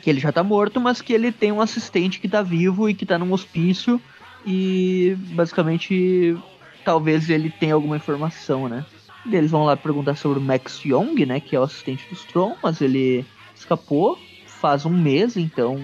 [0.02, 2.94] que ele já tá morto, mas que ele tem um assistente que tá vivo e
[2.96, 4.02] que tá num hospício.
[4.46, 6.36] E basicamente
[6.84, 8.86] talvez ele tenha alguma informação, né?
[9.32, 11.40] Eles vão lá perguntar sobre o Max Young, né?
[11.40, 13.26] Que é o assistente do Strong, mas ele
[13.56, 14.18] escapou
[14.62, 15.78] faz um mês, então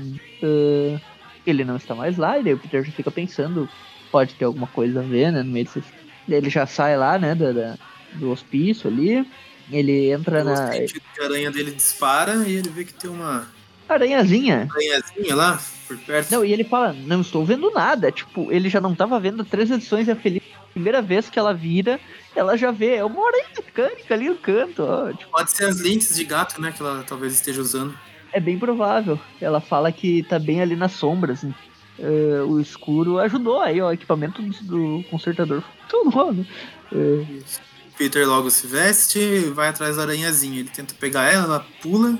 [0.43, 0.99] ah,
[1.45, 2.37] ele não está mais lá.
[2.39, 3.67] E daí o Peter já fica pensando,
[4.11, 5.43] pode ter alguma coisa a ver, né?
[5.43, 5.83] No meio desses...
[6.27, 7.33] Daí Ele já sai lá, né?
[7.35, 7.77] Da, da-
[8.13, 9.25] do hospício ali.
[9.71, 10.71] Ele entra O na.
[10.71, 13.47] sentido de aranha dele dispara e ele vê que tem uma.
[13.87, 14.67] Aranhazinha.
[14.71, 16.31] Aranhazinha lá, por perto.
[16.31, 18.11] Não, e ele fala, não estou vendo nada.
[18.11, 20.41] Tipo, ele já não tava vendo três edições e a Feliz.
[20.73, 21.99] Primeira vez que ela vira,
[22.33, 22.95] ela já vê.
[22.95, 24.83] É uma aranha mecânica ali no canto.
[24.83, 25.11] Ó.
[25.11, 26.71] Tipo, Pode ser as lentes de gato, né?
[26.71, 27.93] Que ela talvez esteja usando.
[28.31, 29.19] é bem provável.
[29.41, 31.43] Ela fala que tá bem ali nas sombras.
[31.43, 31.53] né?
[31.99, 33.89] É, o escuro ajudou aí, ó.
[33.89, 36.45] O equipamento do, do consertador funcionou, né?
[36.93, 37.59] É, Isso.
[37.97, 40.59] Peter logo se veste e vai atrás da aranhazinha.
[40.59, 42.17] Ele tenta pegar ela, ela pula.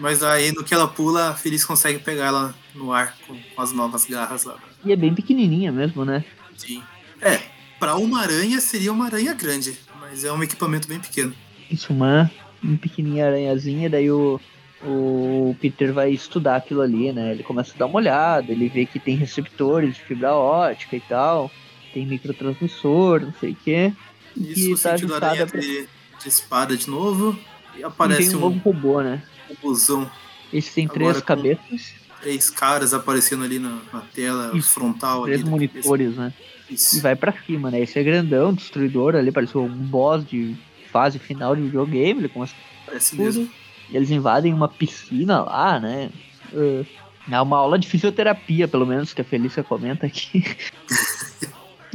[0.00, 3.72] Mas aí no que ela pula, a Feliz consegue pegar ela no ar com, as
[3.72, 4.56] novas garras lá.
[4.84, 6.24] e é bem pequenininha mesmo, né?
[6.56, 6.82] Sim.
[7.20, 7.40] É,
[7.78, 11.34] pra uma aranha seria uma aranha grande, mas é um equipamento bem pequeno.
[11.70, 12.30] Isso, uma,
[12.62, 14.40] uma pequenininha aranhazinha, daí o,
[14.82, 17.32] o Peter vai estudar aquilo ali, né?
[17.32, 21.00] Ele começa a dar uma olhada, ele vê que tem receptores de fibra ótica e
[21.00, 21.50] tal,
[21.92, 23.92] tem microtransmissor, não sei o quê.
[24.40, 25.88] Isso, o tá sentido aranha pra- de,
[26.22, 27.38] de espada de novo.
[27.76, 29.22] E E aparece tem um um novo robô, né?
[29.48, 30.10] robôzão,
[30.52, 35.22] Esse tem Agora três cabeças, três caras aparecendo ali na, na tela Isso, frontal.
[35.24, 36.32] três ali monitores, né?
[36.34, 36.48] cabeça.
[36.70, 37.00] E Isso.
[37.00, 37.80] vai pra cima, né?
[37.80, 40.54] Esse é grandão, destruidor ali, pareceu um boss de
[40.92, 42.54] fase final de videogame, ele começa
[42.84, 43.22] Parece tudo.
[43.22, 43.50] mesmo.
[43.90, 46.10] E eles invadem uma piscina lá, né?
[46.52, 46.84] É,
[47.30, 50.44] É uma aula de fisioterapia, pelo menos, que a Felícia comenta aqui.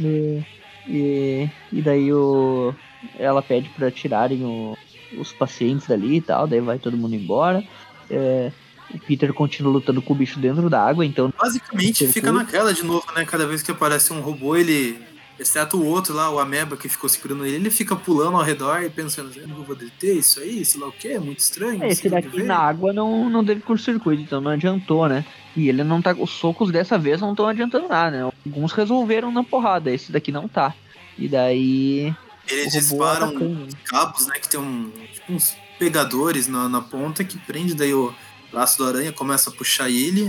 [0.02, 0.42] É,
[0.86, 2.74] e, e daí o,
[3.18, 4.76] ela pede pra tirarem o-
[5.18, 7.62] os pacientes dali e tal, daí vai todo mundo embora.
[8.10, 8.50] É,
[8.92, 12.82] o Peter continua lutando com o bicho dentro da água, então Basicamente fica naquela de
[12.84, 13.24] novo, né?
[13.24, 14.98] Cada vez que aparece um robô, ele.
[15.38, 18.82] Exceto o outro lá, o Ameba que ficou segurando ele, ele fica pulando ao redor
[18.82, 21.78] e pensando, eu não vou deter isso aí, sei lá o que, é muito estranho.
[21.78, 25.24] não esse daqui ver." na água não, não teve curto-circuito, então não adiantou, né?
[25.56, 26.12] E ele não tá.
[26.12, 28.32] Os socos dessa vez não estão adiantando nada, né?
[28.46, 30.74] Alguns resolveram na porrada, esse daqui não tá.
[31.18, 32.14] E daí.
[32.48, 33.68] Eles disparam atacando.
[33.84, 34.34] cabos, né?
[34.38, 38.14] Que tem um, tipo uns pegadores na, na ponta que prende daí o
[38.54, 40.22] laço do aranha, começa a puxar ele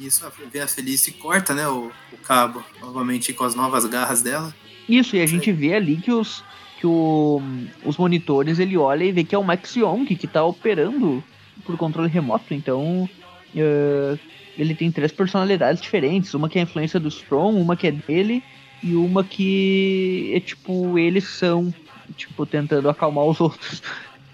[0.00, 1.68] e isso vem a Felice e corta, né?
[1.68, 4.54] O, o cabo, novamente com as novas garras dela.
[4.88, 6.42] Isso, e a gente vê ali que os.
[6.80, 7.42] Que o,
[7.84, 11.22] os monitores ele olha e vê que é o Max Young que tá operando
[11.64, 12.54] por controle remoto.
[12.54, 13.08] Então.
[13.54, 14.16] eh,
[14.58, 16.34] ele tem três personalidades diferentes.
[16.34, 18.42] Uma que é a influência do Strong, uma que é dele,
[18.82, 21.72] e uma que é tipo, eles são,
[22.16, 23.80] tipo, tentando acalmar os outros.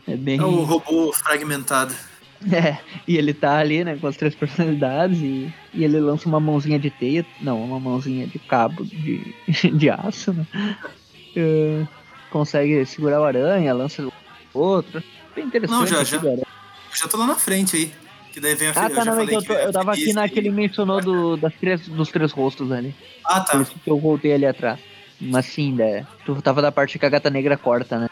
[0.06, 0.38] É bem.
[0.38, 1.94] É o robô fragmentado.
[2.52, 6.38] É, e ele tá ali, né, com as três personalidades e, e ele lança uma
[6.38, 9.34] mãozinha de teia, não, uma mãozinha de cabo de,
[9.72, 10.46] de aço, né?
[11.36, 11.86] É,
[12.30, 14.12] consegue segurar o aranha, lança o
[14.58, 15.02] outro.
[15.34, 15.78] Bem interessante.
[15.78, 16.20] Não, já, já.
[16.94, 17.92] já tô lá na frente aí.
[18.32, 20.16] Que daí vem a Ah, tá, não, é falei eu, tô- eu tava aqui Felice
[20.16, 22.92] na que ele mencionou do, das três, dos três rostos ali.
[23.24, 23.62] Ah, Por tá.
[23.62, 24.80] isso que eu voltei ali atrás.
[25.20, 28.08] Mas sim, né, tu tava da parte que a gata negra corta, né?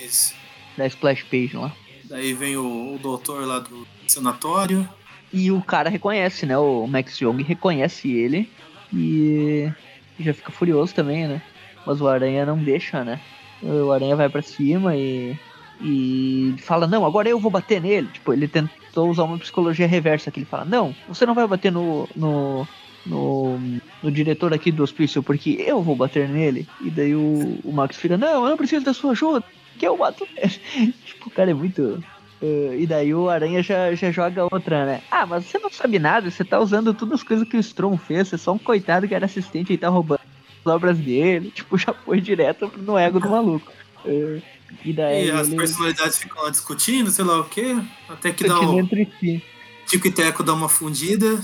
[0.00, 0.32] Isso.
[0.76, 1.72] Da splash page lá.
[2.08, 4.88] Daí vem o, o doutor lá do sanatório.
[5.32, 6.56] E o cara reconhece, né?
[6.56, 8.50] O Max Young reconhece ele
[8.92, 9.70] e
[10.18, 11.42] já fica furioso também, né?
[11.86, 13.20] Mas o Aranha não deixa, né?
[13.62, 15.36] O Aranha vai pra cima e,
[15.80, 18.08] e fala, não, agora eu vou bater nele.
[18.08, 21.70] Tipo, ele tentou usar uma psicologia reversa que ele fala, não, você não vai bater
[21.70, 22.66] no, no,
[23.04, 23.58] no,
[24.02, 26.66] no diretor aqui do hospício, porque eu vou bater nele.
[26.80, 29.44] E daí o, o Max fica, não, eu não preciso da sua ajuda,
[29.78, 30.92] que eu nele.
[31.04, 32.02] tipo, o cara é muito...
[32.40, 35.02] Uh, e daí o Aranha já, já joga outra, né?
[35.10, 37.96] Ah, mas você não sabe nada, você tá usando todas as coisas que o Strom
[37.96, 40.20] fez, você é só um coitado que era assistente e tá roubando
[40.64, 41.50] as obras dele.
[41.54, 43.72] Tipo, já foi direto no ego do maluco.
[44.04, 44.40] Uh,
[44.84, 47.76] e daí E as ele personalidades ficam lá discutindo, sei lá o quê.
[48.08, 49.42] Até que dá o entre si.
[49.86, 51.40] Tico e Teco dá uma fundida.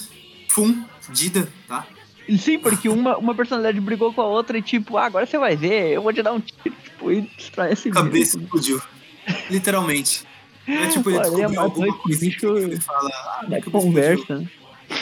[0.49, 1.87] Fundida, tá?
[2.39, 5.57] Sim, porque uma, uma personalidade brigou com a outra e tipo, ah, agora você vai
[5.57, 8.45] ver, eu vou te dar um tiro, tipo, e destrói esse Cabeça bicho.
[8.45, 8.83] explodiu.
[9.51, 10.25] Literalmente.
[10.67, 14.49] É tipo, ele descobriu alguma coisa bicho que ele fala, ah, cabeça conversa, né?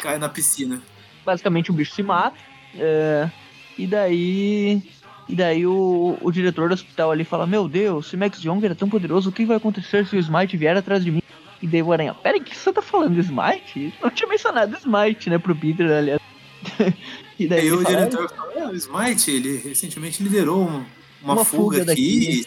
[0.03, 0.83] cai na piscina.
[1.25, 2.37] basicamente o bicho se mata.
[2.77, 3.31] é,
[3.79, 4.83] e daí.
[5.29, 8.75] E daí o, o diretor do hospital ali fala, meu Deus, se Max Young era
[8.75, 11.23] tão poderoso, o que vai acontecer se o Smite vier atrás de mim?
[11.63, 13.95] E daí o Aranha, pera o que você tá falando, Smite?
[14.03, 16.21] Não tinha mencionado Smite, né, pro Peter, aliás.
[17.39, 20.87] e daí o diretor fala, ah, o Smite, ele recentemente liderou uma,
[21.23, 22.47] uma, fuga, fuga aqui.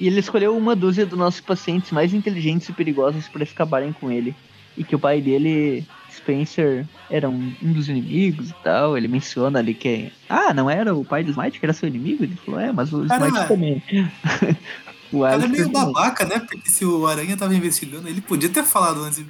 [0.00, 4.10] E ele escolheu uma dúzia dos nossos pacientes mais inteligentes e perigosos para acabarem com
[4.10, 4.34] ele.
[4.76, 8.96] E que o pai dele, Spencer, era um, um dos inimigos e tal.
[8.96, 10.10] Ele menciona ali que.
[10.28, 12.24] Ah, não era o pai do Smite que era seu inimigo?
[12.24, 13.82] Ele falou, é, mas o Smite também.
[15.12, 15.92] o cara é meio também.
[15.92, 16.40] babaca, né?
[16.40, 19.24] Porque se o Aranha tava investigando, ele podia ter falado antes.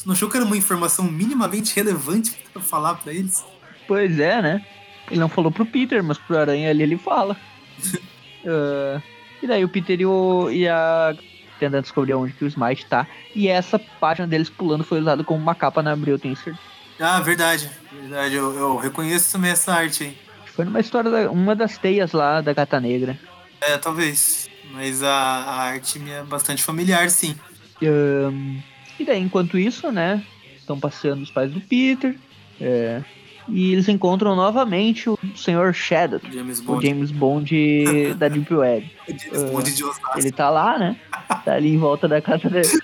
[0.00, 3.44] Você não achou que era uma informação minimamente relevante pra falar pra eles?
[3.86, 4.64] Pois é, né?
[5.10, 7.36] Ele não falou pro Peter, mas pro Aranha ali ele fala.
[8.42, 9.02] Ah,
[9.42, 11.14] e daí o Peter e, o, e a
[11.58, 13.06] tentando descobrir onde que o Smite tá.
[13.34, 16.58] E essa página deles pulando foi usada como uma capa na Abril, tenho certeza.
[16.98, 17.70] Ah, verdade.
[17.92, 20.18] Verdade, eu, eu reconheço também essa arte, hein?
[20.46, 23.18] Foi numa história, da, uma das teias lá da Gata Negra.
[23.60, 24.48] É, talvez.
[24.70, 27.36] Mas a, a arte me é bastante familiar, sim.
[27.82, 28.62] Ahn,
[29.00, 30.22] e daí, enquanto isso, né?
[30.56, 32.16] Estão passeando os pais do Peter.
[32.60, 33.02] é,
[33.48, 35.72] e eles encontram novamente o Sr.
[35.72, 36.86] Shadow, James o Bond.
[36.86, 38.90] James Bond da Deep Web.
[39.08, 40.18] James Bond de Osasco.
[40.18, 40.96] Ele tá lá, né?
[41.44, 42.68] Tá ali em volta da casa dele.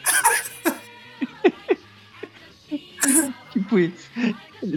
[3.52, 4.10] tipo isso.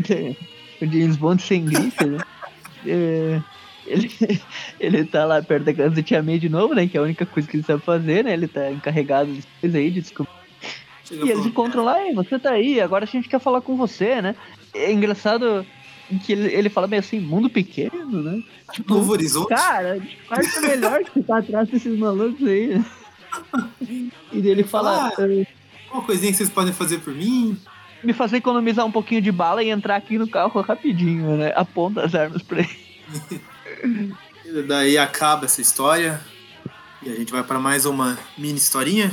[0.05, 0.37] Tem
[0.81, 2.19] o James Bond sem grife, né?
[2.85, 3.41] É,
[3.87, 4.11] ele,
[4.79, 6.87] ele tá lá perto da casa do Tia May de novo, né?
[6.87, 8.33] Que é a única coisa que ele sabe fazer, né?
[8.33, 10.38] Ele tá encarregado de coisa aí, de descobrir.
[11.09, 13.75] Chega E eles encontram lá, "Ei, você tá aí, agora a gente quer falar com
[13.75, 14.35] você, né?
[14.73, 15.65] É engraçado
[16.25, 18.41] que ele, ele fala meio assim, mundo pequeno, né?
[18.71, 19.49] Tipo, Novo Horizonte.
[19.49, 22.85] Cara, disfarça melhor que tá atrás desses malucos aí, né?
[24.31, 25.13] E ele fala, Ah.
[25.21, 25.45] "Eh,
[25.91, 27.57] Uma coisinha que vocês podem fazer por mim.
[28.03, 31.51] me fazer economizar um pouquinho de bala e entrar aqui no carro rapidinho, né?
[31.55, 32.79] Aponta as armas pra ele.
[34.67, 36.19] Daí acaba essa história.
[37.03, 39.11] E a gente vai pra mais uma mini historinha.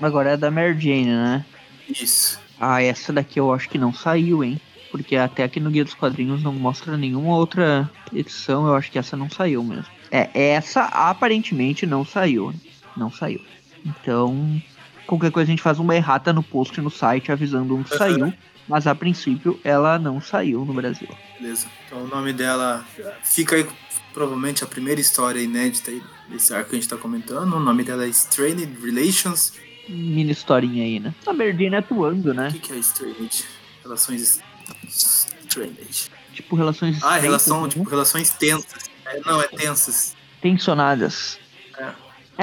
[0.00, 1.44] Agora é da Mary Jane, né?
[1.88, 2.40] Isso.
[2.60, 4.60] Ah, essa daqui eu acho que não saiu, hein?
[4.90, 8.98] Porque até aqui no Guia dos Quadrinhos não mostra nenhuma outra edição, eu acho que
[8.98, 9.86] essa não saiu mesmo.
[10.10, 12.54] É, essa aparentemente não saiu.
[12.96, 13.40] Não saiu.
[13.84, 14.60] Então,
[15.06, 18.32] qualquer coisa a gente faz uma errata no post no site avisando onde saiu.
[18.66, 21.08] Mas a princípio ela não saiu no Brasil.
[21.40, 21.66] Beleza.
[21.86, 22.84] Então o nome dela
[23.24, 23.66] fica aí
[24.12, 27.54] provavelmente a primeira história inédita aí desse arco que a gente tá comentando.
[27.54, 29.54] O nome dela é Strained Relations.
[29.88, 31.14] Mini historinha aí, né?
[31.26, 32.50] A Merdina atuando, O né?
[32.52, 33.44] que, que é Strained?
[33.82, 34.40] Relações
[34.88, 36.10] Strained.
[36.34, 37.68] Tipo, relações Ah, estreitas, relação, né?
[37.70, 38.88] tipo, relações tensas.
[39.06, 40.14] É, não, é tensas.
[40.40, 41.38] tensionadas.
[41.78, 41.92] É.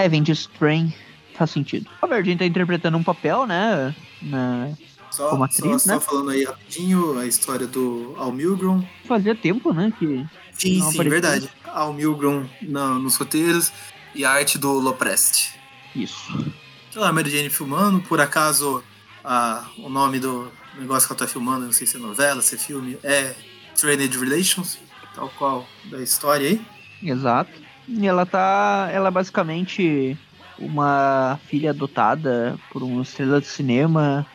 [0.04, 0.94] É, vem de strain,
[1.36, 1.90] faz sentido.
[2.02, 3.96] A Merdina tá interpretando um papel, né?
[4.22, 4.70] Na...
[5.12, 6.00] Só, Como só, atriz, só né?
[6.02, 8.84] falando aí rapidinho a história do Al Milgrom.
[9.06, 9.94] Fazia tempo, né?
[9.98, 11.10] Que Sim, sim, apareceu.
[11.10, 11.50] verdade.
[11.66, 13.72] Al Milgrom na- nos roteiros
[14.14, 15.52] e a arte do Loprest.
[15.96, 16.54] isso.
[16.96, 18.82] Sei lá, Mary Jane filmando, por acaso
[19.22, 20.50] a, o nome do
[20.80, 23.36] negócio que ela tá filmando, não sei se é novela, se é filme, é
[23.78, 24.80] Trained Relations,
[25.14, 26.62] tal qual da história aí.
[27.04, 27.52] Exato.
[27.86, 28.88] E ela tá.
[28.94, 30.18] Ela é basicamente
[30.58, 34.26] uma filha adotada por uma estrela de cinema.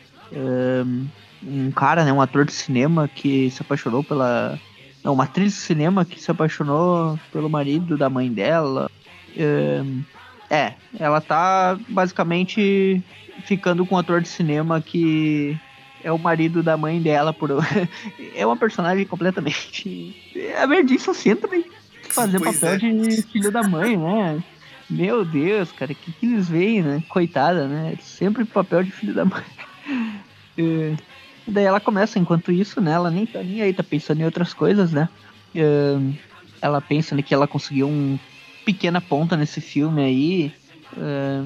[1.42, 2.12] Um cara, né?
[2.12, 4.60] Um ator de cinema que se apaixonou pela.
[5.02, 8.90] Não, uma atriz de cinema que se apaixonou pelo marido da mãe dela.
[9.34, 10.02] Ahn,
[10.50, 13.02] é, ela tá basicamente
[13.44, 15.56] ficando com um ator de cinema que
[16.02, 17.50] é o marido da mãe dela por
[18.34, 20.14] é uma personagem completamente
[20.60, 21.62] a Verdinha só senta né?
[22.10, 22.78] fazer Pois papel é.
[22.78, 24.42] de filho da mãe, né?
[24.88, 27.02] Meu Deus, cara, que que eles veem, né?
[27.08, 27.96] Coitada, né?
[28.00, 29.44] Sempre papel de filho da mãe.
[30.58, 30.94] É,
[31.46, 32.92] e daí ela começa, enquanto isso, né?
[32.92, 35.08] Ela nem tá nem aí, tá pensando em outras coisas, né?
[35.54, 35.96] É,
[36.60, 38.18] ela pensa que ela conseguiu um
[38.64, 40.52] pequena ponta nesse filme aí.
[40.96, 41.42] é,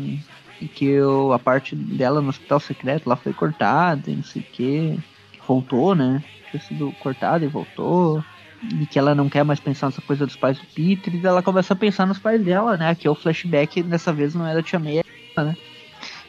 [0.60, 4.40] e que o- a parte dela no hospital secreto lá foi cortada e não sei
[4.40, 4.98] o que.
[5.46, 6.24] Voltou, né?
[6.50, 8.24] Tinha sido cortada e voltou.
[8.80, 11.14] E que ela não quer mais pensar nessa coisa dos pais do Peter.
[11.14, 12.94] E ela começa a pensar nos pais dela, né?
[12.94, 15.02] Que o flashback dessa vez não era a Tia May.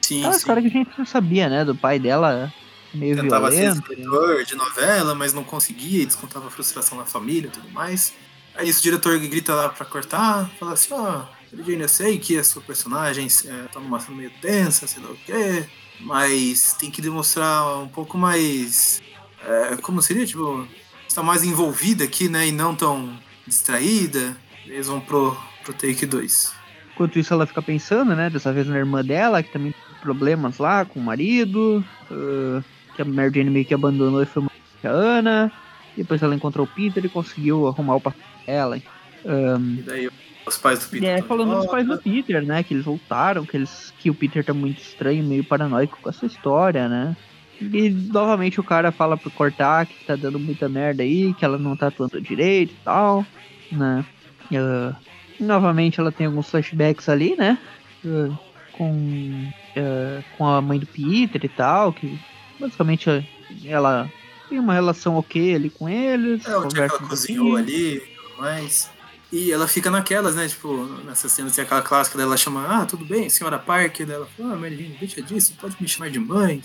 [0.01, 0.37] Sim, Aquela sim.
[0.39, 1.63] história que a gente já sabia, né?
[1.63, 2.53] Do pai dela
[2.93, 3.77] meio Tentava ser violento.
[3.91, 8.13] escritor de novela, mas não conseguia, descontava a frustração na família e tudo mais.
[8.55, 12.43] Aí esse diretor grita lá pra cortar, fala assim, ó, Jane, eu sei que a
[12.43, 15.65] sua personagem é, tá numa cena meio tensa, sei lá o quê,
[15.99, 19.01] mas tem que demonstrar um pouco mais.
[19.45, 20.25] é, como seria?
[20.25, 20.67] Tipo,
[21.07, 22.47] está mais envolvida aqui, né?
[22.47, 24.35] E não tão distraída.
[24.65, 26.53] Eles vão pro, pro take 2.
[26.93, 28.29] Enquanto isso, ela fica pensando, né?
[28.29, 31.83] Dessa vez na irmã dela, que também tem problemas lá com o marido.
[32.09, 32.63] ah,
[32.95, 34.51] que a Mary Jane meio que abandonou e foi uma
[34.83, 35.51] Ana.
[35.95, 38.77] Depois ela encontrou o Peter e conseguiu arrumar o papel dela.
[38.77, 40.09] E daí
[40.45, 41.09] os pais do Peter.
[41.09, 42.63] é, falando dos pais do Peter, né?
[42.63, 46.25] Que eles voltaram, que, eles, que o Peter tá muito estranho, meio paranoico com essa
[46.25, 47.15] história, né?
[47.59, 51.57] E novamente o cara fala pro cortar que tá dando muita merda aí, que ela
[51.57, 53.25] não tá atuando direito e tal,
[53.71, 54.05] né?
[54.53, 54.95] Ah,
[55.39, 57.57] novamente ela tem alguns flashbacks ali, né?
[58.05, 58.37] Ah,
[58.73, 62.19] com, ah, com a mãe do Peter e tal, que
[62.59, 63.25] basicamente
[63.63, 64.11] ela
[64.49, 66.45] tem uma relação ok ali com eles.
[66.45, 68.89] É, o dia que conversa ela um cozinhou ali mais.
[69.31, 70.47] E ela fica naquelas, né?
[70.47, 74.05] Tipo, nessa cena tem aquela clássica dela chama, ah, tudo bem, senhora Parker.
[74.05, 76.61] Daí ela fala, ah, Mary Jane, deixa disso, pode me chamar de mãe.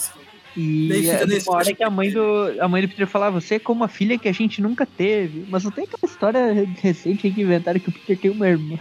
[0.56, 2.22] E Daí fica é nesse uma hora que a mãe do
[2.60, 5.46] a mãe do Peter fala, você é como uma filha que a gente nunca teve.
[5.48, 8.76] Mas não tem aquela história recente aí que inventaram que o Peter tem uma irmã.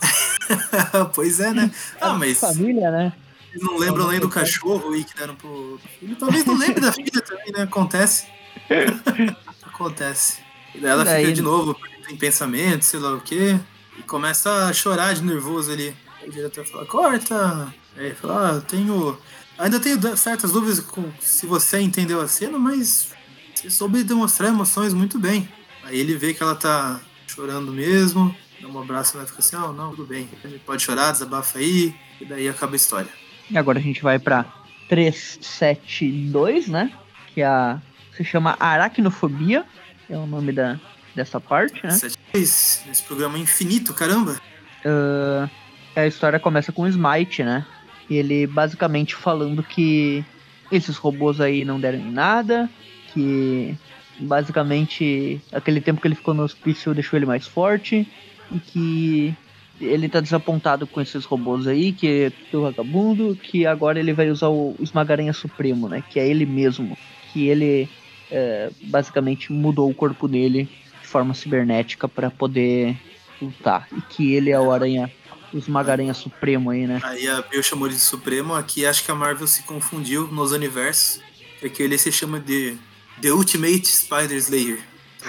[1.14, 1.70] pois é, né?
[2.00, 3.12] Ah, mas Família, né?
[3.50, 6.14] Eles não lembram nem do cachorro aí que deram pro filho.
[6.16, 7.62] Talvez não lembre da filha também, né?
[7.62, 8.26] Acontece.
[9.62, 10.38] Acontece.
[10.74, 11.74] E daí ela Daí- fica de novo
[12.08, 13.58] em pensamento, sei lá o quê.
[13.98, 15.94] E começa a chorar de nervoso ali.
[16.26, 17.74] O diretor fala, corta!
[17.96, 19.18] Aí ele fala, ah, eu tenho.
[19.58, 23.08] Ainda tenho certas dúvidas com se você entendeu a cena, mas
[23.54, 25.48] você soube demonstrar emoções muito bem.
[25.82, 29.56] Aí ele vê que ela tá chorando mesmo, dá um abraço e ela fica assim,
[29.56, 30.28] ah, não, tudo bem.
[30.44, 33.10] Ele pode chorar, desabafa aí, e daí acaba a história.
[33.50, 34.44] E agora a gente vai pra
[34.88, 36.92] 372, né?
[37.32, 37.80] Que é a,
[38.16, 39.64] se chama Aracnofobia,
[40.08, 40.78] é o nome da,
[41.16, 41.90] dessa parte, né?
[41.90, 44.40] Sete vezes nesse programa infinito, caramba.
[44.84, 45.48] Ah,
[45.96, 47.66] a história começa com o Smite, né?
[48.08, 50.24] E ele basicamente falando que
[50.70, 52.70] esses robôs aí não deram em nada,
[53.12, 53.74] que
[54.20, 58.06] basicamente aquele tempo que ele ficou no hospício deixou ele mais forte,
[58.52, 59.34] e que
[59.80, 64.30] ele tá desapontado com esses robôs aí, que é tudo vagabundo, que agora ele vai
[64.30, 66.02] usar o Esmagaranha Supremo, né?
[66.08, 66.96] Que é ele mesmo.
[67.32, 67.88] Que ele
[68.30, 72.96] é, basicamente mudou o corpo dele de forma cibernética para poder
[73.40, 73.88] lutar.
[73.96, 75.10] E que ele é o Aranha,
[75.52, 77.00] o Esmagaranha Supremo aí, né?
[77.02, 81.20] Aí a Bill chamou de Supremo, aqui acho que a Marvel se confundiu nos universos,
[81.60, 82.76] porque ele se chama de
[83.20, 84.80] The Ultimate Spider Slayer.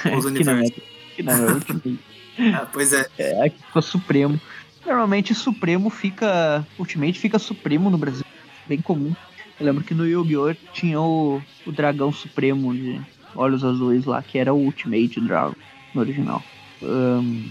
[0.15, 0.83] Os que não é, universos.
[1.15, 1.99] que não é Ultimate.
[2.53, 3.07] Ah, pois é.
[3.17, 4.39] É, aqui ficou Supremo.
[4.85, 6.63] Normalmente Supremo fica.
[6.77, 8.23] Ultimate fica Supremo no Brasil.
[8.67, 9.15] Bem comum.
[9.59, 10.53] Eu lembro que no Yu-Gi-Oh!
[10.71, 13.01] tinha o, o dragão Supremo de
[13.37, 15.55] olhos azuis lá, que era o Ultimate Dragon
[15.93, 16.43] no original.
[16.83, 17.43] Ahn,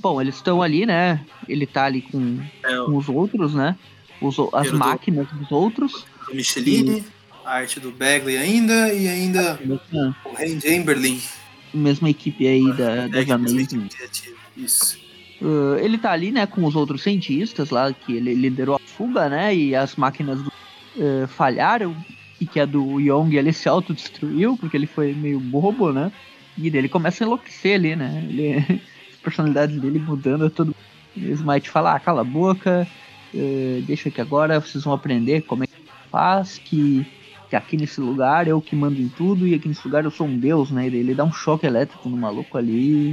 [0.00, 1.20] bom, eles estão ali, né?
[1.48, 3.76] Ele tá ali com, É com os outros, né?
[4.20, 6.06] Os, as Primeiro do- máquinas dos outros.
[6.32, 7.04] Micheline,
[7.44, 11.20] a arte do Bagley ainda, e ainda Mesma, o Ray Chamberlain.
[11.74, 13.88] mesma equipe aí da, É, é mesmo Amazing.
[14.56, 14.98] Isso.
[15.42, 19.28] Uh, ele tá ali, né, com os outros cientistas lá, que ele liderou a fuga,
[19.28, 20.48] né, e as máquinas do-
[20.96, 21.94] uh, falharam,
[22.46, 26.10] que a do Young ele se autodestruiu, porque ele foi meio bobo, né,
[26.56, 28.58] e ele começa a enlouquecer ali, né, ele,
[29.12, 30.74] as personalidades dele mudando, todo
[31.16, 32.86] e o Smite fala, ah, cala a boca,
[33.32, 35.72] uh, deixa que agora vocês vão aprender como é que
[36.10, 37.06] faz, que,
[37.48, 40.26] que aqui nesse lugar eu que mando em tudo, e aqui nesse lugar eu sou
[40.26, 43.12] um deus, né, e daí ele dá um choque elétrico no maluco ali,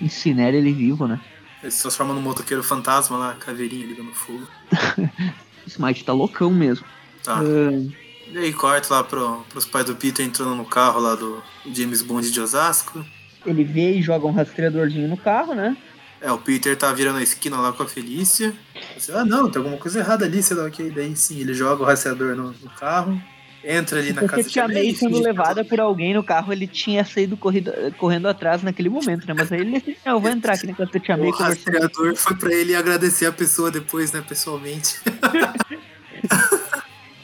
[0.00, 1.20] e incinera ele vivo, né.
[1.62, 4.46] Ele se transforma num motoqueiro fantasma lá, caveirinha ligando fogo.
[5.66, 6.86] Smite tá loucão mesmo.
[7.22, 7.40] Tá.
[7.40, 7.99] Ah,
[8.32, 11.42] E aí corta lá pro, pros pais do Peter entrando no carro lá do
[11.72, 13.04] James Bond de Osasco.
[13.44, 15.76] ele vê e joga um rastreadorzinho no carro, né?
[16.20, 18.52] É, o Peter tá virando a esquina lá com a Felícia.
[18.96, 20.90] Você, ah, não, tem alguma coisa errada ali, sei lá o que.
[20.90, 23.20] Daí sim, ele joga o rastreador no, no carro,
[23.64, 26.52] entra ali na Porque casa de May May, sendo tá levada por alguém no carro,
[26.52, 29.34] ele tinha saído corrido, correndo atrás naquele momento, né?
[29.36, 31.32] Mas aí ele decidiu, não, eu vou entrar aqui na casa da Tia May O
[31.32, 35.00] rastreador foi pra ele agradecer a pessoa depois, né, pessoalmente.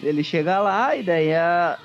[0.07, 1.79] Ele chega lá e daí a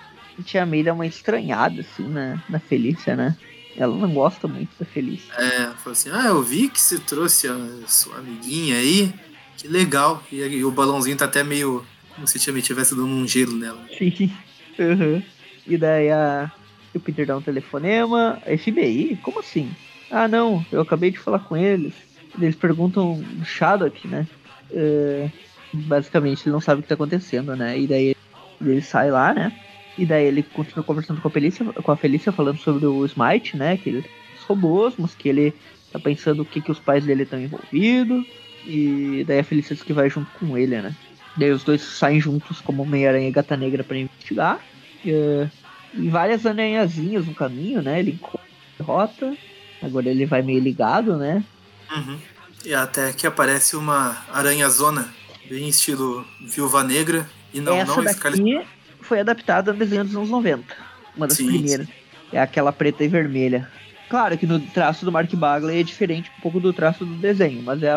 [0.44, 3.36] Tia May dá uma estranhada, assim, na, na Felícia, né?
[3.76, 5.34] Ela não gosta muito da Felícia.
[5.36, 7.58] É, falou assim: Ah, eu vi que você trouxe a
[7.88, 9.14] sua amiguinha aí.
[9.58, 10.24] Que legal.
[10.32, 11.86] E, aí o balãozinho tá até meio.
[12.14, 13.84] Como se Tia May tivesse dando um gelo nela.
[13.98, 14.32] Sim.
[14.78, 15.24] Uhum.
[15.66, 16.52] E daí a...
[16.94, 18.42] o Peter dá um telefonema.
[18.46, 19.20] A FBI?
[19.24, 19.72] Como assim?
[20.10, 21.94] Ah, não, eu acabei de falar com eles.
[22.40, 24.28] Eles perguntam do Shadok, né?
[24.72, 25.30] É,
[25.74, 27.78] basicamente, ele não sabe o que tá acontecendo, né?
[27.80, 28.16] E daí
[28.60, 29.52] ele sai lá, né?
[29.98, 33.58] E daí ele continua conversando com a Felícia, com a Felícia falando sobre o Smite,
[33.58, 33.78] né?
[33.78, 35.54] Que ele tem os robôs, mas que ele
[35.92, 38.26] tá pensando o que, que os pais dele estão envolvidos.
[38.66, 40.96] E daí a Felícia diz que vai junto com ele, né?
[41.36, 44.60] Daí os dois saem juntos como Homem-Aranha e Gata Negra pra investigar.
[45.04, 45.50] E, eh,
[45.94, 48.00] e várias aranhazinhas no caminho, né?
[48.00, 48.42] Ele encontra
[48.80, 49.36] a rota.
[49.82, 51.44] Agora ele vai meio ligado, né?
[51.92, 52.18] Uhum.
[52.64, 55.10] E até que aparece uma aranha-zona,
[55.52, 57.30] bem estilo Viúva Negra.
[57.54, 58.62] E não, Essa não daqui
[59.02, 60.64] foi adaptada a desenho dos anos 90.
[61.18, 61.88] Uma das Sim, primeiras.
[62.32, 63.70] É aquela preta e vermelha.
[64.10, 67.62] Claro que no traço do Mark Bagley é diferente um pouco do traço do desenho,
[67.64, 67.92] mas é,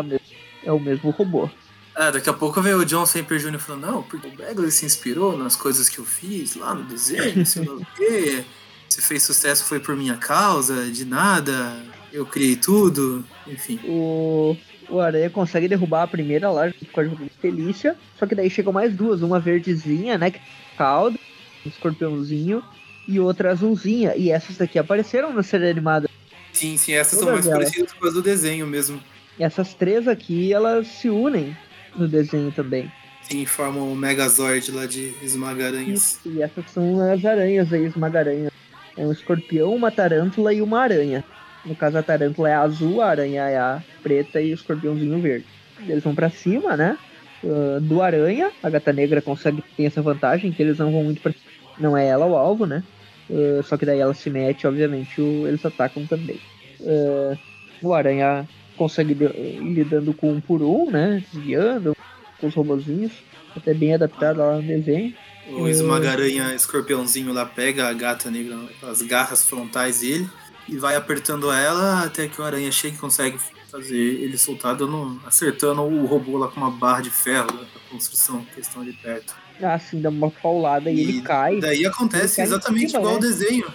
[0.64, 1.48] é o mesmo robô.
[1.94, 3.58] Ah, daqui a pouco veio o John Semper Jr.
[3.60, 7.46] falando, não, porque o Bagley se inspirou nas coisas que eu fiz lá no desenho,
[7.46, 8.44] sei lá o quê.
[8.88, 11.80] Se fez sucesso foi por minha causa, de nada,
[12.12, 13.78] eu criei tudo, enfim.
[13.84, 14.56] O,
[14.88, 17.96] o Aranha consegue derrubar a primeira lá com a ajuda de Felícia.
[18.18, 20.30] Só que daí chegam mais duas, uma verdezinha, né?
[20.30, 21.18] Que tem caldo,
[21.64, 22.62] um escorpiãozinho,
[23.08, 24.14] e outra azulzinha.
[24.16, 26.08] E essas daqui apareceram na série animada.
[26.52, 27.70] Sim, sim, essas são Todas mais elas.
[27.70, 29.00] parecidas com as do desenho mesmo.
[29.38, 31.56] E essas três aqui, elas se unem
[31.96, 32.90] no desenho também.
[33.22, 36.20] Sim, formam o Megazord lá de Esmagaranhas.
[36.24, 38.52] E essas são as aranhas aí, esmagaranhas.
[38.96, 41.24] É um escorpião, uma tarântula e uma aranha.
[41.64, 45.46] No caso, a tarântula é azul, a aranha é a preta e o escorpiãozinho verde.
[45.86, 46.98] Eles vão pra cima, né?
[47.44, 48.50] uh, do Aranha.
[48.62, 51.32] A Gata Negra consegue ter essa vantagem, que eles não vão muito pra.
[51.78, 52.82] Não é ela o alvo, né?
[53.28, 56.40] Uh, só que daí ela se mete, obviamente, o, eles atacam também.
[56.80, 57.38] Uh,
[57.82, 61.22] o Aranha consegue ir lidando com um por um, né?
[61.32, 61.96] Desviando
[62.40, 63.12] com os robozinhos.
[63.56, 65.14] Até bem adaptado lá no desenho.
[65.48, 70.28] O esmagaranha escorpiãozinho lá pega a gata negra, as garras frontais dele,
[70.68, 73.38] e vai apertando ela até que o aranha chega e consegue
[73.70, 78.44] fazer ele soltar, dando, acertando o robô lá com uma barra de ferro da construção
[78.54, 79.34] que estão ali perto.
[79.62, 81.60] Ah, sim, dá uma paulada e, e ele cai.
[81.60, 83.18] Daí acontece cai exatamente cima, igual né?
[83.18, 83.66] o desenho.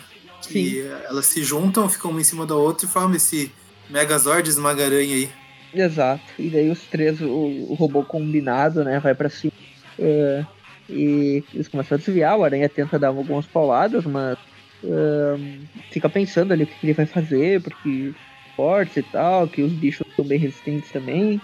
[0.42, 0.80] Sim.
[1.04, 3.52] elas se juntam, ficam uma em cima da outra e formam esse
[3.90, 5.30] Megazord esmagaranha aí.
[5.74, 6.24] Exato.
[6.38, 9.54] E daí os três, o, o robô combinado, né, vai para cima.
[9.98, 10.46] É,
[10.90, 14.38] e eles começam a desviar, o Aranha tenta dar algumas pauladas, mas
[14.84, 15.62] um,
[15.92, 18.14] fica pensando ali o que ele vai fazer, porque
[18.56, 21.42] fortes e tal, que os bichos são bem resistentes também.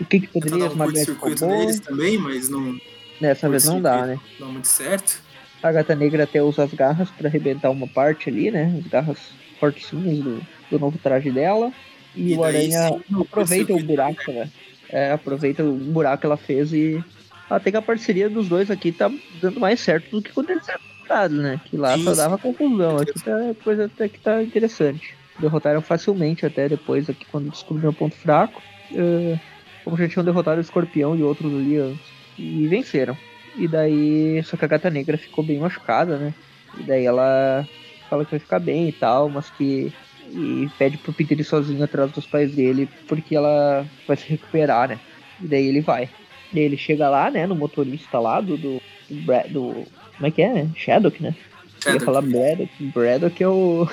[0.00, 1.46] O que, que poderia esmagar esse robô?
[1.46, 2.78] neles também, mas não.
[3.20, 4.20] Nessa vez não dá, né?
[4.38, 5.20] Não muito certo.
[5.62, 8.78] A gata negra até usa as garras para arrebentar uma parte ali, né?
[8.78, 9.18] As garras
[9.58, 10.40] fortinhas do,
[10.70, 11.72] do novo traje dela.
[12.14, 14.50] E, e o Aranha sim, aproveita o buraco, né?
[14.88, 17.02] É, aproveita o buraco que ela fez e
[17.48, 19.10] até que a parceria dos dois aqui tá
[19.40, 21.60] dando mais certo do que quando eles eram derrotados, né?
[21.64, 22.04] Que lá Isso.
[22.04, 22.96] só dava confusão.
[22.96, 25.14] Aqui tá coisa até que tá interessante.
[25.38, 28.62] Derrotaram facilmente até depois aqui quando descobriram o ponto fraco.
[28.90, 29.38] Uh,
[29.84, 32.06] como já tinham derrotado o escorpião e outros ali antes.
[32.38, 33.16] E venceram.
[33.56, 34.42] E daí.
[34.44, 36.34] Só que a gata negra ficou bem machucada, né?
[36.78, 37.66] E daí ela
[38.08, 39.92] fala que vai ficar bem e tal, mas que.
[40.30, 44.88] E pede pro Peter ir sozinho atrás dos pais dele, porque ela vai se recuperar,
[44.88, 44.98] né?
[45.40, 46.08] E daí ele vai.
[46.52, 48.56] Ele chega lá, né, no motorista lá do.
[48.56, 50.70] do, do, do como é que é, né?
[50.76, 51.34] Shadowk, né?
[51.80, 51.86] Shadowk.
[51.86, 52.84] Eu ia falar Braddock.
[52.94, 53.88] Braddock é o.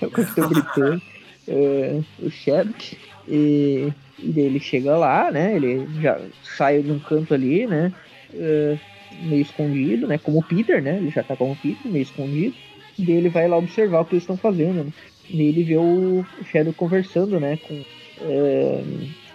[0.00, 1.06] É o capitão britânico.
[1.48, 2.98] é, o Shadowk.
[3.28, 5.56] E, e daí ele chega lá, né?
[5.56, 6.20] Ele já
[6.56, 7.92] sai de um canto ali, né?
[8.34, 8.78] É,
[9.22, 10.18] meio escondido, né?
[10.18, 10.96] Como o Peter, né?
[10.96, 12.54] Ele já tá como o Peter, meio escondido.
[12.98, 14.92] E daí ele vai lá observar o que eles estão fazendo, né?
[15.28, 17.58] E ele vê o Shadow conversando, né?
[17.66, 17.82] Com.
[18.24, 18.82] É,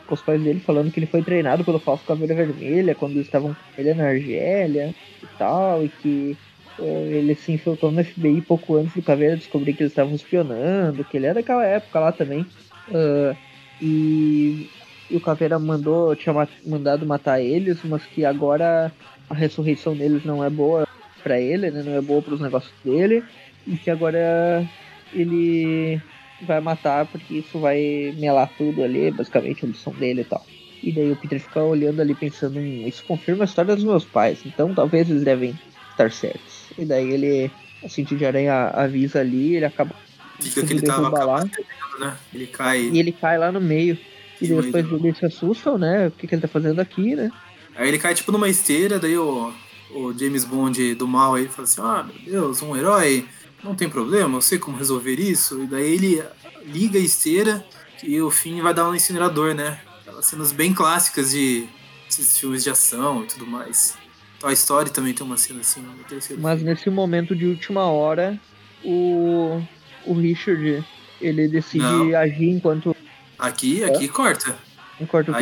[0.07, 3.25] com os pais dele falando que ele foi treinado pelo Falso Caveira Vermelha quando eles
[3.25, 4.95] estavam com ele na Argélia
[5.37, 6.37] tal, e que
[6.79, 11.03] uh, ele se infiltrou no FBI pouco antes do Caveira descobrir que eles estavam espionando,
[11.03, 12.45] que ele é daquela época lá também.
[12.89, 13.35] Uh,
[13.81, 14.69] e,
[15.09, 16.33] e, o Caveira mandou, tinha
[16.65, 18.91] mandado matar eles, mas que agora
[19.29, 20.87] a ressurreição deles não é boa
[21.21, 21.83] para ele, né?
[21.83, 23.23] não é boa para os negócios dele,
[23.65, 24.65] e que agora
[25.13, 26.01] ele
[26.41, 30.45] vai matar porque isso vai melar tudo ali, basicamente a missão dele e tal.
[30.87, 34.05] E daí o Peter fica olhando ali pensando, hum, isso confirma a história dos meus
[34.05, 35.53] pais, então talvez eles devem
[35.91, 36.67] estar certos.
[36.77, 37.51] E daí ele,
[37.83, 39.93] assim, de aranha avisa ali, ele acaba
[40.39, 41.43] Fica que ele tava lá.
[41.99, 42.17] Né?
[42.33, 42.83] Ele cai.
[42.83, 43.97] E ele cai lá no meio.
[44.39, 46.07] E depois eles se assustam, né?
[46.07, 47.29] O que, que ele tá fazendo aqui, né?
[47.75, 49.51] Aí ele cai tipo numa esteira, daí o,
[49.91, 53.25] o James Bond do mal aí fala assim, ah, meu Deus, um herói
[53.61, 55.63] não tem problema, eu sei como resolver isso.
[55.63, 56.23] E daí ele
[56.65, 57.65] liga a esteira
[58.01, 59.81] e o fim vai dar um incinerador, né?
[60.17, 61.67] Aquelas cenas bem clássicas de
[62.09, 63.95] esses filmes de ação e tudo mais.
[64.39, 66.73] Toy Story também tem uma cena assim no terceiro Mas filme.
[66.73, 68.39] nesse momento de última hora,
[68.83, 69.61] o,
[70.05, 70.83] o Richard
[71.21, 72.17] ele decide não.
[72.17, 72.95] agir enquanto.
[73.37, 73.85] Aqui, é?
[73.85, 74.57] aqui corta.
[75.07, 75.39] Corta o a,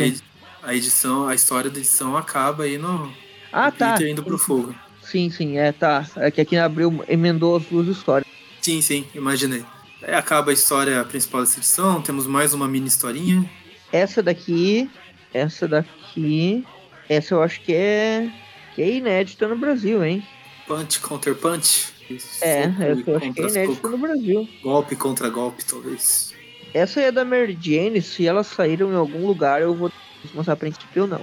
[0.62, 3.10] a edição, a história da edição acaba aí no.
[3.50, 3.92] Ah, no tá.
[3.94, 4.74] Peter indo pro fogo.
[5.00, 6.06] Sim, sim, é, tá.
[6.16, 8.28] É que aqui abriu, emendou as duas histórias.
[8.60, 9.64] Sim, sim, imaginei.
[10.02, 13.48] Aí acaba a história principal dessa edição, temos mais uma mini historinha.
[13.92, 14.90] Essa daqui,
[15.32, 16.64] essa daqui,
[17.08, 18.30] essa eu acho que é,
[18.74, 20.22] que é inédita no Brasil, hein?
[20.66, 21.92] Punch counter punch.
[22.40, 24.48] É, essa eu acho que é inédita no Brasil.
[24.62, 26.34] Golpe contra golpe, talvez.
[26.74, 29.90] Essa é da Mary Jane, se elas saíram em algum lugar eu vou
[30.34, 31.22] mostrar a princípio ou não.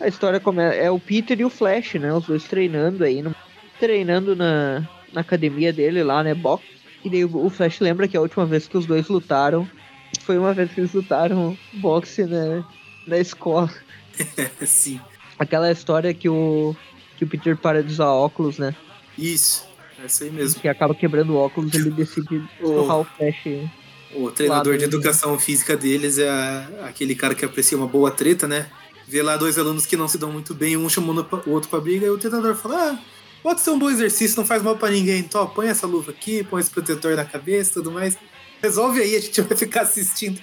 [0.00, 0.74] A história começa.
[0.74, 2.12] É o Peter e o Flash, né?
[2.12, 3.22] Os dois treinando aí.
[3.22, 3.34] No,
[3.78, 6.34] treinando na, na academia dele lá, né?
[6.34, 6.64] Box.
[7.04, 9.68] E daí o Flash lembra que a última vez que os dois lutaram
[10.22, 12.64] foi uma vez que eles lutaram boxe né,
[13.06, 13.70] na escola.
[14.66, 15.00] Sim.
[15.38, 16.76] Aquela história que o,
[17.16, 18.74] que o Peter para de usar óculos, né?
[19.18, 19.66] Isso,
[20.04, 20.60] essa aí mesmo.
[20.60, 23.68] Que acaba quebrando o óculos e ele decide empurrar o Flash.
[24.14, 28.68] O treinador de educação física deles é aquele cara que aprecia uma boa treta, né?
[29.06, 31.80] vê lá dois alunos que não se dão muito bem, um chamando o outro pra
[31.80, 32.98] briga, e o treinador fala: Ah,
[33.42, 35.20] pode ser um bom exercício, não faz mal para ninguém.
[35.20, 38.16] Então, põe essa luva aqui, põe esse protetor na cabeça e tudo mais.
[38.64, 40.40] Resolve aí, a gente vai ficar assistindo.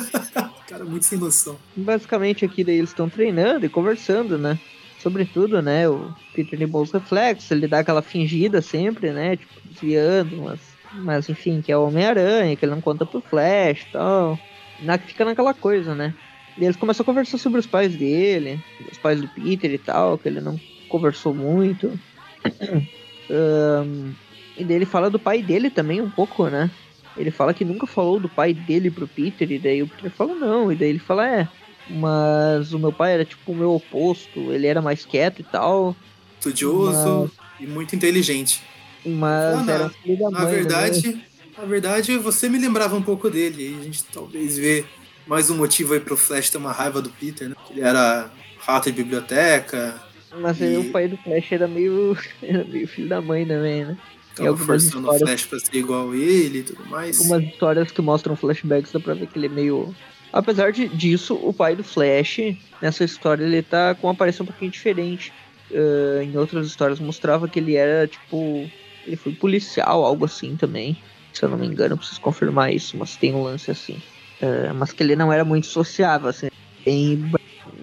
[0.66, 1.58] Cara, muito sem noção.
[1.76, 4.58] Basicamente, aqui daí eles estão treinando e conversando, né?
[4.98, 5.86] Sobretudo, né?
[5.86, 9.36] O Peter de bons reflexos, ele dá aquela fingida sempre, né?
[9.36, 10.60] Tipo, desviando, mas,
[10.94, 14.38] mas enfim, que é o Homem-Aranha, que ele não conta pro Flash e tal.
[14.80, 16.14] Na, fica naquela coisa, né?
[16.56, 20.16] E eles começam a conversar sobre os pais dele, os pais do Peter e tal,
[20.16, 20.58] que ele não
[20.88, 22.00] conversou muito.
[23.30, 24.14] um,
[24.56, 26.70] e daí ele fala do pai dele também um pouco, né?
[27.16, 30.34] Ele fala que nunca falou do pai dele pro Peter, e daí o Peter fala
[30.34, 31.48] não, e daí ele fala, é,
[31.88, 35.94] mas o meu pai era tipo o meu oposto, ele era mais quieto e tal.
[36.38, 37.60] Estudioso mas...
[37.60, 38.62] e muito inteligente.
[39.04, 41.22] Mas ah, era filho da na mãe, verdade, né?
[41.58, 44.84] na verdade, você me lembrava um pouco dele, e a gente talvez vê
[45.26, 47.56] mais um motivo aí pro Flash ter uma raiva do Peter, né?
[47.70, 50.00] Ele era rato de biblioteca.
[50.40, 50.76] Mas e...
[50.76, 53.96] o pai do Flash era meio, era meio filho da mãe também, né?
[54.34, 57.18] Tava forçando o Flash pra ser igual ele e tudo mais.
[57.18, 59.94] Algumas histórias que mostram flashbacks dá pra ver que ele é meio.
[60.32, 62.38] Apesar de, disso, o pai do Flash,
[62.80, 65.32] nessa história, ele tá com uma aparência um pouquinho diferente.
[65.70, 68.68] Uh, em outras histórias mostrava que ele era, tipo.
[69.06, 70.96] Ele foi policial, algo assim também.
[71.32, 73.94] Se eu não me engano, preciso confirmar isso, mas tem um lance assim.
[74.40, 76.48] Uh, mas que ele não era muito sociável, assim.
[76.84, 77.30] Bem,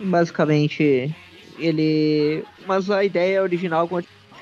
[0.04, 1.14] basicamente,
[1.58, 2.44] ele.
[2.66, 3.88] Mas a ideia original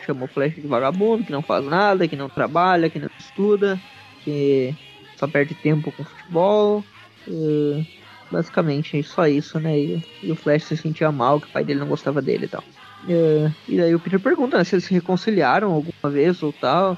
[0.08, 3.80] chamou o Flash de vagabundo, que não faz nada, que não trabalha, que não estuda,
[4.24, 4.74] que
[5.18, 6.84] só perde tempo com futebol.
[7.28, 7.86] E,
[8.32, 9.78] basicamente, só isso, né?
[9.78, 12.48] E, e, o Flash se sentia mal, que o pai dele não gostava dele e
[12.48, 12.64] tal.
[13.08, 16.98] E, e daí o Peter pergunta né, se eles se reconciliaram alguma vez ou tal,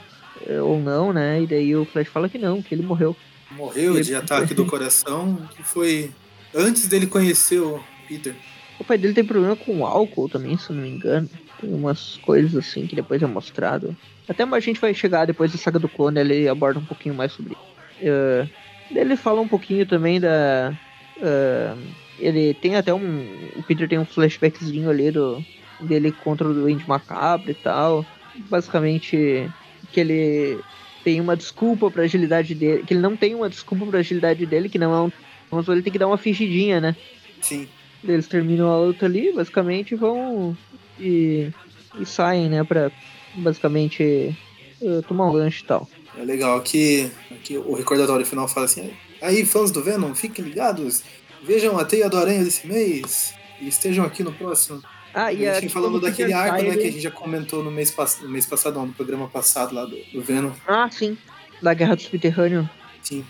[0.64, 1.42] ou não, né?
[1.42, 3.16] E daí o Flash fala que não, que ele morreu.
[3.52, 4.04] Morreu ele...
[4.04, 6.12] de ataque do coração, que foi
[6.54, 8.36] antes dele conhecer o Peter.
[8.80, 11.30] O pai dele tem problema com álcool também, se eu não me engano.
[11.60, 13.96] Tem umas coisas assim que depois é mostrado.
[14.28, 17.32] Até a gente vai chegar depois da saga do clone, ele aborda um pouquinho mais
[17.32, 18.06] sobre isso.
[18.08, 18.50] Uh,
[18.92, 20.74] ele fala um pouquinho também da.
[21.18, 21.78] Uh,
[22.20, 23.26] ele tem até um.
[23.58, 25.44] O Peter tem um flashbackzinho ali do,
[25.80, 28.06] dele contra o Duende Macabro e tal.
[28.50, 29.50] Basicamente,
[29.92, 30.60] que ele
[31.04, 32.84] tem uma desculpa pra agilidade dele.
[32.84, 35.12] Que ele não tem uma desculpa pra agilidade dele, que não é um.
[35.52, 36.96] Mas ele tem que dar uma fingidinha, né?
[37.42, 37.68] Sim.
[38.04, 40.56] Eles terminam a luta ali, basicamente vão
[41.00, 41.52] e,
[42.00, 42.92] e saem, né, pra
[43.36, 44.36] basicamente
[44.82, 45.88] uh, tomar um lanche e tal.
[46.18, 47.10] É legal que,
[47.44, 51.04] que o recordatório final fala assim: aí, fãs do Venom, fiquem ligados,
[51.44, 54.82] vejam a teia do aranha desse mês e estejam aqui no próximo.
[55.14, 57.96] Ah, e a gente falando daquele arco, né, que a gente já comentou no mês,
[58.22, 60.52] no mês passado, não, no programa passado lá do, do Venom.
[60.68, 61.18] Ah, sim.
[61.62, 62.70] Da Guerra do Subterrâneo.
[63.02, 63.26] Sim.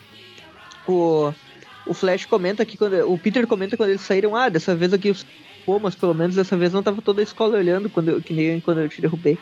[0.85, 1.33] O,
[1.85, 2.95] o Flash comenta que quando.
[3.11, 5.25] O Peter comenta quando eles saíram, ah, dessa vez aqui os
[5.65, 8.33] Pô, mas pelo menos dessa vez não tava toda a escola olhando quando eu, que
[8.33, 9.37] nem quando eu te derrubei.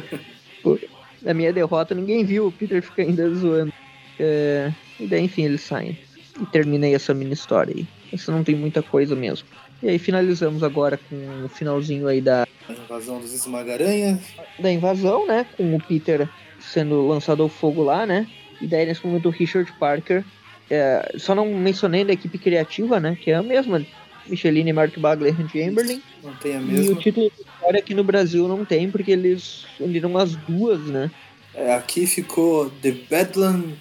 [0.62, 0.78] Pô,
[1.22, 3.72] na minha derrota ninguém viu, o Peter fica ainda zoando.
[4.18, 5.98] É, e daí, enfim, eles saem.
[6.40, 7.86] E terminei essa mini história aí.
[8.12, 9.46] Essa não tem muita coisa mesmo.
[9.82, 12.46] E aí finalizamos agora com o finalzinho aí da.
[12.68, 14.20] A invasão dos Esmagaranha.
[14.58, 15.44] Da invasão, né?
[15.56, 16.28] Com o Peter
[16.60, 18.26] sendo lançado ao fogo lá, né?
[18.60, 20.24] E daí nesse momento o Richard Parker.
[20.70, 23.18] É, só não mencionei da equipe criativa, né?
[23.20, 23.84] Que é a mesma
[24.26, 26.02] Micheline, Mark Bagler e Chamberlain.
[26.22, 26.84] Não tem a mesma.
[26.84, 30.80] E o título de história aqui no Brasil não tem, porque eles uniram as duas,
[30.80, 31.10] né?
[31.54, 33.74] É, aqui ficou The Bedlam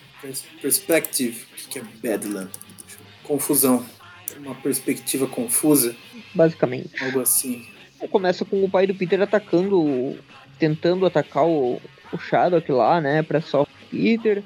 [0.61, 1.45] Perspective.
[1.65, 2.49] O que é Bedlam?
[3.23, 3.85] Confusão.
[4.37, 5.95] Uma perspectiva confusa.
[6.33, 6.89] Basicamente.
[7.03, 7.65] Algo assim.
[8.09, 10.17] Começa com o pai do Peter atacando,
[10.57, 11.79] tentando atacar o,
[12.11, 14.39] o Shadow lá, né, pra salvar o Peter.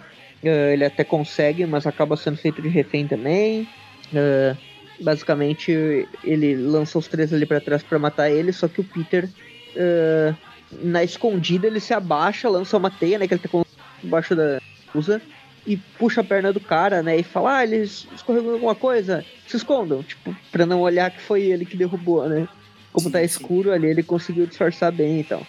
[0.43, 3.67] Uh, ele até consegue, mas acaba sendo feito de refém também.
[4.13, 4.57] Uh,
[4.99, 9.26] Basicamente, ele lança os três ali para trás para matar ele, só que o Peter,
[9.76, 10.35] uh,
[10.81, 13.65] na escondida, ele se abaixa, lança uma teia, né, que ele tá com
[14.03, 14.61] embaixo da
[14.93, 15.22] usa
[15.67, 19.57] e puxa a perna do cara, né, e fala, ah, eles escorregou alguma coisa, se
[19.57, 22.47] escondam, tipo, pra não olhar que foi ele que derrubou, né.
[22.93, 23.76] Como sim, tá escuro sim.
[23.76, 25.41] ali, ele conseguiu disfarçar bem então.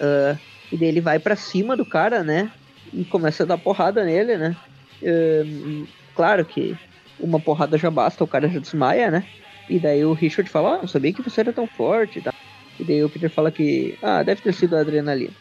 [0.00, 0.38] Uh,
[0.72, 2.50] e daí ele vai para cima do cara, né,
[2.92, 4.56] e começa a dar porrada nele, né.
[5.02, 6.74] Uh, claro que
[7.18, 9.24] uma porrada já basta, o cara já desmaia, né?
[9.68, 12.32] E daí o Richard fala, ah, não sabia que você era tão forte tá?
[12.78, 15.32] E daí o Peter fala que, ah, deve ter sido a adrenalina.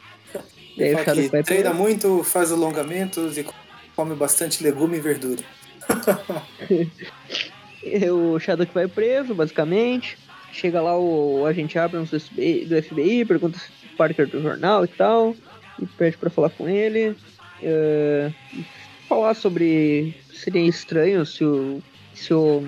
[0.78, 3.46] daí o Shadow vai treina muito, faz alongamentos e
[3.96, 5.42] come bastante legume e verdura.
[8.12, 10.18] o Shadow que vai preso, basicamente.
[10.52, 14.86] Chega lá o, agente Abrams do FBI, do FBI, pergunta se o Parker do jornal
[14.86, 15.36] e tal.
[15.82, 17.16] E pede pra falar com ele.
[17.62, 18.34] Uh,
[19.10, 21.82] falar sobre seria estranho se o,
[22.14, 22.64] se o.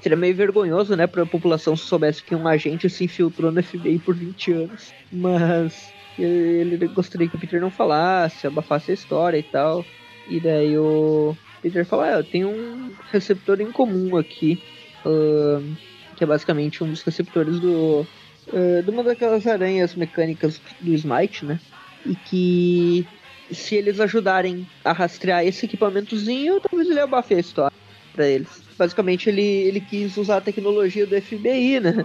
[0.00, 3.98] Seria meio vergonhoso, né, pra população se soubesse que um agente se infiltrou no FBI
[3.98, 4.92] por 20 anos.
[5.12, 9.84] Mas ele gostaria que o Peter não falasse, abafasse a história e tal.
[10.28, 14.62] E daí o Peter fala: ah, eu tenho um receptor em comum aqui,
[15.04, 15.76] uh,
[16.16, 18.06] que é basicamente um dos receptores do.
[18.48, 21.60] Uh, de uma daquelas aranhas mecânicas do Smite, né?
[22.06, 23.06] E que
[23.52, 27.76] se eles ajudarem a rastrear esse equipamentozinho, talvez ele abafe a história.
[28.14, 28.48] pra eles.
[28.76, 32.04] Basicamente, ele, ele quis usar a tecnologia do FBI, né?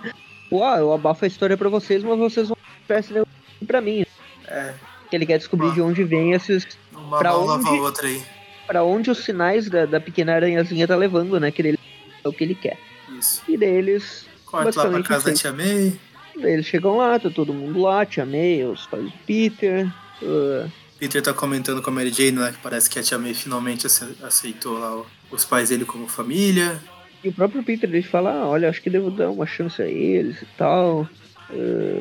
[0.52, 2.58] Uau, eu abafo a história pra vocês, mas vocês vão
[2.88, 3.26] prestar
[3.66, 4.06] pra mim.
[4.48, 4.74] É,
[5.10, 6.68] Que ele quer descobrir Uma- de onde vem esses.
[6.92, 8.22] uma Pra mão onde- outra aí.
[8.68, 11.50] Pra onde os sinais da, da pequena aranhazinha tá levando, né?
[11.52, 11.80] Que ele
[12.24, 12.78] é o que ele quer.
[13.18, 13.42] Isso.
[13.48, 14.26] E daí eles.
[14.46, 15.94] Corta lá pra casa da tia May.
[16.38, 19.88] Eles chegam lá, tá todo mundo lá, tia May, os pais do Peter.
[20.24, 20.68] ah,
[21.04, 23.86] Peter tá comentando com a Mary Jane lá que parece que a tia May finalmente
[23.88, 26.80] ace- aceitou lá os pais dele como família.
[27.22, 29.86] E o próprio Peter ele fala, ah, olha, acho que devo dar uma chance a
[29.86, 31.06] eles e tal.
[31.50, 31.54] Ah,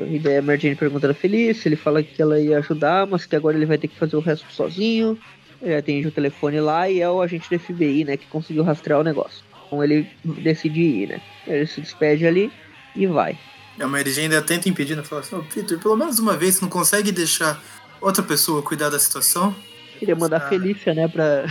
[0.09, 3.27] e daí a Mary Jane pergunta da Felice, ele fala que ela ia ajudar, mas
[3.27, 5.19] que agora ele vai ter que fazer o resto sozinho.
[5.61, 9.01] Ele atende o telefone lá e é o agente do FBI, né, que conseguiu rastrear
[9.01, 9.43] o negócio.
[9.67, 11.21] Então ele decide ir, né.
[11.45, 12.53] Ele se despede ali
[12.95, 13.37] e vai.
[13.77, 15.03] E a Mary Jane ainda tenta impedir, né?
[15.03, 17.61] Fala assim, ô Peter, pelo menos uma vez você não consegue deixar
[18.03, 19.55] outra pessoa cuidar da situação?
[19.99, 20.49] Queria mandar Ah.
[20.49, 21.45] Felícia, né, pra...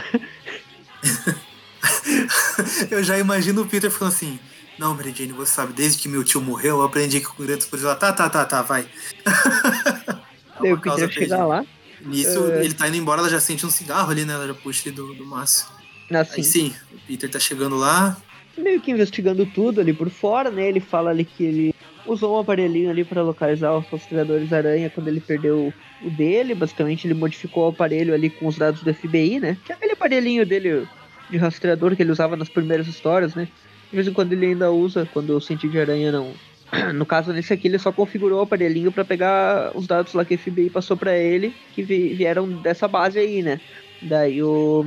[2.91, 4.40] Eu já imagino o Peter falando assim,
[4.78, 7.65] não, Mary Jane, você sabe, desde que meu tio morreu, eu aprendi que com grandes
[7.65, 8.86] poderes lá, tá, tá, tá, tá, vai.
[10.61, 11.45] Daí o Peter chega perdida.
[11.45, 11.65] lá,
[12.03, 12.65] Nisso, É.
[12.65, 14.34] ele tá indo embora, ela já sente um cigarro ali, né?
[14.34, 15.68] Ela já puxa ele do, do maço.
[16.11, 18.18] assim, Aí sim, o Peter tá chegando lá.
[18.57, 20.68] meio que investigando tudo ali por fora, né?
[20.68, 21.76] Ele fala ali que ele
[22.06, 25.73] usou um aparelhinho ali para localizar os rastreadores aranha quando ele perdeu
[26.03, 26.56] o dele.
[26.56, 29.57] Basicamente, ele modificou o aparelho ali com os dados do FBI, né?
[29.65, 30.88] Que é aquele aparelhinho dele
[31.30, 33.48] de rastreador que ele usava nas primeiras histórias, né?
[33.90, 36.34] De vez em quando ele ainda usa quando o sentido de aranha não.
[36.95, 40.36] No caso, nesse aqui, ele só configurou o aparelhinho para pegar os dados lá que
[40.36, 43.60] o FBI passou para ele, que vi- vieram dessa base aí, né?
[44.02, 44.86] Daí o,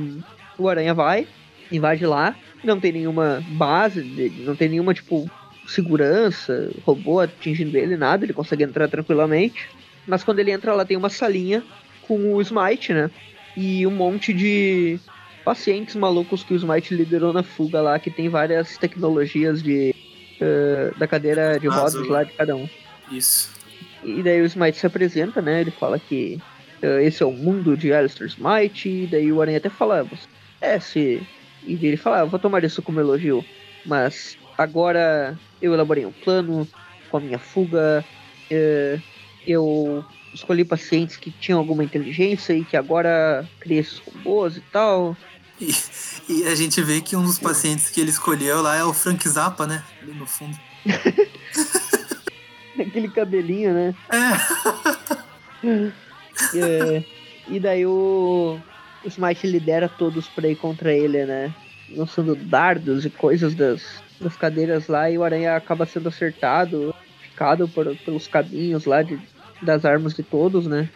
[0.57, 1.27] o Aranha vai,
[1.71, 4.03] invade lá, não tem nenhuma base,
[4.45, 5.29] não tem nenhuma, tipo,
[5.65, 9.69] segurança, robô atingindo ele, nada, ele consegue entrar tranquilamente.
[10.05, 11.65] Mas quando ele entra lá tem uma salinha
[12.01, 13.09] com o Smite, né?
[13.55, 14.99] E um monte de
[15.43, 19.91] pacientes malucos que o Smite liderou na fuga lá, que tem várias tecnologias de
[20.39, 22.69] eh, da cadeira de Ah, rodas lá de cada um.
[23.07, 23.53] Isso.
[24.01, 25.61] E daí o Smite se apresenta, né?
[25.61, 26.43] Ele fala que
[26.81, 28.89] eh, esse é o mundo de Alistair Smite.
[28.89, 30.27] E daí o Aranha até fala, "Você-
[30.61, 31.27] é, se.
[31.63, 33.47] E ele fala, ah, eu vou tomar isso como elogio.
[33.83, 36.67] Mas agora eu elaborei um plano
[37.09, 38.05] com a minha fuga.
[38.49, 38.99] eh,
[39.47, 45.15] eu escolhi pacientes que tinham alguma inteligência e que agora criei esses robôs e tal.
[45.59, 45.71] E,
[46.29, 49.27] e a gente vê que um dos pacientes que ele escolheu lá é o Frank
[49.27, 49.83] Zappa, né?
[50.01, 50.57] Ali no fundo.
[52.77, 53.95] Aquele cabelinho, né?
[54.11, 55.95] É.
[56.53, 57.01] É,
[57.47, 58.59] e daí o,
[59.03, 61.55] o Smite lidera todos pra ir contra ele, né?
[61.91, 63.81] Lançando dardos e coisas das,
[64.19, 69.19] das cadeiras lá, e o Aranha acaba sendo acertado, ficado por, pelos cabinhos lá de,
[69.61, 70.89] das armas de todos, né?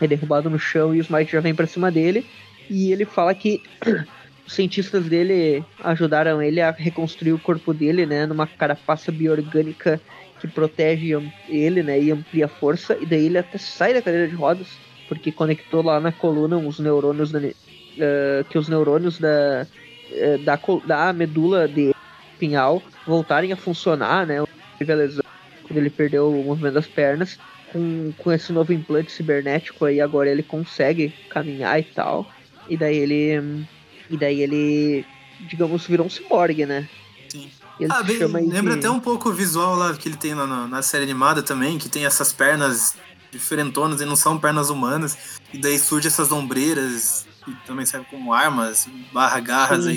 [0.00, 2.26] É derrubado no chão e o Smite já vem pra cima dele.
[2.68, 3.62] E ele fala que
[4.46, 8.26] os cientistas dele ajudaram ele a reconstruir o corpo dele, né?
[8.26, 10.00] Numa carapaça bioorgânica
[10.40, 11.16] que protege
[11.48, 12.00] ele, né?
[12.00, 12.98] E amplia a força.
[13.00, 14.66] E daí ele até sai da cadeira de rodas,
[15.08, 17.40] porque conectou lá na coluna os neurônios da,
[17.98, 19.66] eh, que os neurônios da,
[20.12, 21.93] eh, da, da medula de
[22.38, 24.42] pinhal voltarem a funcionar, né?
[24.78, 25.22] Teve a lesão
[25.62, 27.38] Quando ele perdeu o movimento das pernas.
[27.72, 32.30] Com, com esse novo implante cibernético aí, agora ele consegue caminhar e tal.
[32.68, 33.66] E daí ele.
[34.08, 35.04] E daí ele.
[35.40, 36.88] Digamos, virou um ciborgue, né?
[37.28, 37.50] Sim.
[37.80, 40.68] Ele Ah, bem, lembra de- até um pouco o visual lá que ele tem na,
[40.68, 42.94] na, série animada também, que tem essas pernas
[43.32, 45.40] diferentonas e não são pernas humanas.
[45.52, 49.90] E daí surge essas ombreiras, que também servem como armas, barra garras Sim.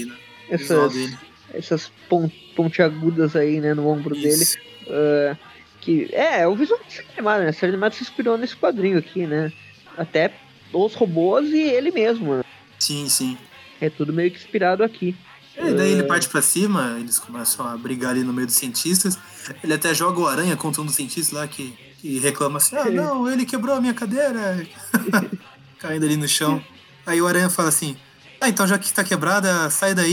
[0.49, 1.18] aí visual essas, dele.
[1.57, 4.43] Essas pon- pontiagudas aí, né, no ombro dele.
[4.43, 4.57] Isso.
[4.89, 5.35] Ah,
[5.81, 7.49] que é, o visual da série animada, né?
[7.49, 9.51] A série animada se inspirou nesse quadrinho aqui, né?
[9.97, 10.34] Até
[10.73, 12.43] os robôs e ele mesmo, né?
[12.79, 13.38] Sim, sim.
[13.79, 15.15] É tudo meio que inspirado aqui.
[15.57, 15.93] E daí É.
[15.93, 19.17] ele parte pra cima, eles começam a brigar ali no meio dos cientistas.
[19.63, 22.85] Ele até joga o aranha contra um dos cientistas lá que, que reclama assim: Ah,
[22.89, 24.67] não, ele quebrou a minha cadeira.
[25.79, 26.61] Caindo ali no chão.
[27.05, 27.95] Aí o aranha fala assim:
[28.39, 30.11] Ah, então já que está quebrada, sai daí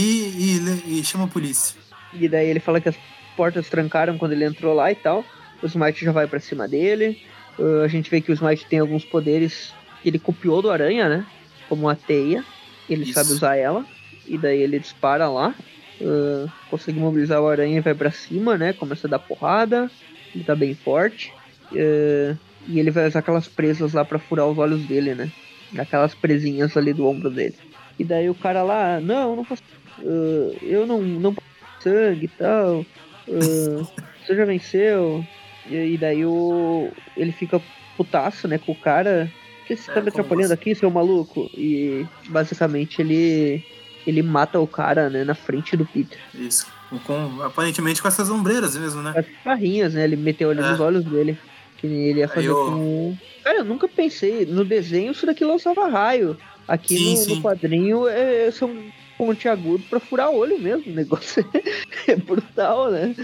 [0.87, 1.77] e, e chama a polícia.
[2.13, 2.95] E daí ele fala que as
[3.35, 5.23] portas trancaram quando ele entrou lá e tal.
[5.61, 7.21] O Smite já vai pra cima dele.
[7.59, 11.07] Ah, a gente vê que o Smite tem alguns poderes que ele copiou do Aranha,
[11.07, 11.25] né?
[11.69, 12.43] Como a teia.
[12.89, 13.13] Ele Isso.
[13.13, 13.85] sabe usar ela.
[14.27, 15.53] E daí ele dispara lá.
[16.01, 18.73] ah, consegue mobilizar o Aranha e vai pra cima, né?
[18.73, 19.89] Começa a dar porrada.
[20.33, 21.31] Ele tá bem forte.
[21.73, 22.35] Ah,
[22.67, 25.31] e ele vai usar aquelas presas lá pra furar os olhos dele, né?
[25.71, 27.55] Daquelas presinhas ali do ombro dele.
[27.97, 29.63] E daí o cara lá, não, não posso.
[29.99, 31.35] ah, eu não, não
[31.79, 32.85] sangue e tal.
[33.29, 33.85] ah,
[34.25, 35.23] você já venceu.
[35.69, 36.89] E, e daí o.
[37.15, 37.61] Ele fica
[37.97, 39.31] putaço, né, com o cara.
[39.67, 41.49] Que você É, tá me atrapalhando você- aqui, seu maluco?
[41.55, 43.63] E basicamente ele
[44.05, 46.19] ele mata o cara, né, na frente do Peter.
[46.35, 46.67] Isso.
[47.07, 49.13] Com, aparentemente com essas ombreiras mesmo, né?
[49.17, 50.03] As barrinhas, né?
[50.03, 50.69] Ele meteu ali É.
[50.69, 51.35] nos olhos dele.
[51.77, 53.17] Que nem ele ia fazer eu- com.
[53.43, 54.45] Cara, eu nunca pensei.
[54.45, 56.37] No desenho, isso daqui lançava raio.
[56.67, 57.35] Aqui Sim, no, sim.
[57.35, 58.75] no quadrinho é, são
[59.17, 60.91] pontiagudos pra furar olho mesmo.
[60.91, 61.45] O negócio
[62.07, 63.15] é brutal, né?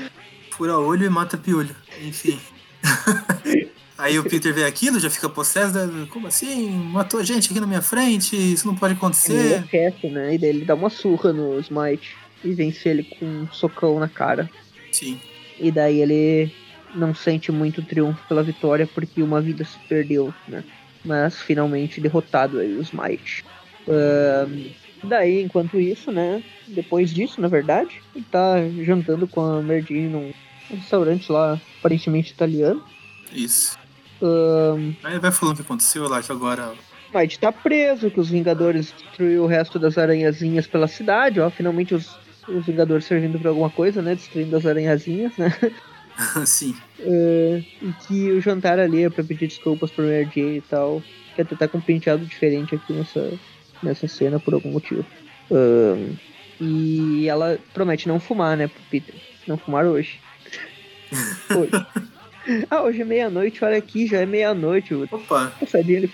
[0.52, 1.76] Fura olho e mata piolho.
[2.04, 2.40] Enfim.
[3.98, 5.74] Aí o Peter vê aquilo, já fica possesso.
[5.76, 6.08] né?
[6.10, 6.70] Como assim?
[6.72, 8.36] Matou gente aqui na minha frente?
[8.36, 9.56] Isso não pode Ele acontecer.
[9.58, 10.34] enlouquece, né?
[10.34, 14.08] E daí ele dá uma surra no Smite e vence ele com um socão na
[14.10, 14.50] cara.
[14.92, 15.20] Sim.
[15.60, 16.52] E daí ele
[16.96, 20.64] não sente muito triunfo pela vitória porque uma vida se perdeu, né?
[21.03, 23.44] Mas finalmente derrotado aí o Smite.
[23.88, 24.69] Ahn,
[25.03, 26.44] daí, enquanto isso, né?
[26.68, 30.32] Depois disso, na verdade, ele tá jantando com a Merdine num
[30.69, 32.84] restaurante lá, aparentemente italiano.
[33.34, 33.78] Isso.
[34.22, 36.73] Ahn, Aí vai falando o que aconteceu lá, que agora.
[37.10, 41.49] Smite tá preso, que os Vingadores destruíram o resto das aranhazinhas pela cidade, ó.
[41.49, 42.15] Finalmente os,
[42.48, 44.15] os Vingadores servindo pra alguma coisa, né?
[44.15, 45.52] Destruindo as aranhazinhas, né?
[46.46, 46.76] Sim.
[47.00, 51.02] É, e que o jantar ali é pra pedir desculpas pro Mary Jane e tal.
[51.36, 53.34] Que até tá com um penteado diferente aqui nessa,
[53.82, 55.06] nessa cena por algum motivo.
[55.50, 56.16] Ahn,
[56.60, 59.16] e ela promete não fumar, né, pro Peter.
[59.48, 60.20] Não fumar hoje.
[61.50, 61.86] hoje.
[62.70, 64.94] Ah, hoje é meia-noite, olha aqui, já é meia-noite.
[64.94, 65.52] Opa.
[65.68, 66.14] sabia ele.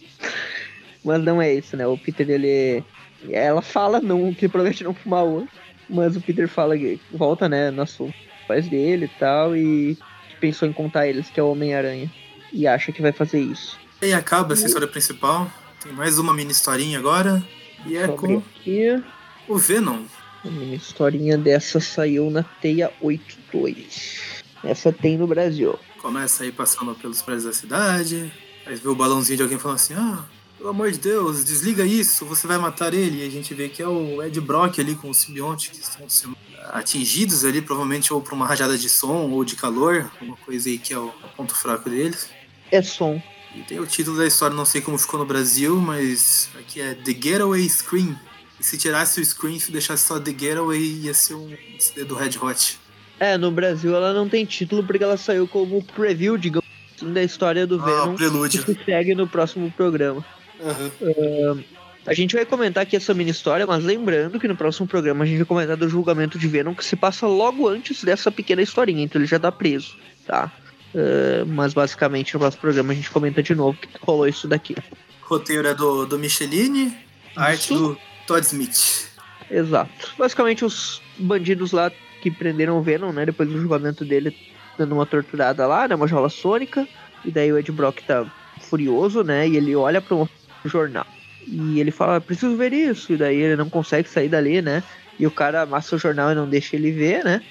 [1.04, 1.86] Mas não é isso, né?
[1.86, 2.84] O Peter, ele.
[3.30, 5.48] Ela fala não, que promete não fumar hoje.
[5.88, 8.14] Mas o Peter fala que volta, né, no assunto
[8.50, 9.56] pais dele e tal.
[9.56, 9.96] E
[10.40, 12.10] pensou em contar eles que é o Homem-Aranha.
[12.52, 13.78] E acha que vai fazer isso.
[14.02, 15.50] E acaba essa história principal.
[15.82, 17.42] Tem mais uma mini historinha agora.
[17.86, 19.02] E é Sobre com aqui.
[19.48, 20.02] o Venom.
[20.44, 24.42] A minha historinha dessa saiu na Teia 82.
[24.64, 25.78] Essa tem no Brasil.
[25.98, 28.32] Começa aí passando pelos prédios da cidade.
[28.66, 30.24] Aí vê o balãozinho de alguém falando assim: Ah,
[30.58, 33.22] pelo amor de Deus, desliga isso, você vai matar ele.
[33.22, 36.08] E a gente vê que é o Ed Brock ali com o simbionte que estão
[36.08, 36.36] sendo
[36.72, 40.78] atingidos ali, provavelmente ou por uma rajada de som ou de calor, uma coisa aí
[40.78, 42.28] que é o ponto fraco deles.
[42.70, 43.20] É som.
[43.54, 46.94] E tem o título da história, não sei como ficou no Brasil, mas aqui é
[46.94, 48.16] The Getaway Scream.
[48.60, 52.14] E se tirasse o Scream e deixasse só The Getaway, ia ser um CD do
[52.14, 52.78] Red Hot.
[53.18, 57.22] É, no Brasil ela não tem título porque ela saiu como preview, digamos assim, da
[57.22, 58.04] história do Ah, Venom.
[58.04, 58.64] o que prelúdio.
[58.64, 60.24] se segue no próximo programa.
[60.62, 61.64] Aham.
[62.06, 65.26] A gente vai comentar aqui essa mini história, mas lembrando que no próximo programa a
[65.26, 69.04] gente vai comentar do julgamento de Venom que se passa logo antes dessa pequena historinha,
[69.04, 69.96] então ele já tá preso,
[70.26, 70.50] tá?
[70.94, 74.74] Uh, mas basicamente no próximo programa a gente comenta de novo que rolou isso daqui.
[75.20, 76.96] roteiro é do, do Micheline,
[77.36, 77.96] a arte do
[78.26, 79.10] Todd Smith.
[79.50, 80.14] Exato.
[80.18, 83.26] Basicamente os bandidos lá que prenderam o Venom, né?
[83.26, 84.36] Depois do julgamento dele,
[84.78, 85.94] dando uma torturada lá, né?
[85.94, 86.86] Uma jaula sônica.
[87.24, 88.26] E daí o Ed Brock tá
[88.62, 89.48] furioso, né?
[89.48, 90.28] E ele olha para um
[90.64, 91.06] jornal.
[91.50, 93.12] E ele fala, preciso ver isso.
[93.12, 94.82] E daí ele não consegue sair dali, né?
[95.18, 97.42] E o cara amassa o jornal e não deixa ele ver, né?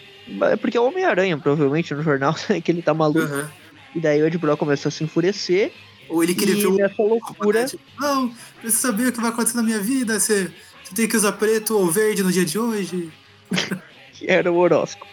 [0.42, 2.62] É Porque é o Homem-Aranha, provavelmente, no jornal, né?
[2.62, 3.20] Que ele tá maluco.
[3.20, 3.52] Aham.
[3.94, 5.74] E daí o Ed Brock começa a se enfurecer.
[6.08, 7.66] Ou ele queria ver o nessa loucura,
[8.00, 10.20] Não, preciso saber o que vai acontecer na minha vida.
[10.20, 10.52] Você,
[10.84, 13.12] você tem que usar preto ou verde no dia de hoje.
[14.14, 15.12] que era o horóscopo.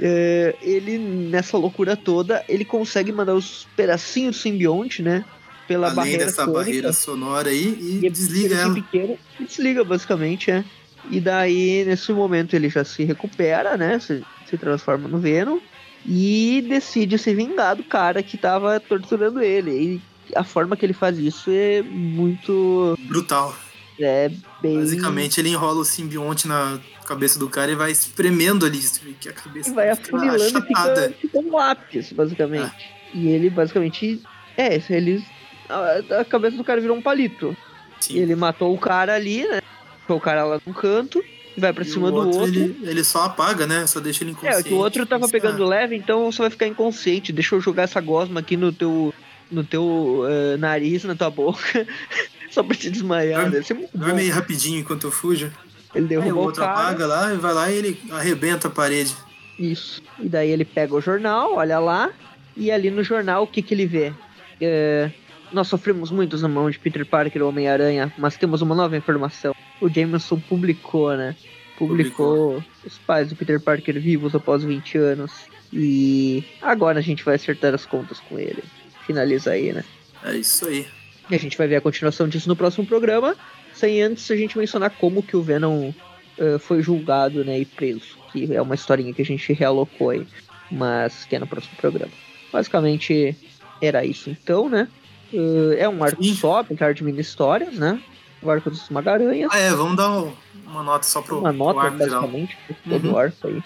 [0.00, 5.24] É, ele, nessa loucura toda, ele consegue mandar os pedacinhos do simbionte, né?
[5.70, 6.58] Pela Além barreira dessa sônica.
[6.58, 8.74] barreira sonora aí e, E é desliga ela.
[8.74, 10.64] pequeno, desliga, basicamente, é.
[11.08, 14.00] E daí, nesse momento, ele já se recupera, né?
[14.00, 15.60] Se, se transforma no Venom.
[16.04, 19.70] E decide se vingar do cara que tava torturando ele.
[19.70, 20.00] E
[20.34, 22.98] a forma que ele faz isso é muito.
[23.02, 23.54] Brutal.
[24.00, 24.28] É
[24.60, 24.76] bem.
[24.78, 28.80] Basicamente, ele enrola o simbionte na cabeça do cara e vai espremendo ali.
[29.20, 32.64] Que a cabeça E vai afunilando e fica, fica um lápis, basicamente.
[32.74, 33.14] Ah.
[33.14, 34.20] E ele basicamente.
[34.56, 35.22] É, ele.
[35.70, 37.56] A, a cabeça do cara virou um palito.
[38.00, 38.18] Sim.
[38.18, 39.60] Ele matou o cara ali, né?
[40.06, 41.22] Foi o cara lá no canto.
[41.56, 42.44] E vai pra E cima o do outro.
[42.44, 43.86] Ele, ele só apaga, né?
[43.86, 44.68] Só deixa ele É, inconsciente.
[44.68, 47.32] que o outro tava pegando ah, leve, então você vai ficar inconsciente.
[47.32, 49.12] Deixa eu jogar essa gosma aqui no teu.
[49.50, 51.84] No teu eh, nariz, na tua boca.
[52.52, 53.50] Só pra te desmaiar.
[53.92, 55.52] Dorme- aí rapidinho enquanto eu fujo.
[55.92, 59.12] Ele Aí o outro apaga lá e vai lá e ele arrebenta a parede.
[59.58, 60.00] Isso.
[60.20, 62.10] E daí ele pega o jornal, olha lá,
[62.56, 64.12] e ali no jornal o que, que ele vê?
[64.60, 65.10] É,
[65.52, 69.54] Nós sofremos muitos na mão de Peter Parker, o Homem-Aranha, mas temos uma nova informação.
[69.80, 71.34] O Jameson publicou, né?
[71.76, 75.32] Publicou, os pais do Peter Parker vivos após 20 anos.
[75.72, 78.62] E agora a gente vai acertar as contas com ele.
[79.06, 79.84] Finaliza aí, né?
[80.24, 80.86] É isso aí.
[81.30, 83.36] E a gente vai ver a continuação disso no próximo programa,
[83.72, 85.92] sem antes a gente mencionar como que o Venom
[86.40, 90.26] eh, foi julgado né, e preso, que é uma historinha que a gente realocou aí,
[90.70, 92.12] mas que é no próximo programa.
[92.50, 93.36] Basicamente
[93.80, 94.88] era isso então, né?
[95.32, 96.34] Eh, é um arco Sim.
[96.34, 98.00] só, apesar de mini histórias, né?
[98.42, 99.48] o arco dos Esmaga-Aranha.
[99.50, 100.34] Ah, é, vamos dar um-
[100.64, 102.20] uma nota só pro, uma pro nota, arco geral.
[102.22, 103.16] basicamente, por todo Uhum.
[103.18, 103.58] arco aí.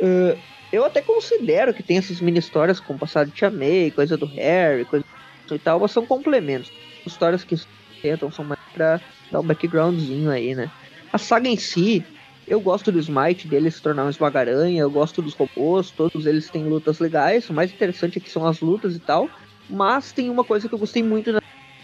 [0.00, 0.40] Uh,
[0.70, 4.16] eu até considero que tem essas mini histórias com o passado de Tia May, coisa
[4.16, 5.04] do Harry, coisa
[5.50, 6.70] e tal, mas são complementos.
[7.04, 7.56] Histórias que
[8.00, 10.70] tentam são mais pra dar um backgroundzinho aí, né?
[11.12, 12.08] A saga em si,
[12.46, 16.50] eu gosto do Smite dele se tornar um esmagaranha, eu gosto dos robôs, todos eles
[16.50, 19.32] têm lutas legais, o mais interessante é que são as lutas e tal,
[19.70, 21.32] mas tem uma coisa que eu gostei muito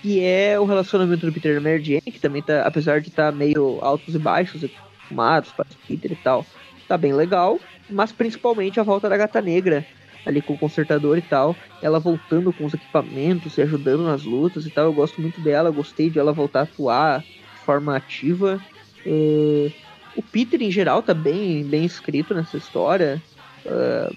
[0.03, 3.33] que é o relacionamento do Peter e Mary Jane, que também tá, apesar de estar
[3.33, 4.63] meio altos e baixos,
[5.09, 5.53] fumados
[5.87, 6.51] Peter e tal,
[6.87, 9.89] tá bem legal, mas principalmente a volta da Gata Negra
[10.25, 14.67] ali com o consertador e tal, ela voltando com os equipamentos e ajudando nas lutas
[14.67, 17.21] e tal, eu gosto muito dela, gostei de ela voltar a atuar
[17.55, 18.61] de forma ativa.
[19.05, 19.73] Eh,
[20.13, 23.25] o Peter em geral tá bem, bem escrito nessa história,
[23.67, 24.11] eh,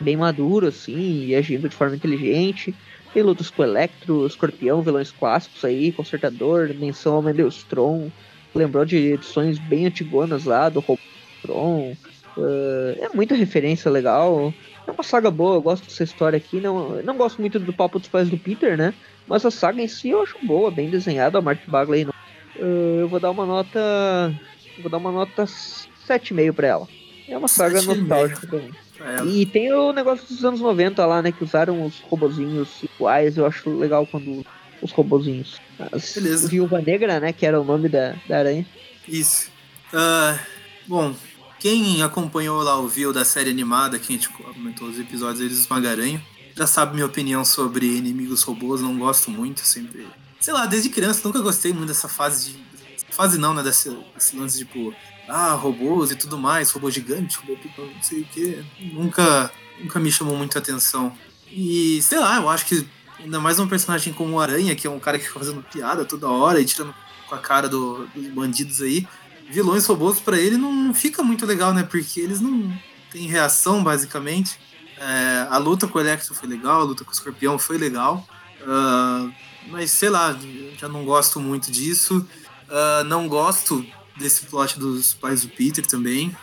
[0.00, 2.76] bem maduro assim, e agindo de forma inteligente.
[3.16, 8.10] Tem lutas com Electro, Escorpião, vilões clássicos aí, Consertador, menção ao Mendelstrom.
[8.54, 11.96] Lembrou de edições bem antigonas lá, do Robotron.
[12.36, 14.52] Uh, é muita referência legal.
[14.86, 16.60] É uma saga boa, eu gosto dessa história aqui.
[16.60, 18.92] Não, não gosto muito do papo dos pais do Peter, né?
[19.26, 21.38] Mas a saga em si eu acho boa, bem desenhada.
[21.38, 22.04] A Mark Bagley.
[22.04, 24.30] Uh, eu vou dar uma nota.
[24.78, 26.88] Vou dar uma nota 7,5 pra ela.
[27.28, 27.96] É uma saga 7,5.
[27.96, 28.72] nostálgica pra mim.
[29.00, 31.32] É, E tem o negócio dos anos 90 lá, né?
[31.32, 33.36] Que usaram os robozinhos iguais.
[33.36, 34.44] Eu acho legal quando
[34.80, 35.60] os robozinhos.
[35.92, 36.48] As Beleza.
[36.48, 37.32] Viúva Negra, né?
[37.32, 38.66] Que era o nome da, da aranha.
[39.06, 39.50] Isso.
[39.92, 40.38] Ah,
[40.86, 41.14] bom,
[41.58, 45.58] quem acompanhou lá o View da série animada, que a gente comentou os episódios deles
[45.58, 46.20] dos Magaranho,
[46.56, 50.06] já sabe minha opinião sobre inimigos robôs, não gosto muito, sempre.
[50.40, 52.66] Sei lá, desde criança nunca gostei muito dessa fase de.
[53.10, 53.62] Fase não, né?
[53.62, 54.94] Desse, desse lance tipo.
[55.28, 58.64] Ah, robôs e tudo mais, robô gigante, robô não sei o que.
[58.92, 59.50] Nunca,
[59.80, 61.12] nunca me chamou muita atenção.
[61.50, 62.86] E sei lá, eu acho que
[63.18, 66.04] ainda mais um personagem como o Aranha, que é um cara que fica fazendo piada
[66.04, 66.94] toda hora e tirando
[67.28, 69.06] com a cara do- dos bandidos aí.
[69.48, 71.82] Vilões robôs pra ele não, não fica muito legal, né?
[71.82, 72.72] Porque eles não
[73.10, 74.58] têm reação, basicamente.
[74.98, 78.26] É, a luta com o Electro foi legal, a luta com o Escorpião foi legal.
[78.66, 79.28] Ah,
[79.68, 80.36] mas sei lá,
[80.78, 82.26] já não gosto muito disso.
[82.68, 83.84] Ah, não gosto
[84.16, 86.36] desse plot dos pais do Peter também.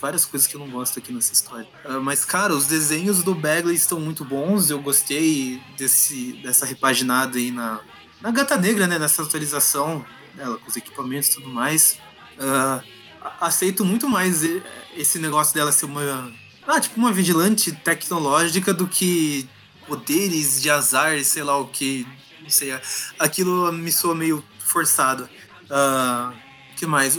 [0.00, 1.66] Várias coisas que eu não gosto aqui nessa história.
[1.84, 4.70] Ah, mas, cara, os desenhos do Bagley estão muito bons.
[4.70, 7.80] Eu gostei desse, dessa repaginada aí na,
[8.20, 8.98] na Gata Negra, né?
[8.98, 11.98] Nessa atualização dela, com os equipamentos e tudo mais.
[12.38, 12.82] A-
[13.40, 14.42] aceito muito mais
[14.96, 16.32] esse negócio dela ser uma.
[16.66, 19.48] Ah, tipo uma vigilante tecnológica do que
[19.86, 22.06] poderes de azar, sei lá o que.
[22.42, 22.78] Não sei.
[23.18, 25.28] Aquilo me soa meio forçado.
[25.70, 26.32] Ah,
[26.76, 27.18] que mais?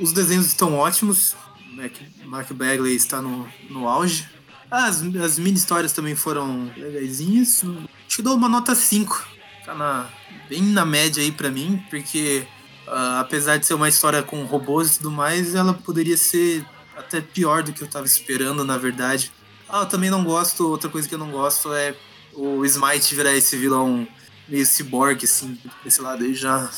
[0.00, 1.34] Os desenhos estão ótimos.
[1.74, 1.90] Né,
[2.24, 4.28] Mark Bagley está no, no auge.
[4.70, 7.64] As, as mini histórias também foram legaisinhas.
[8.06, 9.26] Te dou uma nota 5.
[9.64, 10.08] Tá na,
[10.48, 12.46] bem na média aí pra mim, porque
[12.86, 16.64] ah, apesar de ser uma história com robôs e tudo mais, ela poderia ser
[16.96, 19.32] até pior do que eu tava esperando, na verdade.
[19.68, 21.94] Ah, eu também não gosto, outra coisa que eu não gosto é
[22.34, 24.06] o Smite virar esse vilão
[24.48, 26.70] meio cyborg, assim, desse lado aí já,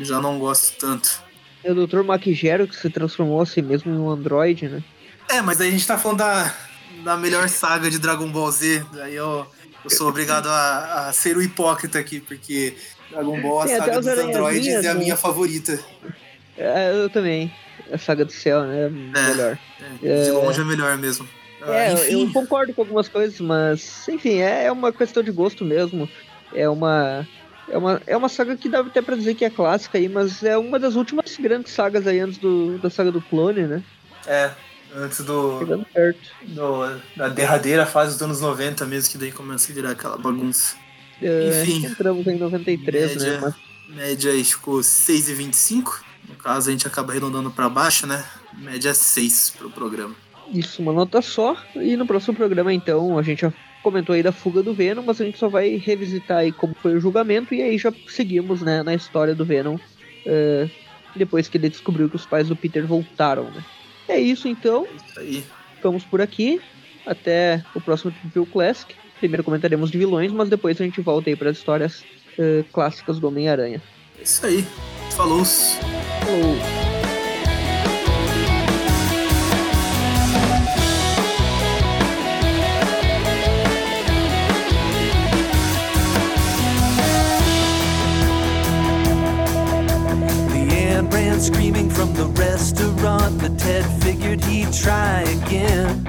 [0.00, 1.22] já não gosto tanto.
[1.68, 2.02] É o Dr.
[2.02, 4.82] Maquigero que se transformou a si mesmo em um androide, né?
[5.28, 6.54] É, mas aí a gente tá falando da,
[7.04, 9.46] da melhor saga de Dragon Ball Z, daí eu,
[9.84, 12.74] eu sou obrigado a, a ser o hipócrita aqui, porque
[13.10, 15.00] Dragon Ball, a Tem saga dos androides, é a né?
[15.00, 15.78] minha favorita.
[16.56, 17.52] É, eu também.
[17.92, 18.88] A saga do céu, né?
[18.88, 19.58] Melhor.
[20.02, 20.32] É, de É.
[20.32, 21.28] longe é melhor mesmo.
[21.62, 25.30] Ah, É, enfim, eu concordo com algumas coisas, mas enfim, é, é uma questão de
[25.30, 26.08] gosto mesmo.
[26.54, 27.26] É uma.
[27.70, 30.42] É uma, é uma saga que dá até pra dizer que é clássica aí, mas
[30.42, 33.82] é uma das últimas grandes sagas aí antes do, da saga do clone, né?
[34.26, 34.50] é,
[34.94, 36.20] antes do, Chegando perto.
[36.42, 40.76] do- da derradeira fase dos anos 90 mesmo, que daí começa a virar aquela bagunça.
[41.20, 41.84] É, Enfim.
[41.86, 43.30] entramos em 93, né?
[43.32, 43.40] Média.
[43.88, 46.00] Mas Média aí ficou 6,25.
[46.28, 48.24] No caso, a gente acaba arredondando pra baixo, né?
[48.54, 50.14] Média 6 pro programa.
[50.52, 51.56] isso, uma nota só.
[51.74, 53.52] E no próximo programa, então, a gente já
[53.88, 56.94] comentou aí da fuga do Venom, mas a gente só vai revisitar aí como foi
[56.94, 59.78] o julgamento e aí já seguimos, né, na história do Venom.
[60.26, 60.68] é,
[61.16, 63.64] depois que ele descobriu que os pais do Peter voltaram, né?
[64.06, 64.86] É isso então.
[64.94, 65.44] Isso aí.
[65.74, 66.60] ficamos por aqui.
[67.06, 68.94] Até o próximo Trivial Classic.
[69.18, 72.04] Primeiro comentaremos de vilões, mas depois a gente volta aí para as histórias
[72.38, 73.82] eh, clássicas do Homem-Aranha.
[74.18, 74.64] É isso aí.
[75.16, 75.44] Falou.
[75.44, 76.87] Falou!
[91.38, 96.04] Ran screaming from the restaurant, but Ted figured he'd try again.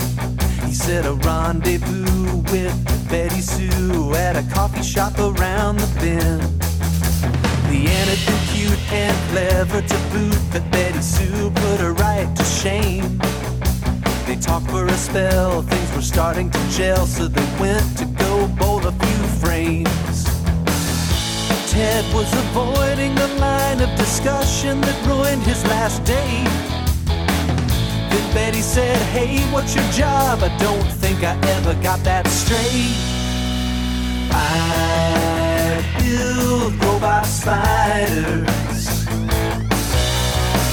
[0.66, 6.42] He set a rendezvous with Betty Sue at a coffee shop around the bend.
[7.70, 13.20] Leanna too cute and clever to boot, but Betty Sue put her right to shame.
[14.26, 18.48] They talked for a spell, things were starting to gel, so they went to go
[18.60, 20.09] bowl a few frames.
[21.80, 26.44] Ted was avoiding the line of discussion that ruined his last date.
[28.12, 30.40] Then Betty said, Hey, what's your job?
[30.44, 33.00] I don't think I ever got that straight.
[34.30, 38.84] I build robot spiders.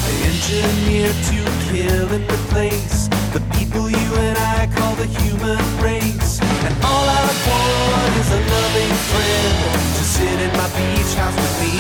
[0.07, 1.39] They engineer to
[1.71, 6.41] kill and replace the people you and I call the human race.
[6.41, 9.55] And all I want is a loving friend
[9.97, 11.73] to sit in my beach house with me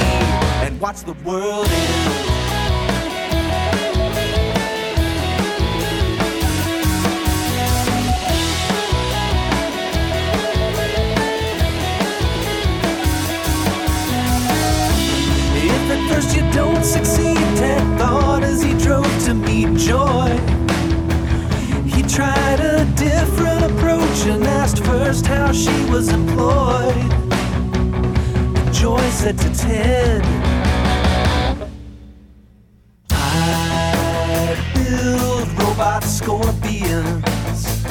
[0.66, 2.36] and watch the world end.
[15.68, 20.55] If at first you don't succeed, Ted thought as he drove to meet Joy.
[22.16, 27.10] Tried a different approach and asked first how she was employed.
[28.72, 30.24] Joy said to Ted,
[33.10, 37.84] I build robot scorpions,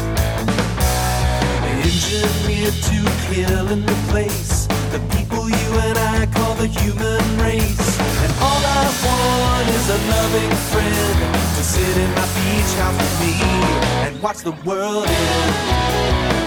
[1.85, 7.99] engineered to kill and replace the people you and I call the human race.
[8.23, 11.44] And all I want is a loving friend
[11.76, 13.34] sit in my beach house with me
[14.07, 16.44] and watch the world end.